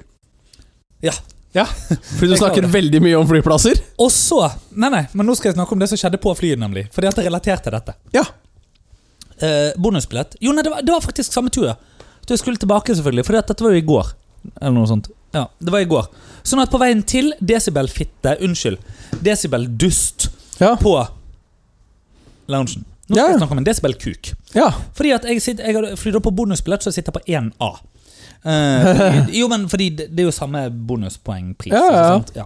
Ja. 1.04 1.12
Ja, 1.54 1.66
Fordi 1.68 2.32
du 2.32 2.38
snakker 2.40 2.66
veldig 2.66 2.98
mye 3.04 3.14
om 3.20 3.28
flyplasser? 3.30 3.78
Og 4.02 4.08
så 4.10 4.40
Nei, 4.74 4.88
nei, 4.90 5.04
men 5.14 5.28
nå 5.28 5.36
skal 5.38 5.52
jeg 5.52 5.58
snakke 5.60 5.76
om 5.76 5.82
det 5.84 5.86
som 5.92 6.00
skjedde 6.02 6.18
på 6.24 6.32
flyet, 6.40 6.58
nemlig. 6.58 6.88
Fordi 6.96 7.12
at 7.12 7.20
det 7.20 7.22
er 7.22 7.30
relatert 7.30 7.62
til 7.68 7.76
dette. 7.76 7.94
Ja. 8.16 8.24
Eh, 9.38 9.70
bonusbillett. 9.78 10.34
Jo, 10.42 10.52
nei, 10.56 10.64
det 10.66 10.72
var, 10.74 10.82
det 10.82 10.96
var 10.96 11.04
faktisk 11.06 11.36
samme 11.36 11.52
tur. 11.54 11.68
ja. 11.70 11.76
Så 12.24 12.34
jeg 12.34 12.40
skulle 12.42 12.58
tilbake, 12.58 12.96
selvfølgelig. 12.96 13.26
For 13.28 13.38
dette 13.38 13.64
var 13.68 13.76
jo 13.76 13.82
i 13.84 13.86
går. 13.86 14.10
Eller 14.62 14.74
noe 14.80 14.90
sånt. 14.90 15.12
Ja, 15.36 15.46
det 15.62 15.76
var 15.76 15.84
i 15.84 15.90
går. 15.92 16.08
Sånn 16.48 16.62
at 16.64 16.72
på 16.74 16.80
veien 16.82 17.04
til 17.06 17.34
Desibel-fitte, 17.44 18.38
unnskyld, 18.48 18.80
Desibel-dust 19.22 20.30
Ja. 20.62 20.74
på 20.80 20.96
loungen. 22.52 22.84
Nå 23.10 23.18
skal 23.18 23.34
jeg 23.34 23.40
snakke 23.42 23.56
om 23.56 23.62
en 23.62 23.68
Desibel-kuk. 23.68 24.34
ja. 24.56 24.70
Fordi 24.96 25.12
at 25.12 25.26
jeg, 25.28 25.42
sitter, 25.44 25.68
jeg 25.68 25.76
har 25.76 25.98
flydd 26.00 26.18
opp 26.20 26.28
på 26.30 26.36
bonusbillett, 26.40 26.84
så 26.84 26.92
jeg 26.92 27.02
sitter 27.02 27.16
på 27.16 27.22
1A. 27.28 27.72
Uh, 28.44 29.30
jo, 29.32 29.48
men 29.52 29.70
fordi 29.72 29.90
det, 29.90 30.10
det 30.12 30.24
er 30.24 30.30
jo 30.30 30.36
samme 30.36 30.66
bonuspoengpris. 30.88 31.74
Ja, 31.74 32.20
ja. 32.36 32.46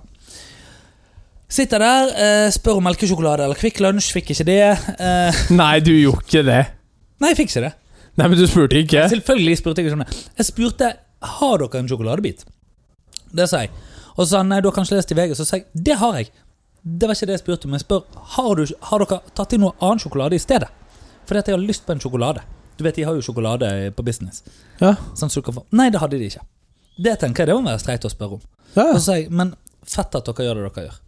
Sitter 1.50 1.82
der, 1.82 2.12
uh, 2.14 2.52
spør 2.54 2.82
om 2.82 2.88
melkesjokolade 2.90 3.46
eller 3.48 3.58
Kvikk 3.58 3.82
Lunsj. 3.86 4.12
Fikk 4.18 4.34
ikke 4.34 4.48
det. 4.50 4.62
Uh, 4.98 5.44
Nei, 5.62 5.78
du 5.86 5.94
gjorde 5.94 6.26
ikke 6.26 6.46
det. 6.46 6.64
nei, 7.22 7.34
jeg 7.34 7.40
fikk 7.42 7.54
ikke 7.54 7.66
det. 7.70 7.74
Nei, 8.18 8.28
men 8.28 8.38
du 8.38 8.46
spurte 8.50 8.82
ikke. 8.82 9.06
Selvfølgelig 9.14 9.60
spurte 9.62 9.82
jeg 9.82 9.90
ikke 9.92 10.00
om 10.00 10.06
det. 10.06 10.24
Jeg 10.40 10.50
spurte 10.50 10.94
har 11.38 11.62
dere 11.62 11.82
en 11.82 11.90
sjokoladebit. 11.90 12.46
Det 13.38 13.46
sa 13.50 13.64
jeg. 13.66 13.74
Og 14.16 14.26
så 14.26 14.32
sa 14.32 14.42
han 14.42 14.50
nei, 14.52 14.60
du 14.62 14.70
har 14.70 14.76
kanskje 14.76 14.98
lest 14.98 15.14
i 15.14 15.18
VG. 15.18 15.36
Så 15.38 15.46
sa 15.46 15.60
jeg 15.60 15.86
det 15.88 15.98
har 16.02 16.18
jeg. 16.18 16.32
Det 16.88 17.08
var 17.10 17.18
ikke 17.18 17.28
det 17.28 17.36
jeg 17.36 17.44
spurte 17.44 17.68
om. 17.68 17.74
Jeg 17.76 17.84
spør 17.84 18.04
har, 18.36 18.52
du, 18.56 18.76
har 18.90 19.04
dere 19.04 19.20
tatt 19.36 19.56
inn 19.56 19.64
noe 19.66 19.76
annen 19.84 20.02
sjokolade 20.02 20.38
i 20.38 20.42
stedet. 20.42 20.70
Fordi 21.28 21.42
at 21.42 21.50
jeg 21.52 21.58
har 21.58 21.64
lyst 21.64 21.86
på 21.88 21.96
en 21.96 22.04
sjokolade. 22.04 22.44
Du 22.78 22.86
vet, 22.86 22.96
De 22.96 23.04
har 23.04 23.18
jo 23.18 23.24
sjokolade 23.26 23.92
på 23.98 24.06
business. 24.06 24.44
Ja. 24.80 24.94
Sånn 25.18 25.34
så. 25.34 25.44
Nei, 25.76 25.90
det 25.92 26.00
hadde 26.00 26.20
de 26.22 26.30
ikke. 26.30 26.46
Det 26.98 27.18
tenker 27.22 27.44
jeg 27.44 27.52
det 27.52 27.58
må 27.58 27.70
være 27.70 27.82
streit 27.82 28.06
å 28.08 28.12
spørre 28.14 28.38
om. 28.38 28.46
Ja, 28.76 28.92
Og 28.92 29.00
så 29.00 29.04
sier 29.10 29.24
jeg, 29.24 29.32
men 29.34 29.56
fett 29.88 30.16
at 30.18 30.30
dere 30.30 30.48
gjør 30.48 30.60
det 30.62 30.68
dere 30.68 30.86
gjør. 30.88 31.00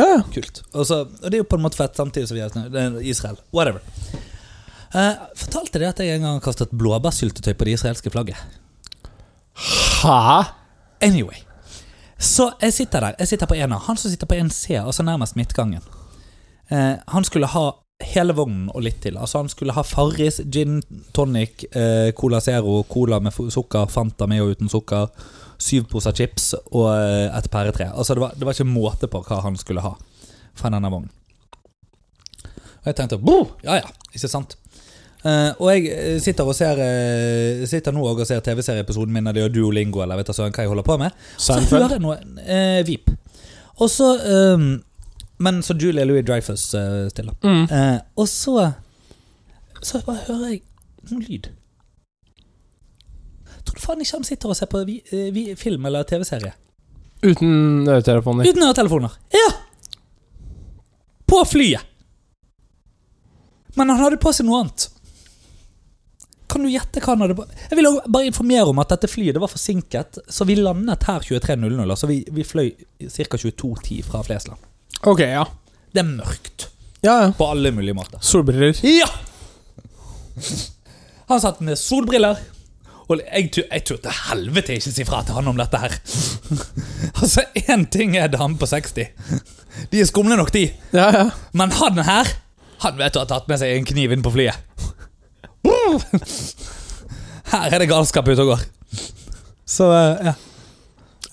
ja. 0.00 0.08
ja. 0.14 0.22
Kult. 0.34 0.62
Og, 0.72 0.86
så, 0.88 1.02
og 1.06 1.26
det 1.28 1.38
er 1.38 1.44
jo 1.44 1.48
på 1.50 1.58
en 1.60 1.66
måte 1.66 1.80
fett, 1.80 1.96
samtidig 1.98 2.30
som 2.30 2.38
vi 2.38 2.44
er 2.44 2.98
Israel. 3.04 3.38
Whatever. 3.54 3.84
Eh, 4.96 5.26
fortalte 5.36 5.82
de 5.82 5.88
at 5.88 6.00
jeg 6.00 6.16
en 6.16 6.24
gang 6.24 6.38
har 6.38 6.44
kastet 6.44 6.72
blåbærsyltetøy 6.72 7.52
på 7.52 7.68
det 7.68 7.76
israelske 7.76 8.12
flagget? 8.12 8.40
Hæ? 10.00 10.44
Anyway. 11.04 11.44
Så 12.18 12.50
jeg 12.60 12.72
sitter 12.74 13.00
der. 13.00 13.18
Jeg 13.18 13.28
sitter 13.28 13.46
på 13.46 13.54
en 13.54 13.72
av. 13.72 13.84
Han 13.86 13.96
som 13.96 14.10
sitter 14.10 14.26
på 14.26 14.34
en 14.34 14.50
C, 14.50 14.74
altså 14.74 15.02
nærmest 15.06 15.36
midtgangen. 15.36 15.82
Eh, 16.70 16.96
han 17.06 17.24
skulle 17.24 17.46
ha 17.46 17.70
hele 18.04 18.34
vognen 18.34 18.68
og 18.74 18.82
litt 18.82 19.00
til. 19.02 19.18
Altså 19.18 19.42
Han 19.42 19.50
skulle 19.50 19.74
ha 19.74 19.82
Farris, 19.82 20.40
gin, 20.50 20.82
tonic, 21.14 21.64
eh, 21.72 22.12
Cola 22.18 22.40
Zero, 22.40 22.82
Cola 22.90 23.20
med 23.20 23.32
sukker, 23.32 23.86
Fanta 23.86 24.26
med 24.26 24.42
og 24.42 24.54
uten 24.54 24.68
sukker, 24.68 25.08
syv 25.58 25.88
poser 25.90 26.14
chips 26.14 26.54
og 26.70 26.90
eh, 26.94 27.38
et 27.38 27.50
pæretre. 27.50 27.90
Altså 27.94 28.14
det 28.14 28.22
var, 28.22 28.34
det 28.34 28.46
var 28.46 28.54
ikke 28.54 28.70
måte 28.70 29.10
på 29.10 29.22
hva 29.26 29.40
han 29.42 29.56
skulle 29.58 29.82
ha 29.82 29.94
fra 30.58 30.70
denne 30.74 30.90
vognen. 30.90 31.10
Og 32.78 32.86
jeg 32.86 32.96
tenkte 32.96 33.18
Bo! 33.18 33.40
ja 33.64 33.80
ja, 33.80 33.88
ikke 34.14 34.30
sant? 34.30 34.56
Eh, 35.28 35.50
og 35.58 35.70
jeg 35.72 35.88
eh, 35.92 36.18
sitter, 36.22 36.46
og 36.46 36.54
ser, 36.56 36.78
uh, 36.78 37.64
sitter 37.68 37.94
nå 37.94 38.04
og 38.06 38.20
ser 38.26 38.40
TV-serieepisoden 38.44 39.12
min 39.12 39.28
av 39.28 39.36
det 39.36 39.44
og 39.48 39.54
Duolingo, 39.54 40.00
eller 40.04 40.20
vet 40.20 40.30
du 40.30 40.34
hva 40.38 40.48
jeg 40.48 40.70
holder 40.70 40.86
på 40.86 40.96
med. 41.00 41.16
Så 41.36 41.58
hører 41.58 41.96
jeg 41.96 42.04
noe 42.04 42.16
uh, 42.46 42.80
Vip. 42.86 43.10
Og 43.78 43.90
så 43.92 44.08
um, 44.54 44.70
Men 45.38 45.60
så 45.62 45.76
Julie 45.78 46.02
Louis 46.04 46.24
Dreyfus 46.26 46.64
stiller. 47.12 47.34
Mm. 47.42 47.68
Og 48.18 48.26
så 48.28 48.72
Så 49.82 50.00
bare 50.02 50.24
hører 50.26 50.48
jeg 50.50 50.62
noe 51.12 51.22
lyd. 51.22 51.46
Tror 53.62 53.76
du 53.76 53.84
faen 53.84 54.02
ikke 54.02 54.16
han 54.16 54.26
sitter 54.26 54.50
og 54.50 54.58
ser 54.58 54.66
på 54.66 54.82
vi, 54.88 54.96
vi, 55.30 55.44
film 55.54 55.86
eller 55.86 56.02
TV-serie? 56.08 56.56
Uten 57.22 57.86
øretelefoner. 57.86 58.48
Uten 58.50 58.66
øretelefoner. 58.66 59.14
Ja! 59.30 59.46
På 61.30 61.44
flyet. 61.46 61.86
Men 63.76 63.92
han 63.92 64.02
hadde 64.02 64.18
på 64.18 64.34
seg 64.34 64.48
noe 64.48 64.64
annet. 64.64 64.88
Kan 66.58 66.66
du 66.66 66.72
gjette 66.72 66.98
hva 66.98 67.12
han 67.14 67.20
hadde 67.22 67.36
på 67.38 67.44
Jeg 67.70 67.78
vil 67.78 67.86
bare 68.10 68.26
informere 68.26 68.72
om 68.72 68.80
at 68.82 68.90
dette 68.90 69.06
flyet 69.06 69.36
det 69.36 69.42
var 69.44 69.50
forsinket. 69.52 70.18
Så 70.26 70.42
vi 70.48 70.56
landet 70.58 71.04
her 71.06 71.22
23.00. 71.22 71.84
Altså 71.84 72.08
vi, 72.10 72.16
vi 72.34 72.42
fløy 72.42 72.72
ca. 72.98 73.38
22.10 73.38 74.00
fra 74.02 74.24
Flesland. 74.26 74.64
Ok, 75.06 75.22
ja. 75.22 75.44
Det 75.94 76.02
er 76.02 76.08
mørkt. 76.08 76.66
Ja, 77.06 77.14
ja. 77.22 77.30
På 77.38 77.46
alle 77.52 77.70
mulige 77.70 77.94
måter. 77.94 78.18
Solbriller. 78.26 78.74
Ja! 78.82 79.06
Han 81.30 81.44
satt 81.44 81.62
med 81.62 81.78
solbriller. 81.78 82.42
Og 83.06 83.22
jeg, 83.22 83.52
jeg 83.62 83.86
turte 83.86 84.18
helvete 84.26 84.74
ikke 84.80 84.96
si 84.98 85.06
fra 85.06 85.22
til 85.22 85.38
han 85.38 85.54
om 85.54 85.62
dette 85.62 85.78
her. 85.78 85.94
altså, 87.22 87.46
én 87.70 87.86
ting 87.86 88.18
er 88.18 88.34
dame 88.34 88.58
på 88.58 88.66
60. 88.66 88.98
De 89.94 90.02
er 90.02 90.10
skumle 90.10 90.34
nok, 90.42 90.50
de. 90.58 90.66
Ja, 90.90 91.06
ja. 91.20 91.26
Men 91.54 91.70
han 91.78 92.02
her, 92.02 92.34
han 92.82 92.98
vet 92.98 93.14
du 93.14 93.22
har 93.22 93.30
tatt 93.30 93.46
med 93.46 93.62
seg 93.62 93.78
en 93.78 93.86
kniv 93.94 94.18
inn 94.18 94.26
på 94.26 94.34
flyet. 94.34 94.58
Her 97.52 97.72
er 97.72 97.82
det 97.82 97.88
galskap 97.90 98.28
ute 98.28 98.44
og 98.44 98.54
går. 98.54 98.64
Så, 99.68 99.88
eh, 99.92 100.30
ja. 100.30 100.34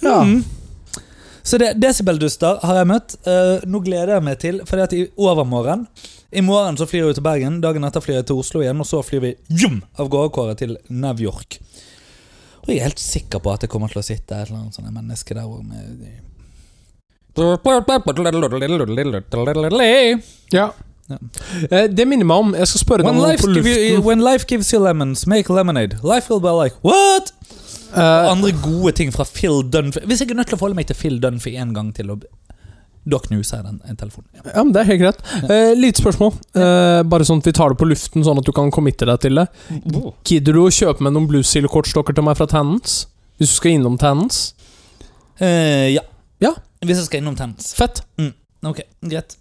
Ja. 0.03 0.19
Mm. 0.23 0.43
Så 1.45 1.59
det, 1.61 1.73
Desibelduster 1.77 2.59
har 2.65 2.79
jeg 2.79 2.89
møtt. 2.89 3.15
Uh, 3.27 3.61
nå 3.69 3.81
gleder 3.85 4.15
jeg 4.15 4.25
meg 4.25 4.39
til, 4.41 4.61
fordi 4.65 4.85
at 4.85 4.95
i 4.97 5.03
overmorgen 5.21 5.85
I 6.33 6.41
morgen 6.41 6.77
så 6.79 6.87
flyr 6.89 7.05
vi 7.05 7.17
til 7.19 7.25
Bergen, 7.25 7.59
dagen 7.61 7.85
etter 7.85 8.01
flyr 8.01 8.17
jeg 8.19 8.27
til 8.31 8.39
Oslo 8.41 8.63
igjen, 8.63 8.81
og 8.81 8.89
så 8.89 9.03
flyr 9.05 9.21
vi 9.23 9.35
jum, 9.61 9.77
av 10.01 10.09
gårde 10.11 10.33
Kåre 10.35 10.55
til 10.57 10.73
New 10.89 11.21
York. 11.21 11.59
Og 12.65 12.71
jeg 12.73 12.79
er 12.79 12.87
helt 12.89 13.03
sikker 13.03 13.43
på 13.45 13.53
at 13.53 13.61
det 13.61 13.69
kommer 13.69 13.93
til 13.93 14.01
å 14.01 14.05
sitte 14.05 14.33
et 14.33 14.49
eller 14.49 14.63
annet 14.63 14.79
sånt 14.79 14.89
menneske 14.89 15.37
der 15.37 15.45
òg 15.45 15.61
med 15.69 16.07
ja. 20.55 20.71
Ja. 21.09 21.17
Eh, 21.69 21.87
Det 21.87 22.07
minner 22.07 22.25
meg 22.25 22.37
om 22.37 22.53
Jeg 22.55 22.67
skal 22.67 22.81
spørre 22.81 23.03
deg 23.03 23.11
om 23.11 23.19
på 23.37 23.47
luften. 23.53 24.03
when 24.03 24.23
life 24.23 24.45
gives 24.47 24.71
you 24.73 24.81
lemons, 24.81 25.27
make 25.27 25.49
lemonade. 25.53 25.99
Life 26.03 26.29
will 26.29 26.41
be 26.41 26.51
like 26.63 26.75
What?! 26.83 27.31
Uh, 27.95 28.31
Andre 28.31 28.51
gode 28.51 28.91
ting 28.97 29.11
fra 29.13 29.23
Phil 29.23 29.61
Dunphy. 29.63 30.01
Hvis 30.05 30.19
jeg 30.19 30.31
er 30.31 30.35
nødt 30.35 30.47
til 30.47 30.55
å 30.57 30.59
forholde 30.59 30.75
meg 30.75 30.87
til 30.87 30.95
Phil 30.95 31.19
Dunphy 31.21 31.53
en 31.61 31.73
gang 31.73 31.93
til, 31.95 32.09
og- 32.11 32.25
da 33.07 33.19
knuser 33.21 33.57
jeg 33.57 33.65
den 33.65 33.81
en 33.87 33.95
telefon. 33.95 34.23
Ja. 34.33 34.41
ja, 34.55 34.63
men 34.63 34.73
Det 34.73 34.81
er 34.81 34.85
helt 34.85 35.01
greit. 35.01 35.49
Eh, 35.49 35.75
Lite 35.77 36.01
spørsmål. 36.01 36.33
Eh, 36.55 37.03
bare 37.03 37.21
sånn 37.23 37.37
at 37.37 37.45
vi 37.45 37.51
tar 37.51 37.69
det 37.69 37.77
på 37.77 37.85
luften, 37.87 38.23
sånn 38.25 38.37
at 38.39 38.43
du 38.45 38.51
kan 38.51 38.71
committe 38.71 39.05
deg 39.05 39.19
til 39.21 39.35
det. 39.35 39.47
Gidder 40.25 40.53
du 40.53 40.59
å 40.65 40.71
kjøpe 40.73 41.01
med 41.01 41.13
noen 41.13 41.27
Blue 41.27 41.43
Seal-kortstokker 41.43 42.15
til 42.15 42.23
meg 42.23 42.35
fra 42.35 42.47
Tannens? 42.47 43.05
Hvis 43.39 43.53
du 43.53 43.55
skal 43.61 43.71
innom 43.77 43.97
Tannens? 44.01 44.53
Eh, 45.39 45.93
ja. 45.93 46.01
Ja. 46.41 46.53
Hvis 46.81 46.97
jeg 46.97 47.05
skal 47.05 47.21
innom 47.21 47.35
Tannens. 47.37 47.73
Fett. 47.77 48.01
Ok, 48.65 48.81
greit. 49.05 49.37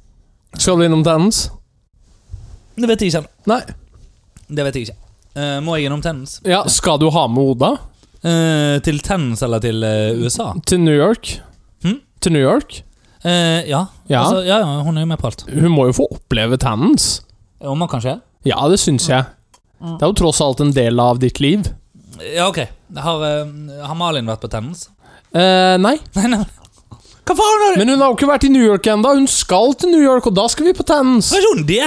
Skal 0.58 0.78
du 0.78 0.84
innom 0.86 1.04
tennis? 1.04 1.48
Det 2.76 2.88
vet 2.90 3.00
jeg 3.02 3.12
ikke. 3.12 3.22
ennå. 3.24 3.50
Nei. 3.50 3.60
Det 4.54 4.64
vet 4.66 4.74
jeg 4.78 4.86
ikke. 4.88 4.96
Eh, 5.34 5.58
må 5.64 5.76
jeg 5.78 5.88
innom 5.88 6.02
tennis? 6.02 6.38
Ja, 6.46 6.62
Skal 6.70 6.98
du 7.02 7.08
ha 7.10 7.26
med 7.28 7.42
Oda 7.54 7.74
Eh, 8.24 8.78
til 8.80 9.02
tennis 9.04 9.42
eller 9.44 9.60
til 9.60 9.82
eh, 9.84 10.14
USA? 10.16 10.54
til 10.64 10.80
New 10.80 10.94
York? 10.96 11.34
Hm? 11.84 11.98
Til 12.24 12.32
New 12.32 12.40
York? 12.40 12.78
Eh, 13.22 13.66
ja. 13.68 13.82
Ja. 14.08 14.22
Altså, 14.22 14.38
ja, 14.46 14.60
ja. 14.62 14.78
Hun 14.86 14.96
er 14.96 15.04
jo 15.04 15.10
med 15.10 15.18
på 15.20 15.28
alt. 15.28 15.44
Hun 15.50 15.68
må 15.74 15.84
jo 15.90 15.96
få 15.98 16.06
oppleve 16.10 16.56
tennis. 16.56 17.20
Om 17.60 17.78
man 17.78 17.88
kanskje? 17.92 18.14
Ja, 18.48 18.62
det 18.72 18.78
syns 18.80 19.10
jeg. 19.10 19.26
Det 19.84 20.00
er 20.00 20.08
jo 20.08 20.16
tross 20.16 20.40
alt 20.40 20.62
en 20.64 20.72
del 20.72 21.00
av 21.00 21.18
ditt 21.20 21.40
liv. 21.44 21.68
Ja, 22.32 22.48
ok. 22.48 22.62
Har, 22.96 23.24
eh, 23.28 23.84
har 23.84 23.94
Malin 24.00 24.24
vært 24.32 24.40
på 24.40 24.48
tennis? 24.48 24.86
Eh, 25.34 25.76
nei. 25.76 25.98
Nei, 26.16 26.26
nei. 26.32 26.44
Hva 27.24 27.36
faen 27.38 27.62
har 27.64 27.78
Men 27.80 27.92
hun 27.94 28.02
har 28.02 28.10
jo 28.12 28.16
ikke 28.18 28.28
vært 28.28 28.44
i 28.44 28.52
New 28.52 28.64
York 28.64 28.88
ennå. 28.92 29.14
Hun 29.16 29.28
skal 29.30 29.72
til 29.80 29.94
New 29.94 30.02
York, 30.04 30.26
og 30.28 30.34
da 30.36 30.44
skal 30.52 30.68
vi 30.68 30.74
på 30.76 30.84
tennis. 30.88 31.30
Har 31.32 31.40
ikke 31.40 31.54
hun 31.54 31.66
det? 31.68 31.86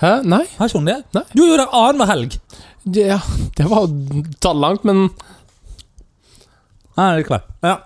Hæ? 0.00 0.12
Nei? 0.24 0.44
Har 0.56 0.70
ikke 0.70 0.80
hun 0.80 0.88
det? 0.88 0.98
Nei. 1.16 1.24
Du 1.34 1.42
er 1.44 1.50
jo 1.50 1.58
der 1.60 1.74
annenhver 1.76 2.12
helg. 2.12 2.38
Det, 2.88 3.04
ja, 3.10 3.18
det 3.58 3.66
var 3.68 3.90
tallangt, 4.40 4.86
men 4.88 5.10
Nei, 6.98 7.10
likevel. 7.20 7.44
Ja. 7.62 7.76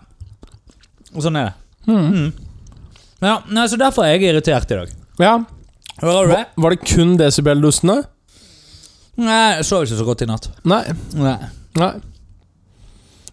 Og 1.13 1.25
sånn 1.25 1.37
er 1.37 1.51
det. 1.51 1.91
Mm. 1.91 2.31
Ja, 3.23 3.35
nei, 3.51 3.67
så 3.69 3.77
Derfor 3.81 4.07
er 4.07 4.15
jeg 4.15 4.31
irritert 4.31 4.71
i 4.73 4.79
dag. 4.79 4.95
Ja. 5.21 5.35
Hører 6.01 6.31
du 6.31 6.33
det? 6.33 6.39
Var, 6.39 6.63
var 6.65 6.75
det 6.75 6.87
kun 6.87 7.17
desibel-dustene? 7.21 7.99
Nei, 9.21 9.43
jeg 9.59 9.67
sov 9.69 9.85
ikke 9.85 9.99
så 9.99 10.07
godt 10.07 10.25
i 10.25 10.31
natt. 10.31 10.49
Nei. 10.65 10.81
Nei. 11.19 11.37
Nei. 11.77 11.91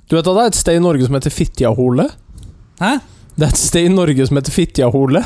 Du 0.10 0.17
vet 0.17 0.25
at 0.27 0.36
det 0.36 0.43
er 0.43 0.51
et 0.51 0.60
sted 0.60 0.79
i 0.79 0.84
Norge 0.84 1.05
som 1.08 1.15
heter 1.15 1.34
Fitjahole? 1.34 2.10
Hæ? 2.82 2.91
Det 3.39 3.45
er 3.47 3.54
et 3.54 3.60
sted 3.62 3.86
i 3.88 3.91
Norge 3.93 4.25
som 4.28 4.36
heter 4.39 4.52
Fitjahole. 4.52 5.21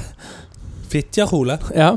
Fitjahole? 0.92 1.56
Ja. 1.74 1.94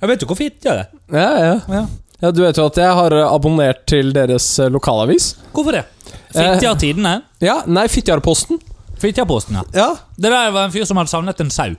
Jeg 0.00 0.08
vet 0.12 0.22
jo 0.22 0.28
hvor 0.30 0.38
Fitja 0.38 0.74
er. 0.84 0.86
Ja, 1.10 1.30
ja. 1.42 1.54
Ja. 1.74 1.82
ja, 2.22 2.30
du 2.32 2.42
vet 2.44 2.56
jo 2.60 2.66
at 2.70 2.78
jeg 2.78 2.94
har 3.00 3.16
eh, 3.16 3.26
abonnert 3.26 3.82
til 3.90 4.12
deres 4.16 4.46
eh, 4.62 4.70
lokalavis. 4.72 5.32
Hvorfor 5.56 5.74
det? 5.76 5.82
Fitjartidene? 6.30 7.16
Ja, 7.42 7.60
nei, 7.66 7.88
Fitjarposten. 7.90 8.60
Fitjarposten, 9.02 9.58
ja. 9.58 9.64
Ja. 9.74 9.88
Det 10.16 10.30
der 10.30 10.52
var 10.54 10.68
en 10.68 10.74
fyr 10.74 10.86
som 10.88 11.00
hadde 11.00 11.10
savnet 11.12 11.42
en 11.42 11.50
sau. 11.52 11.72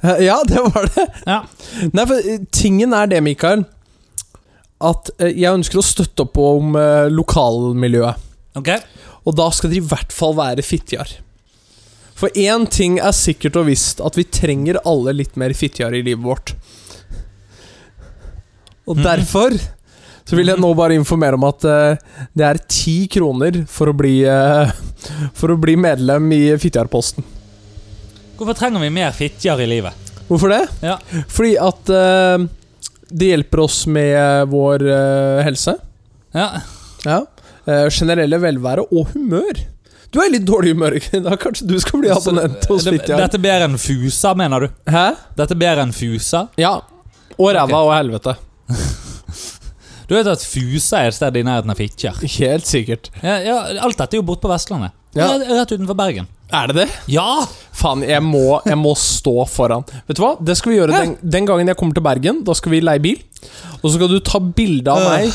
Eh, 0.00 0.24
Ja, 0.24 0.40
det 0.48 0.64
var 0.70 0.88
det. 0.94 1.06
Ja. 1.28 1.42
Nei, 1.92 2.06
for 2.08 2.16
eh, 2.32 2.40
tingen 2.54 2.96
er 2.96 3.10
det, 3.12 3.20
Mikael, 3.26 3.66
at 4.80 5.12
eh, 5.18 5.34
jeg 5.34 5.52
ønsker 5.58 5.82
å 5.82 5.84
støtte 5.84 6.24
opp 6.24 6.38
om 6.40 6.76
eh, 6.80 7.06
lokalmiljøet. 7.12 8.24
Ok? 8.58 8.72
Og 9.28 9.34
da 9.36 9.50
skal 9.52 9.70
det 9.74 9.82
i 9.82 9.86
hvert 9.92 10.14
fall 10.14 10.38
være 10.38 10.64
Fitjar. 10.64 11.18
For 12.18 12.34
én 12.34 12.64
ting 12.70 12.98
er 12.98 13.14
sikkert 13.14 13.56
og 13.60 13.68
visst, 13.70 14.00
at 14.02 14.16
vi 14.18 14.24
trenger 14.26 14.80
alle 14.88 15.12
litt 15.14 15.36
mer 15.38 15.54
Fitjar 15.54 15.94
i 15.94 16.02
livet 16.02 16.24
vårt. 16.24 16.54
Og 18.88 18.96
Mhm. 18.96 19.04
derfor 19.04 19.54
så 20.28 20.36
vil 20.36 20.46
jeg 20.50 20.58
nå 20.60 20.74
bare 20.76 20.94
informere 20.96 21.34
om 21.38 21.44
at 21.48 21.64
uh, 21.64 21.96
det 22.36 22.44
er 22.44 22.58
ti 22.68 23.06
kroner 23.08 23.62
for 23.68 23.88
å 23.92 23.96
bli 23.96 24.24
uh, 24.28 24.68
For 25.32 25.52
å 25.54 25.56
bli 25.60 25.76
medlem 25.78 26.26
i 26.34 26.40
Fittjarposten. 26.58 27.24
Hvorfor 28.36 28.54
trenger 28.58 28.80
vi 28.82 28.90
mer 28.90 29.12
fitjar 29.14 29.60
i 29.62 29.66
livet? 29.70 29.94
Hvorfor 30.28 30.50
det? 30.52 30.64
Ja. 30.82 30.96
Fordi 31.30 31.54
at 31.56 31.88
uh, 31.94 32.44
det 33.08 33.30
hjelper 33.30 33.62
oss 33.64 33.86
med 33.86 34.50
vår 34.50 34.84
helse. 35.46 35.76
Ja. 36.36 36.48
Ja. 37.06 37.22
Generelle 37.88 38.36
velvære 38.42 38.84
og 38.92 39.14
humør. 39.14 39.62
Du 40.08 40.20
er 40.22 40.30
i 40.30 40.32
litt 40.38 40.46
dårlig 40.48 40.72
humør 40.72 40.96
i 40.98 41.20
dag. 41.20 41.34
Kanskje 41.42 41.66
du 41.68 41.74
skal 41.82 42.00
bli 42.00 42.12
abonnent 42.12 42.64
hos 42.70 42.86
Fitjar? 42.88 43.20
Dette 43.20 43.40
bedre 43.42 43.66
enn 43.68 43.76
Fusa, 43.80 44.32
mener 44.38 44.64
du? 44.64 44.68
Hæ? 44.88 45.08
Dette 45.36 45.56
bedre 45.58 45.84
enn 45.84 45.92
Fusa? 45.96 46.46
Ja. 46.60 46.78
Og 47.36 47.52
ræva 47.56 47.84
og 47.84 47.92
helvete. 47.96 48.38
Du 50.08 50.14
vet 50.16 50.24
at 50.24 50.40
Fusa 50.40 51.02
er 51.04 51.10
et 51.10 51.16
sted 51.18 51.34
i 51.36 51.42
nærheten 51.44 51.68
av 51.68 51.76
Fitjar? 51.76 52.14
Helt 52.38 52.64
sikkert. 52.64 53.10
Ja, 53.20 53.34
ja, 53.44 53.56
alt 53.84 53.98
dette 54.00 54.16
er 54.16 54.22
jo 54.22 54.24
borte 54.30 54.40
på 54.46 54.48
Vestlandet. 54.48 54.94
Ja. 55.12 55.26
Rett 55.36 55.74
utenfor 55.74 55.98
Bergen. 55.98 56.30
Er 56.48 56.70
det 56.70 56.78
det? 56.78 56.86
Ja! 57.12 57.42
Faen, 57.76 58.00
jeg 58.08 58.22
må, 58.24 58.56
jeg 58.64 58.78
må 58.80 58.94
stå 58.96 59.34
foran. 59.52 59.84
Vet 60.08 60.16
du 60.16 60.22
hva? 60.24 60.30
Det 60.40 60.56
skal 60.56 60.72
vi 60.72 60.78
gjøre 60.78 60.96
den, 60.96 61.12
den 61.20 61.48
gangen 61.50 61.68
jeg 61.68 61.76
kommer 61.76 61.98
til 61.98 62.06
Bergen. 62.08 62.40
Da 62.48 62.56
skal 62.56 62.72
vi 62.72 62.80
leie 62.80 63.02
bil. 63.04 63.20
Og 63.78 63.86
så 63.86 63.94
skal 63.96 64.10
du 64.10 64.18
ta 64.24 64.40
bilde 64.42 64.92
av 64.92 65.04
meg 65.04 65.28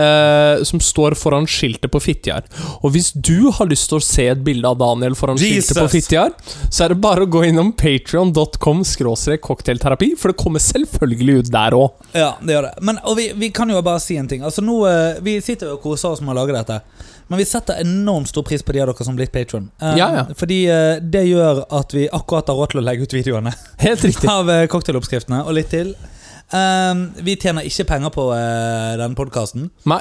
eh, 0.00 0.62
som 0.64 0.80
står 0.82 1.16
foran 1.18 1.48
skiltet 1.50 1.90
på 1.92 2.00
Fitjar. 2.02 2.46
Og 2.80 2.94
hvis 2.94 3.10
du 3.12 3.50
har 3.56 3.68
lyst 3.70 3.90
til 3.90 4.00
å 4.00 4.04
se 4.04 4.26
et 4.32 4.42
bilde 4.44 4.68
av 4.68 4.78
Daniel 4.80 5.16
foran 5.18 5.38
skiltet 5.40 5.76
på 5.76 5.86
Jesus. 5.86 6.08
Fitjar, 6.08 6.34
så 6.70 6.86
er 6.86 6.94
det 6.94 7.00
bare 7.04 7.26
å 7.26 7.30
gå 7.30 7.44
innom 7.50 7.72
patrion.com 7.76 8.84
cocktailterapi, 9.44 10.14
for 10.18 10.32
det 10.32 10.40
kommer 10.40 10.62
selvfølgelig 10.64 11.38
ut 11.40 11.52
der 11.52 11.76
òg. 11.76 12.08
Ja, 12.16 12.32
det 12.40 12.56
gjør 12.56 12.68
det. 12.70 12.74
Men, 12.86 13.00
og 13.04 13.18
vi, 13.20 13.30
vi 13.36 13.52
kan 13.54 13.70
jo 13.70 13.80
bare 13.84 14.02
si 14.02 14.16
en 14.20 14.30
ting. 14.30 14.44
Altså 14.46 14.64
nå, 14.64 14.80
eh, 14.88 15.20
Vi 15.24 15.40
sitter 15.44 15.72
jo 15.72 15.78
og 15.78 15.84
koser 15.84 16.14
oss 16.14 16.24
med 16.24 16.34
å 16.34 16.40
lage 16.40 16.56
dette. 16.56 16.80
Men 17.30 17.38
vi 17.38 17.44
setter 17.46 17.78
enormt 17.80 18.28
stor 18.28 18.42
pris 18.42 18.62
på 18.62 18.74
de 18.74 18.80
av 18.82 18.88
dere 18.90 19.04
som 19.06 19.14
blitt 19.14 19.30
patron. 19.32 19.68
Ja, 19.78 20.08
ja. 20.16 20.24
Fordi 20.34 20.64
uh, 20.66 20.96
det 20.98 21.28
gjør 21.28 21.62
at 21.78 21.94
vi 21.94 22.08
akkurat 22.10 22.50
har 22.50 22.58
råd 22.58 22.72
til 22.72 22.80
å 22.80 22.82
legge 22.82 23.06
ut 23.06 23.14
videoene 23.14 23.52
Helt 23.78 24.02
riktig. 24.02 24.26
av 24.36 24.50
uh, 24.50 24.64
cocktailoppskriftene 24.72 25.44
og 25.44 25.54
litt 25.54 25.70
til. 25.70 25.92
Um, 26.50 27.04
vi 27.22 27.36
tjener 27.38 27.66
ikke 27.66 27.86
penger 27.92 28.10
på 28.14 28.24
uh, 28.32 28.96
denne 28.98 29.14
podkasten. 29.18 29.68
Nei. 29.90 30.00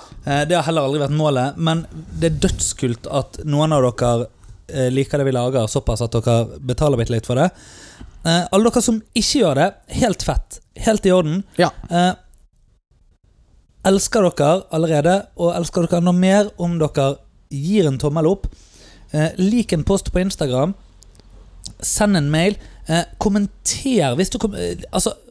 det 0.50 0.58
har 0.58 0.66
heller 0.66 0.88
aldri 0.88 1.04
vært 1.04 1.18
målet, 1.18 1.60
men 1.62 1.84
det 1.92 2.32
er 2.32 2.40
dødskult 2.48 3.10
at 3.14 3.42
noen 3.46 3.76
av 3.76 3.86
dere 3.86 4.26
uh, 4.26 4.88
liker 4.94 5.22
det 5.22 5.30
vi 5.30 5.36
lager, 5.38 5.70
såpass 5.70 6.02
at 6.06 6.18
dere 6.18 6.60
betaler 6.60 6.98
bitte 7.02 7.14
litt 7.14 7.30
for 7.30 7.38
det. 7.38 7.52
Uh, 8.26 8.48
alle 8.50 8.66
dere 8.66 8.84
som 8.84 8.98
ikke 9.14 9.44
gjør 9.44 9.62
det, 9.62 9.70
helt 10.02 10.26
fett. 10.26 10.60
Helt 10.80 11.06
i 11.06 11.12
orden. 11.12 11.44
Ja. 11.60 11.70
Eh, 11.90 12.14
elsker 13.90 14.28
dere 14.30 14.64
allerede, 14.76 15.16
og 15.40 15.56
elsker 15.58 15.86
dere 15.86 16.00
enda 16.02 16.14
mer 16.16 16.52
om 16.62 16.78
dere 16.80 17.14
gir 17.50 17.90
en 17.90 18.00
tommel 18.00 18.30
opp. 18.30 18.48
Eh, 19.12 19.32
lik 19.38 19.74
en 19.74 19.84
post 19.84 20.12
på 20.14 20.22
Instagram. 20.22 20.76
Send 21.80 22.18
en 22.18 22.30
mail. 22.32 22.58
Eh, 22.88 23.04
kommenter 23.18 24.16
hvis 24.16 24.30
du 24.30 24.40
kom, 24.40 24.56
eh, 24.56 24.78
Altså, 24.92 25.10
eh, 25.12 25.29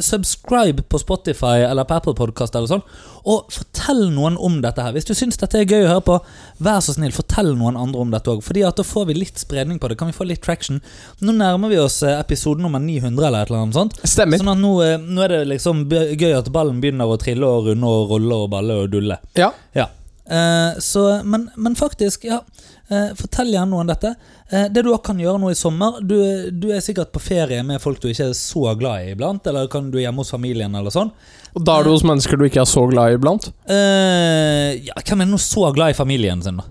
subscribe 0.00 0.82
på 0.82 0.98
Spotify 0.98 1.62
eller 1.64 1.84
på 1.84 1.94
Apple 1.96 2.14
Podcast 2.14 2.54
eller 2.54 2.68
sånn. 2.68 2.82
Og 3.30 3.52
fortell 3.52 4.06
noen 4.12 4.36
om 4.40 4.58
dette 4.64 4.84
her. 4.84 4.94
Hvis 4.96 5.08
du 5.08 5.12
syns 5.16 5.40
dette 5.40 5.60
er 5.60 5.68
gøy 5.68 5.84
å 5.86 5.90
høre 5.94 6.04
på, 6.06 6.16
vær 6.64 6.80
så 6.84 6.94
snill, 6.96 7.12
fortell 7.16 7.52
noen 7.56 7.78
andre 7.80 8.02
om 8.04 8.12
dette 8.12 8.32
òg. 8.32 8.42
Fordi 8.44 8.64
at 8.68 8.80
da 8.80 8.84
får 8.86 9.08
vi 9.10 9.18
litt 9.18 9.40
spredning 9.40 9.80
på 9.80 9.90
det. 9.90 9.98
Kan 10.00 10.10
vi 10.12 10.16
få 10.16 10.26
litt 10.28 10.42
traction? 10.44 10.82
Nå 11.24 11.36
nærmer 11.36 11.72
vi 11.72 11.80
oss 11.80 12.00
eh, 12.04 12.18
episode 12.20 12.64
nummer 12.64 12.82
900 12.82 13.28
eller 13.28 13.44
et 13.46 13.52
eller 13.52 13.64
annet 13.64 13.78
sånt. 13.78 14.00
Stemmer. 14.04 14.40
Sånn 14.40 14.52
at 14.54 14.60
nå, 14.60 14.74
eh, 14.84 14.98
nå 15.00 15.24
er 15.24 15.36
det 15.36 15.44
liksom 15.54 15.86
gøy 15.90 16.34
at 16.36 16.52
ballen 16.52 16.82
begynner 16.82 17.08
å 17.08 17.20
trille 17.20 17.48
og 17.48 17.70
runde 17.70 17.94
og 17.94 18.14
rolle 18.14 18.42
og 18.44 18.52
balle 18.52 18.82
og 18.84 18.92
dulle. 18.92 19.20
Ja. 19.38 19.52
Ja. 19.76 19.88
Eh, 20.30 20.78
så, 20.84 21.06
men, 21.24 21.48
men 21.56 21.76
faktisk, 21.78 22.28
ja. 22.28 22.42
Eh, 22.90 23.10
fortell 23.18 23.50
gjerne 23.54 23.70
noe 23.72 23.84
om 23.84 23.88
dette. 23.90 24.12
Eh, 24.50 24.66
det 24.72 24.82
du 24.84 24.90
også 24.92 25.04
kan 25.10 25.20
gjøre 25.22 25.40
nå 25.42 25.50
i 25.52 25.58
sommer 25.58 26.00
du, 26.02 26.16
du 26.50 26.68
er 26.74 26.82
sikkert 26.84 27.12
på 27.14 27.22
ferie 27.22 27.62
med 27.66 27.80
folk 27.82 28.00
du 28.02 28.08
ikke 28.10 28.28
er 28.30 28.36
så 28.36 28.74
glad 28.78 29.06
i 29.06 29.12
iblant. 29.14 29.46
Eller 29.50 29.68
kan 29.72 29.90
du 29.92 29.98
er 29.98 30.06
hjemme 30.08 30.24
hos 30.24 30.32
familien 30.34 30.74
eller 30.74 30.94
sånn. 30.94 31.12
Og 31.54 31.64
da 31.66 31.78
er 31.80 31.86
du 31.88 31.92
hos 31.94 32.04
mennesker 32.06 32.38
du 32.38 32.44
ikke 32.46 32.62
er 32.62 32.68
så 32.70 32.84
glad 32.90 33.10
i 33.12 33.18
iblant. 33.18 33.50
Eh, 33.70 34.80
ja, 34.90 34.98
hvem 35.06 35.24
er 35.24 35.30
nå 35.32 35.38
så 35.42 35.70
glad 35.74 35.94
i 35.94 35.98
familien 35.98 36.42
sin, 36.44 36.60
da? 36.60 36.66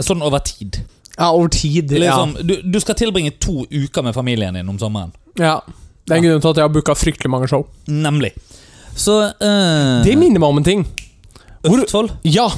Sånn 0.00 0.22
over 0.24 0.40
tid. 0.44 0.80
Ja, 1.18 1.30
over 1.36 1.48
tid. 1.52 1.92
Liksom, 1.92 2.36
du, 2.48 2.54
du 2.64 2.78
skal 2.80 2.96
tilbringe 2.96 3.34
to 3.42 3.66
uker 3.68 4.04
med 4.06 4.14
familien 4.16 4.56
din 4.56 4.68
om 4.72 4.78
sommeren. 4.80 5.12
Ja. 5.36 5.58
ja. 5.60 5.76
Det 6.08 6.16
er 6.16 6.22
en 6.22 6.24
grunn 6.26 6.40
til 6.42 6.50
at 6.54 6.58
jeg 6.58 6.64
har 6.66 6.72
booka 6.74 6.94
fryktelig 6.96 7.30
mange 7.30 7.48
show. 7.50 7.66
Nemlig. 7.92 8.32
Så 8.98 9.18
eh, 9.28 10.00
Det 10.06 10.16
minner 10.18 10.40
meg 10.42 10.48
om 10.48 10.58
en 10.62 10.66
ting. 10.66 10.86
Hvor- 11.62 11.82
Østfold? 11.84 12.14
Ja! 12.24 12.48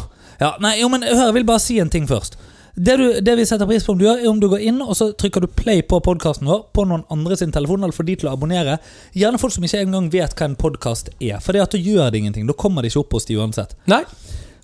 Ja, 0.42 0.56
nei, 0.62 0.76
jo, 0.80 0.88
men 0.92 1.04
hør, 1.06 1.28
jeg 1.28 1.36
vil 1.38 1.46
bare 1.48 1.62
si 1.62 1.78
en 1.82 1.92
ting 1.92 2.08
først. 2.10 2.36
Det, 2.74 2.94
du, 2.96 3.06
det 3.20 3.34
vi 3.36 3.44
setter 3.44 3.68
pris 3.68 3.84
på 3.84 3.92
om 3.92 3.98
du 4.00 4.06
gjør, 4.06 4.20
er 4.22 4.30
om 4.30 4.38
du 4.40 4.46
går 4.48 4.62
inn 4.64 4.78
og 4.80 4.94
så 4.96 5.10
trykker 5.12 5.44
du 5.44 5.50
play 5.52 5.82
på 5.84 5.98
podkasten 6.04 6.48
vår 6.48 6.62
på 6.72 6.86
noen 6.88 7.02
andre 7.12 7.36
sin 7.36 7.52
telefon, 7.52 7.82
eller 7.84 7.92
får 7.96 8.06
de 8.08 8.14
til 8.22 8.30
å 8.30 8.32
abonnere. 8.32 8.78
Gjerne 9.16 9.40
folk 9.40 9.52
som 9.52 9.66
ikke 9.68 9.82
engang 9.84 10.08
vet 10.12 10.32
hva 10.38 10.48
en 10.48 10.56
podkast 10.56 11.12
er. 11.20 11.36
For 11.44 11.52
du 11.52 11.76
gjør 11.78 12.08
det 12.14 12.22
ingenting. 12.22 12.46
Da 12.48 12.56
kommer 12.56 12.82
det 12.82 12.92
ikke 12.92 13.04
opp 13.04 13.18
hos 13.18 13.28
de 13.28 13.36
uansett. 13.36 13.76
Nei. 13.92 14.02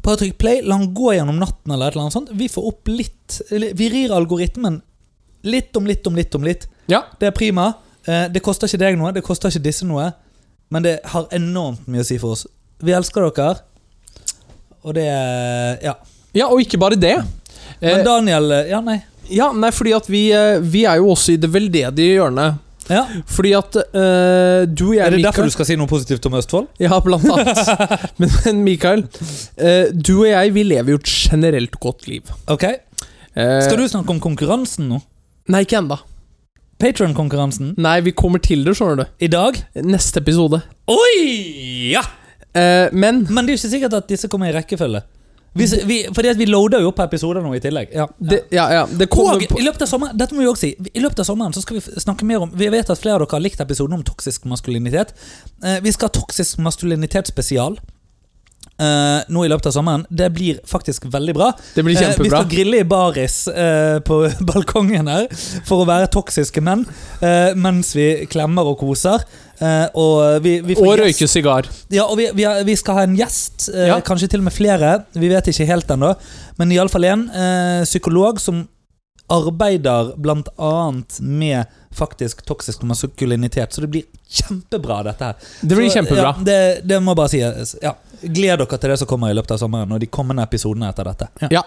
Bare 0.05 0.23
trykk 0.23 0.39
play, 0.41 0.63
la 0.65 0.79
den 0.81 0.95
gå 0.97 1.13
gjennom 1.19 1.37
natten, 1.43 1.75
eller 1.75 1.91
et 1.91 1.97
eller 1.99 2.07
annet 2.07 2.17
sånt. 2.17 2.33
Vi 2.39 2.49
får 2.49 2.69
opp 2.71 2.89
litt 2.89 3.41
Vi 3.51 3.89
rir 3.93 4.15
algoritmen 4.17 4.81
litt 5.45 5.77
om 5.77 5.87
litt 5.87 6.07
om 6.09 6.17
litt 6.17 6.35
om 6.35 6.47
litt. 6.49 6.65
Ja. 6.89 7.03
Det 7.21 7.29
er 7.29 7.37
prima. 7.37 7.75
Eh, 8.07 8.29
Det 8.33 8.41
koster 8.43 8.71
ikke 8.71 8.81
deg 8.87 8.97
noe, 8.99 9.13
det 9.13 9.23
koster 9.27 9.53
ikke 9.53 9.67
disse 9.69 9.87
noe. 9.87 10.09
Men 10.73 10.83
det 10.85 11.01
har 11.13 11.29
enormt 11.33 11.87
mye 11.89 12.01
å 12.05 12.09
si 12.09 12.17
for 12.19 12.37
oss. 12.37 12.47
Vi 12.81 12.93
elsker 12.95 13.29
dere. 13.29 13.61
Og 14.85 14.95
det 14.95 15.09
Ja. 15.83 15.95
ja, 16.35 16.47
og 16.47 16.61
ikke 16.63 16.79
bare 16.79 16.99
det. 16.99 17.17
Men 17.81 18.01
Eh, 18.01 18.05
Daniel 18.05 18.51
eh, 18.53 18.71
Ja, 18.71 18.81
nei. 18.81 19.03
ja, 19.31 19.53
nei, 19.53 19.71
fordi 19.71 19.93
at 19.95 20.09
vi, 20.09 20.31
eh, 20.33 20.59
vi 20.61 20.85
er 20.85 20.97
jo 20.97 21.11
også 21.15 21.35
i 21.35 21.37
det 21.37 21.51
veldedige 21.53 22.19
hjørnet. 22.19 22.59
Ja. 22.89 23.03
Fordi 23.29 23.53
at 23.53 23.77
uh, 23.77 24.65
du 24.65 24.87
og 24.89 24.95
jeg, 24.97 25.05
Er 25.05 25.11
det 25.13 25.25
derfor 25.27 25.45
du 25.45 25.53
skal 25.53 25.67
si 25.69 25.77
noe 25.77 25.91
positivt 25.91 26.25
om 26.25 26.39
Østfold? 26.39 26.71
Ja, 26.81 26.97
blant 27.05 27.27
annet. 27.29 27.59
men, 28.21 28.31
men 28.47 28.63
Mikael, 28.65 29.03
uh, 29.05 29.91
du 29.93 30.23
og 30.23 30.29
jeg, 30.31 30.55
vi 30.57 30.65
lever 30.65 30.95
jo 30.95 31.01
et 31.03 31.11
generelt 31.13 31.77
godt 31.85 32.09
liv. 32.09 32.33
Ok 32.49 32.65
uh, 32.65 33.59
Skal 33.61 33.77
du 33.77 33.85
snakke 33.93 34.15
om 34.15 34.23
konkurransen 34.25 34.89
nå? 34.89 35.03
Nei, 35.53 35.67
ikke 35.67 35.83
ennå. 35.83 36.01
Patron-konkurransen. 36.79 37.75
Nei, 37.81 37.99
vi 38.07 38.13
kommer 38.17 38.41
til 38.41 38.65
det, 38.65 38.77
skjønner 38.79 39.03
du. 39.03 39.15
I 39.25 39.29
dag. 39.33 39.57
Neste 39.85 40.23
episode. 40.23 40.63
Oi! 40.89 41.93
Ja! 41.93 42.05
Eh, 42.57 42.89
men 42.93 43.27
Men 43.29 43.47
det 43.47 43.53
er 43.53 43.57
jo 43.57 43.63
ikke 43.63 43.77
sikkert 43.77 43.97
at 44.01 44.09
disse 44.09 44.29
kommer 44.29 44.51
i 44.51 44.57
rekkefølge. 44.57 45.03
Hvis, 45.59 45.75
vi, 45.89 45.97
fordi 46.15 46.29
at 46.29 46.39
vi 46.39 46.47
loader 46.47 46.83
jo 46.85 46.91
opp 46.93 47.01
episoder 47.03 47.43
nå 47.43 47.55
i 47.57 47.61
tillegg. 47.63 47.91
Ja. 47.97 48.07
det, 48.21 48.43
ja, 48.55 48.67
ja, 48.73 48.83
det 48.87 49.09
Og 49.17 49.43
i 49.43 49.65
løpet 49.65 49.87
av 49.87 49.91
sommeren 49.91 50.19
Dette 50.19 50.37
må 50.37 50.45
vi 50.45 50.51
også 50.51 50.67
si 50.67 50.91
I 50.93 51.03
løpet 51.03 51.23
av 51.25 51.27
sommeren 51.27 51.57
så 51.57 51.63
skal 51.65 51.79
vi 51.79 52.03
snakke 52.05 52.29
mer 52.29 52.45
om 52.45 52.53
Vi 52.55 52.69
vet 52.71 52.93
at 52.93 53.01
flere 53.01 53.17
av 53.17 53.25
dere 53.25 53.39
har 53.39 53.43
likt 53.43 53.63
episoden 53.65 53.97
om 53.97 54.05
toksisk 54.07 54.45
maskulinitet. 54.51 55.15
Eh, 55.65 55.81
vi 55.83 55.93
skal 55.95 56.11
ha 56.11 56.15
toksisk 56.21 56.61
maskulinitet 56.63 57.33
spesial. 57.33 57.79
Eh, 58.79 59.25
nå 59.29 59.45
i 59.45 59.51
løpet 59.51 59.71
av 59.71 59.75
sommeren. 59.75 60.05
Det 60.11 60.29
blir 60.35 60.61
faktisk 60.69 61.09
veldig 61.13 61.35
bra. 61.37 61.51
Det 61.75 61.85
blir 61.85 61.99
Eh, 61.99 62.15
vi 62.19 62.31
skal 62.31 62.49
grille 62.49 62.81
i 62.83 62.87
baris 62.87 63.49
uh, 63.49 63.99
på 64.05 64.21
balkongen 64.51 65.11
her 65.11 65.27
for 65.67 65.83
å 65.83 65.89
være 65.89 66.11
toksiske 66.15 66.63
menn. 66.63 66.87
mens 67.59 67.95
vi 67.97 68.27
klemmer 68.31 68.69
og 68.71 68.79
koser. 68.79 69.25
Og 69.99 70.43
vi, 70.45 70.61
vi 70.63 70.77
får 70.79 70.87
Og 70.87 71.01
røyke 71.01 71.27
sigar. 71.27 71.67
ja, 71.91 72.05
og 72.05 72.19
vi, 72.21 72.29
vi, 72.31 72.77
skal 72.79 73.01
ha 73.01 73.07
en 73.09 73.17
gjest, 73.19 73.71
Ja. 73.75 73.99
kanskje 74.01 74.29
til 74.31 74.41
og 74.41 74.47
med 74.47 74.55
flere. 74.55 75.05
Vi 75.13 75.29
vet 75.29 75.51
ikke 75.51 75.67
helt 75.67 75.91
ennå. 75.91 76.15
Men 76.59 76.73
iallfall 76.73 77.05
eh, 77.09 77.83
psykolog 77.85 78.41
som 78.41 78.69
arbeider 79.29 80.15
blant 80.17 80.49
annet 80.57 81.19
med 81.21 81.67
faktisk 81.95 82.43
toksisk 82.47 82.83
maskulinitet. 82.83 83.73
Så 83.73 83.81
det 83.81 83.89
blir 83.93 84.03
kjempebra, 84.29 85.03
dette 85.07 85.25
her. 85.25 85.35
Det 85.61 85.75
blir 85.77 85.89
Så, 85.89 85.99
kjempebra. 85.99 86.35
Ja, 86.39 86.45
det, 86.45 86.59
det 86.89 87.01
må 87.03 87.15
bare 87.19 87.29
sies. 87.33 87.77
Ja. 87.83 87.95
Gled 88.23 88.59
dere 88.59 88.79
til 88.79 88.91
det 88.91 88.99
som 88.99 89.09
kommer 89.11 89.31
i 89.31 89.37
løpet 89.39 89.55
av 89.57 89.63
sommeren, 89.63 89.93
og 89.95 90.01
de 90.03 90.07
kommende 90.11 90.43
episodene 90.45 90.89
etter 90.91 91.09
dette. 91.09 91.29
Ja. 91.47 91.49
Ja. 91.61 91.63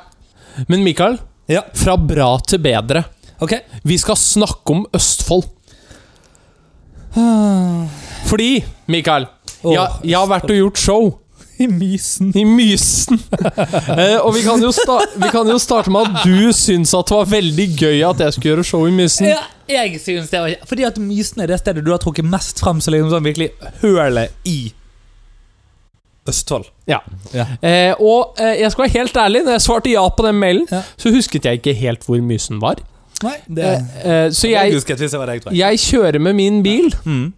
Men 0.68 0.84
Mikael, 0.84 1.18
Ja. 1.52 1.62
fra 1.74 1.98
bra 1.98 2.38
til 2.48 2.60
bedre. 2.64 3.04
Ok. 3.42 3.54
Vi 3.84 3.98
skal 3.98 4.16
snakke 4.20 4.72
om 4.76 4.86
Østfold. 4.94 5.48
Fordi, 8.30 8.64
Mikael, 8.92 9.26
oh, 9.64 9.74
jeg, 9.74 9.88
jeg 10.12 10.18
har 10.20 10.30
vært 10.32 10.52
og 10.52 10.56
gjort 10.62 10.80
show 10.80 11.10
I 11.62 11.68
mysen. 11.70 12.32
i 12.38 12.44
Mysen. 12.48 13.20
eh, 14.02 14.18
og 14.22 14.34
vi 14.36 14.42
kan, 14.46 14.62
jo 14.64 14.72
vi 15.22 15.30
kan 15.34 15.48
jo 15.52 15.58
starte 15.62 15.92
med 15.94 16.08
at 16.10 16.26
du 16.26 16.52
syns 16.58 16.94
at 16.98 17.08
det 17.12 17.18
var 17.20 17.30
veldig 17.32 17.68
gøy 17.80 18.02
at 18.10 18.24
jeg 18.26 18.34
skulle 18.38 18.54
gjøre 18.56 18.66
show 18.68 18.86
i 18.90 18.94
Mysen. 18.96 19.30
Ja, 19.32 19.42
jeg 19.72 20.00
synes 20.04 20.30
det 20.34 20.40
var 20.44 20.56
Fordi 20.68 20.84
at 20.90 20.98
Mysen 21.00 21.42
er 21.46 21.52
det 21.54 21.60
stedet 21.62 21.86
du 21.86 21.92
har 21.94 22.02
trukket 22.04 22.26
mest 22.28 22.60
fram 22.64 22.82
som 22.84 22.94
liksom 22.96 23.12
sånn 23.14 23.28
virkelig 23.30 23.52
hølet 23.84 24.34
i 24.50 24.60
Østfold. 26.30 26.68
Ja. 26.86 27.00
Ja. 27.34 27.48
Eh, 27.66 27.96
og 27.98 28.38
eh, 28.38 28.60
jeg 28.62 28.72
skal 28.72 28.84
være 28.86 28.94
helt 29.00 29.16
ærlig, 29.18 29.42
når 29.48 29.56
jeg 29.58 29.64
svarte 29.66 29.90
ja 29.90 30.04
på 30.14 30.26
den 30.28 30.38
mailen, 30.38 30.68
Ja. 30.70 30.84
så 30.98 31.10
husket 31.16 31.48
jeg 31.50 31.58
ikke 31.62 31.74
helt 31.80 32.06
hvor 32.06 32.22
Mysen 32.22 32.60
var. 32.62 32.78
Nei, 33.24 33.38
det 33.50 33.66
Eh, 33.66 34.12
eh, 34.12 34.30
så 34.34 34.48
jeg 34.50 34.74
jeg, 34.74 34.84
jeg 34.86 35.58
jeg. 35.58 35.80
kjører 35.80 36.20
med 36.20 36.34
min 36.38 36.62
bil, 36.64 36.94
Mm. 37.06 37.34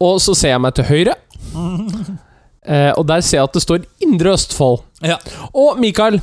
og 0.00 0.20
så 0.20 0.34
ser 0.34 0.48
jeg 0.56 0.60
meg 0.60 0.74
til 0.74 0.84
høyre. 0.84 1.14
Eh, 2.66 2.92
og 2.98 3.06
der 3.06 3.20
ser 3.22 3.38
jeg 3.38 3.44
at 3.46 3.52
det 3.54 3.62
står 3.62 3.84
Indre 4.02 4.32
Østfold. 4.34 4.82
Ja. 5.06 5.16
Og 5.54 5.78
Mikael, 5.78 6.20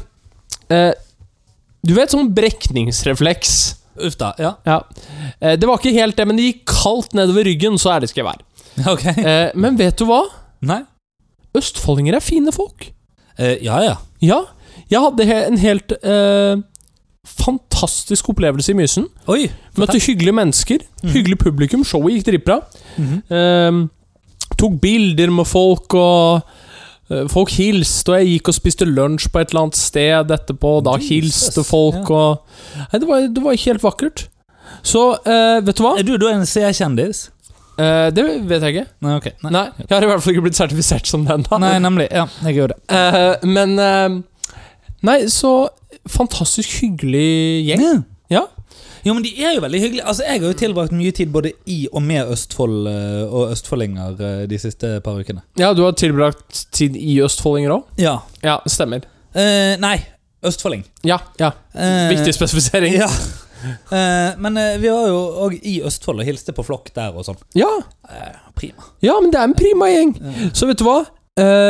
eh, 0.69 0.91
du 1.83 1.93
vet 1.95 2.11
sånn 2.11 2.33
brekningsrefleks? 2.35 3.53
Uff 4.03 4.15
da. 4.19 4.33
Ja. 4.41 4.55
Ja. 4.65 4.79
Eh, 5.39 5.55
det 5.59 5.67
var 5.69 5.77
ikke 5.79 5.93
helt 5.95 6.17
det, 6.17 6.25
men 6.27 6.35
det 6.39 6.47
gikk 6.49 6.65
kaldt 6.73 7.13
nedover 7.13 7.45
ryggen, 7.47 7.77
så 7.79 7.93
ærlig 7.95 8.09
skal 8.11 8.23
jeg 8.25 8.31
være. 8.33 8.43
Okay. 8.95 9.13
Eh, 9.23 9.51
men 9.55 9.77
vet 9.77 9.95
du 10.01 10.05
hva? 10.09 10.23
Nei? 10.65 10.81
Østfoldinger 11.55 12.15
er 12.17 12.23
fine 12.25 12.51
folk. 12.55 12.87
Eh, 13.37 13.59
ja, 13.63 13.79
ja. 13.85 13.95
Ja, 14.23 14.39
jeg 14.89 14.99
hadde 15.03 15.27
en 15.45 15.57
helt 15.61 15.91
eh, 16.01 16.55
fantastisk 17.27 18.29
opplevelse 18.33 18.73
i 18.73 18.77
Mysen. 18.77 19.05
Oi. 19.31 19.45
Møtte 19.79 19.99
hyggelige 20.01 20.35
mennesker, 20.35 20.79
Mhm. 21.03 21.13
hyggelig 21.13 21.37
publikum. 21.39 21.83
Showet 21.85 22.17
gikk 22.17 22.25
dritbra. 22.31 22.59
Mhm. 22.97 23.21
Eh, 23.29 23.87
tok 24.59 24.79
bilder 24.83 25.31
med 25.33 25.47
folk, 25.49 25.93
og 25.97 26.41
eh, 27.11 27.25
folk 27.31 27.53
hilste. 27.57 28.13
Og 28.13 28.21
jeg 28.21 28.35
gikk 28.35 28.51
og 28.53 28.57
spiste 28.59 28.87
lunsj 28.89 29.29
på 29.33 29.41
et 29.41 29.53
eller 29.53 29.67
annet 29.67 29.79
sted 29.79 30.33
etterpå, 30.37 30.77
og 30.79 30.87
da 30.87 30.97
Jesus, 30.99 31.11
hilste 31.11 31.65
folk. 31.67 32.09
Og, 32.09 32.41
nei, 32.79 32.99
det, 32.99 33.07
var, 33.09 33.27
det 33.35 33.45
var 33.45 33.61
helt 33.65 33.85
vakkert. 33.85 34.27
Så 34.83 35.03
uh, 35.15 35.59
vet 35.63 35.77
du 35.77 35.83
hva? 35.85 35.93
Er 35.99 36.07
du 36.07 36.15
da 36.19 36.31
en 36.33 36.47
C-kjendis? 36.49 37.27
Uh, 37.77 38.09
det 38.13 38.23
vet 38.49 38.61
jeg 38.61 38.75
ikke. 38.75 38.85
Nei, 39.05 39.15
okay. 39.17 39.33
Nei. 39.45 39.51
Nei, 39.55 39.65
Jeg 39.81 39.89
har 39.95 40.05
i 40.05 40.09
hvert 40.11 40.23
fall 40.23 40.35
ikke 40.35 40.45
blitt 40.45 40.57
sertifisert 40.59 41.09
som 41.09 41.23
den. 41.25 41.45
da 41.47 41.59
Nei, 41.61 41.75
nemlig. 41.81 42.07
Ja, 42.13 42.27
jeg 42.45 42.59
gjorde 42.59 42.77
det. 42.77 42.85
Uh, 42.93 43.47
Men 43.49 43.77
eh, 43.81 44.19
Nei, 45.03 45.17
så 45.31 45.67
fantastisk 46.09 46.77
hyggelig 46.81 47.65
gjeng. 47.67 47.83
Ja. 47.83 47.93
Jo, 49.03 49.13
men 49.13 49.23
de 49.25 49.31
er 49.43 49.55
jo 49.57 49.61
veldig 49.65 49.79
hyggelige. 49.83 50.05
Altså, 50.07 50.23
Jeg 50.23 50.39
har 50.41 50.47
jo 50.47 50.53
tilbrakt 50.61 50.93
mye 50.95 51.11
tid 51.11 51.31
både 51.33 51.51
i 51.67 51.87
og 51.91 52.01
med 52.05 52.29
Østfold 52.31 52.87
eh, 52.87 53.23
og 53.27 53.51
østfoldinger 53.51 54.21
eh, 54.23 54.43
de 54.47 54.59
siste 54.61 54.93
par 55.03 55.19
ukene. 55.19 55.41
Ja, 55.59 55.73
du 55.75 55.83
har 55.83 55.91
tilbrakt 55.99 56.65
tid 56.71 56.95
i 56.95 57.17
Østfoldinger 57.25 57.75
òg? 57.75 57.83
Ja. 57.99 58.17
Ja, 58.43 58.57
stemmer. 58.71 59.03
Eh, 59.35 59.75
nei, 59.81 59.97
østfolding. 60.45 60.85
Ja, 61.03 61.17
ja. 61.41 61.51
Eh, 61.75 62.09
Viktig 62.13 62.35
spesifisering. 62.37 62.95
Ja. 63.01 63.09
Eh, 63.63 64.33
men 64.43 64.57
eh, 64.59 64.77
vi 64.81 64.89
var 64.91 65.07
jo 65.07 65.19
òg 65.47 65.53
i 65.63 65.77
Østfold 65.87 66.19
og 66.19 66.27
hilste 66.27 66.51
på 66.55 66.65
flokk 66.67 66.89
der 66.95 67.15
og 67.15 67.23
sånn. 67.27 67.37
Ja, 67.55 67.69
prima. 68.55 68.87
ja, 69.03 69.15
men 69.23 69.31
det 69.31 69.39
er 69.39 69.49
en 69.51 69.55
prima 69.55 69.87
gjeng. 69.91 70.15
Så 70.55 70.67
vet 70.67 70.79
du 70.79 70.87
hva? 70.87 71.01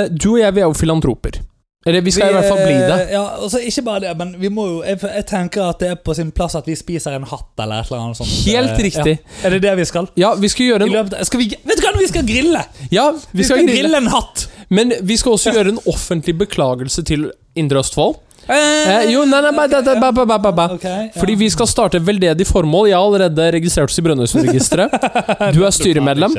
Du 0.09 0.25
og 0.33 0.39
jeg 0.41 0.53
vi 0.57 0.61
er 0.63 0.67
jo 0.67 0.73
filantroper. 0.75 1.37
Eller 1.85 2.01
vi 2.01 2.11
skal 2.15 2.29
i 2.29 2.33
hvert 2.37 2.47
fall 2.47 2.61
bli 2.63 2.75
det. 2.79 2.99
eh, 3.07 3.11
Ja, 3.11 3.23
altså 3.43 3.59
Ikke 3.59 3.81
bare 3.83 3.99
det, 3.99 4.13
men 4.17 4.35
vi 4.39 4.49
må 4.49 4.67
jo 4.69 4.83
jeg, 4.87 4.99
jeg 5.03 5.25
tenker 5.27 5.65
at 5.69 5.79
det 5.79 5.89
er 5.91 5.95
på 5.95 6.15
sin 6.15 6.31
plass 6.31 6.55
at 6.55 6.65
vi 6.67 6.75
spiser 6.79 7.15
en 7.17 7.23
hatt 7.27 7.59
eller 7.59 7.81
et 7.83 7.91
eller 7.91 8.03
annet 8.05 8.17
sånt. 8.17 8.29
Helt 8.47 8.71
Eh, 8.71 8.83
riktig. 8.87 9.17
Ja. 9.19 9.47
Er 9.47 9.49
det 9.57 9.61
det 9.65 9.73
vi 9.77 9.85
skal? 9.85 10.07
Ja, 10.15 10.33
vi 10.39 10.47
skal 10.47 10.65
gjøre 10.69 10.87
en 10.87 10.95
av- 10.95 11.25
skal 11.27 11.39
vi, 11.43 11.49
vet 11.49 11.77
du 11.77 11.83
hva, 11.87 11.93
vi 11.99 12.07
skal 12.07 12.23
grille! 12.23 12.65
Ja, 12.91 13.09
vi 13.33 13.43
skal 13.43 13.65
grille. 13.67 13.97
en 13.97 14.07
hatt! 14.07 14.47
Men 14.69 14.93
vi 15.03 15.17
skal 15.17 15.33
også 15.35 15.51
gjøre 15.53 15.69
en 15.75 15.79
offentlig 15.85 16.37
beklagelse 16.37 17.03
til 17.03 17.31
Indre 17.55 17.79
Østfold. 17.83 18.15
Eh, 18.49 19.11
jo, 19.11 19.23
nei, 19.25 19.39
nei, 19.41 19.51
ja. 19.55 21.09
Fordi 21.19 21.35
vi 21.39 21.49
skal 21.49 21.67
starte 21.67 21.99
veldedig 22.03 22.45
formål. 22.47 22.89
Jeg 22.89 22.97
har 22.97 23.05
allerede 23.05 23.51
registrert 23.55 23.89
oss 23.91 23.99
i 23.99 24.01
Brønnøysundregisteret. 24.01 24.91
Du 25.55 25.63
er 25.63 25.71
styremedlem. 25.71 26.35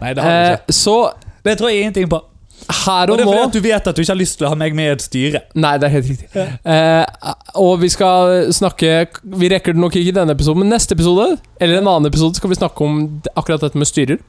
Nei, 0.00 0.14
det 0.14 0.22
har 0.24 0.30
vi 0.30 0.52
Eh, 0.52 0.56
ikke. 0.58 0.72
så 0.74 0.96
Det 1.44 1.58
tror 1.58 1.68
jeg 1.70 1.80
ingenting 1.84 2.08
på. 2.08 2.22
Her 2.68 3.10
Og 3.10 3.14
og 3.14 3.18
det 3.18 3.24
er 3.24 3.28
fordi 3.28 3.40
nå 3.40 3.48
at 3.48 3.54
du 3.54 3.60
vet 3.64 3.88
at 3.90 3.96
du 3.96 4.02
ikke 4.02 4.12
har 4.12 4.20
lyst 4.20 4.38
til 4.40 4.46
å 4.48 4.52
ha 4.52 4.58
meg 4.58 4.74
med 4.76 4.88
i 4.88 4.94
et 4.94 5.04
styre. 5.04 5.42
Nei, 5.54 5.74
det 5.78 5.88
er 5.88 5.94
helt 5.94 6.10
riktig. 6.12 6.44
Eh, 6.74 7.30
og 7.60 7.80
vi 7.82 7.90
skal 7.92 8.52
snakke 8.56 9.06
Vi 9.22 9.50
rekker 9.52 9.76
det 9.76 9.82
nok 9.82 9.96
ikke 9.96 10.12
i 10.12 10.16
denne 10.16 10.36
episoden, 10.36 10.64
men 10.64 10.72
neste 10.72 10.96
episode, 10.96 11.36
eller 11.60 11.80
en 11.80 11.90
annen 11.92 12.10
episode, 12.10 12.38
skal 12.40 12.52
vi 12.52 12.60
snakke 12.60 12.86
om 12.86 13.00
akkurat 13.34 13.66
dette 13.66 13.80
med 13.80 13.90
styrer. 13.90 14.20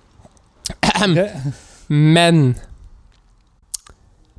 Men 1.87 2.55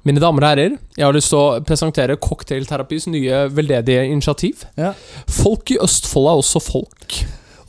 Mine 0.07 0.23
damer 0.23 0.45
og 0.45 0.53
herrer, 0.53 0.75
jeg 0.95 1.03
har 1.03 1.15
lyst 1.17 1.33
til 1.33 1.41
å 1.41 1.63
presentere 1.67 2.15
Cocktailterapis 2.23 3.09
nye 3.11 3.41
veldedige 3.51 4.05
initiativ. 4.07 4.63
Ja. 4.79 4.93
Folk 5.27 5.73
i 5.75 5.81
Østfold 5.83 6.29
er 6.31 6.43
også 6.45 6.63
folk. 6.63 7.17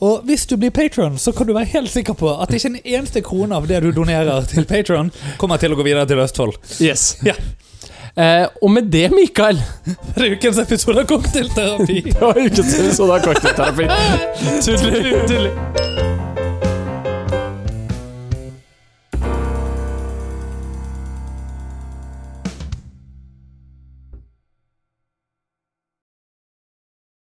Og 0.00 0.20
hvis 0.28 0.46
du 0.46 0.56
blir 0.56 0.70
patron, 0.70 1.18
så 1.18 1.32
kan 1.32 1.46
du 1.46 1.54
være 1.56 1.70
helt 1.74 1.90
sikker 1.90 2.14
på 2.18 2.30
at 2.42 2.52
ikke 2.54 2.70
en 2.70 2.80
eneste 2.84 3.22
krone 3.26 3.56
av 3.56 3.66
det 3.68 3.80
du 3.82 3.90
donerer 3.92 4.46
til 4.46 4.66
patron, 4.68 5.10
kommer 5.38 5.58
til 5.58 5.74
å 5.74 5.78
gå 5.78 5.86
videre 5.86 6.06
til 6.06 6.22
Østfold. 6.22 6.54
Yes. 6.78 7.16
Ja. 7.26 7.34
Eh, 8.18 8.46
og 8.62 8.70
med 8.74 8.88
det, 8.90 9.12
Mikael 9.14 9.60
Det 9.84 10.24
er 10.24 10.32
ukens 10.34 10.58
episode 10.58 11.04
av 11.04 11.06
Cocktailterapi. 11.10 12.00
Det 12.12 12.20
var 12.20 12.38
ukens 12.38 12.74
episode 12.78 13.14
av 13.14 13.26
Cocktailterapi. 13.26 13.90
Tudelig. 14.66 15.14
Tudeli. 15.28 16.47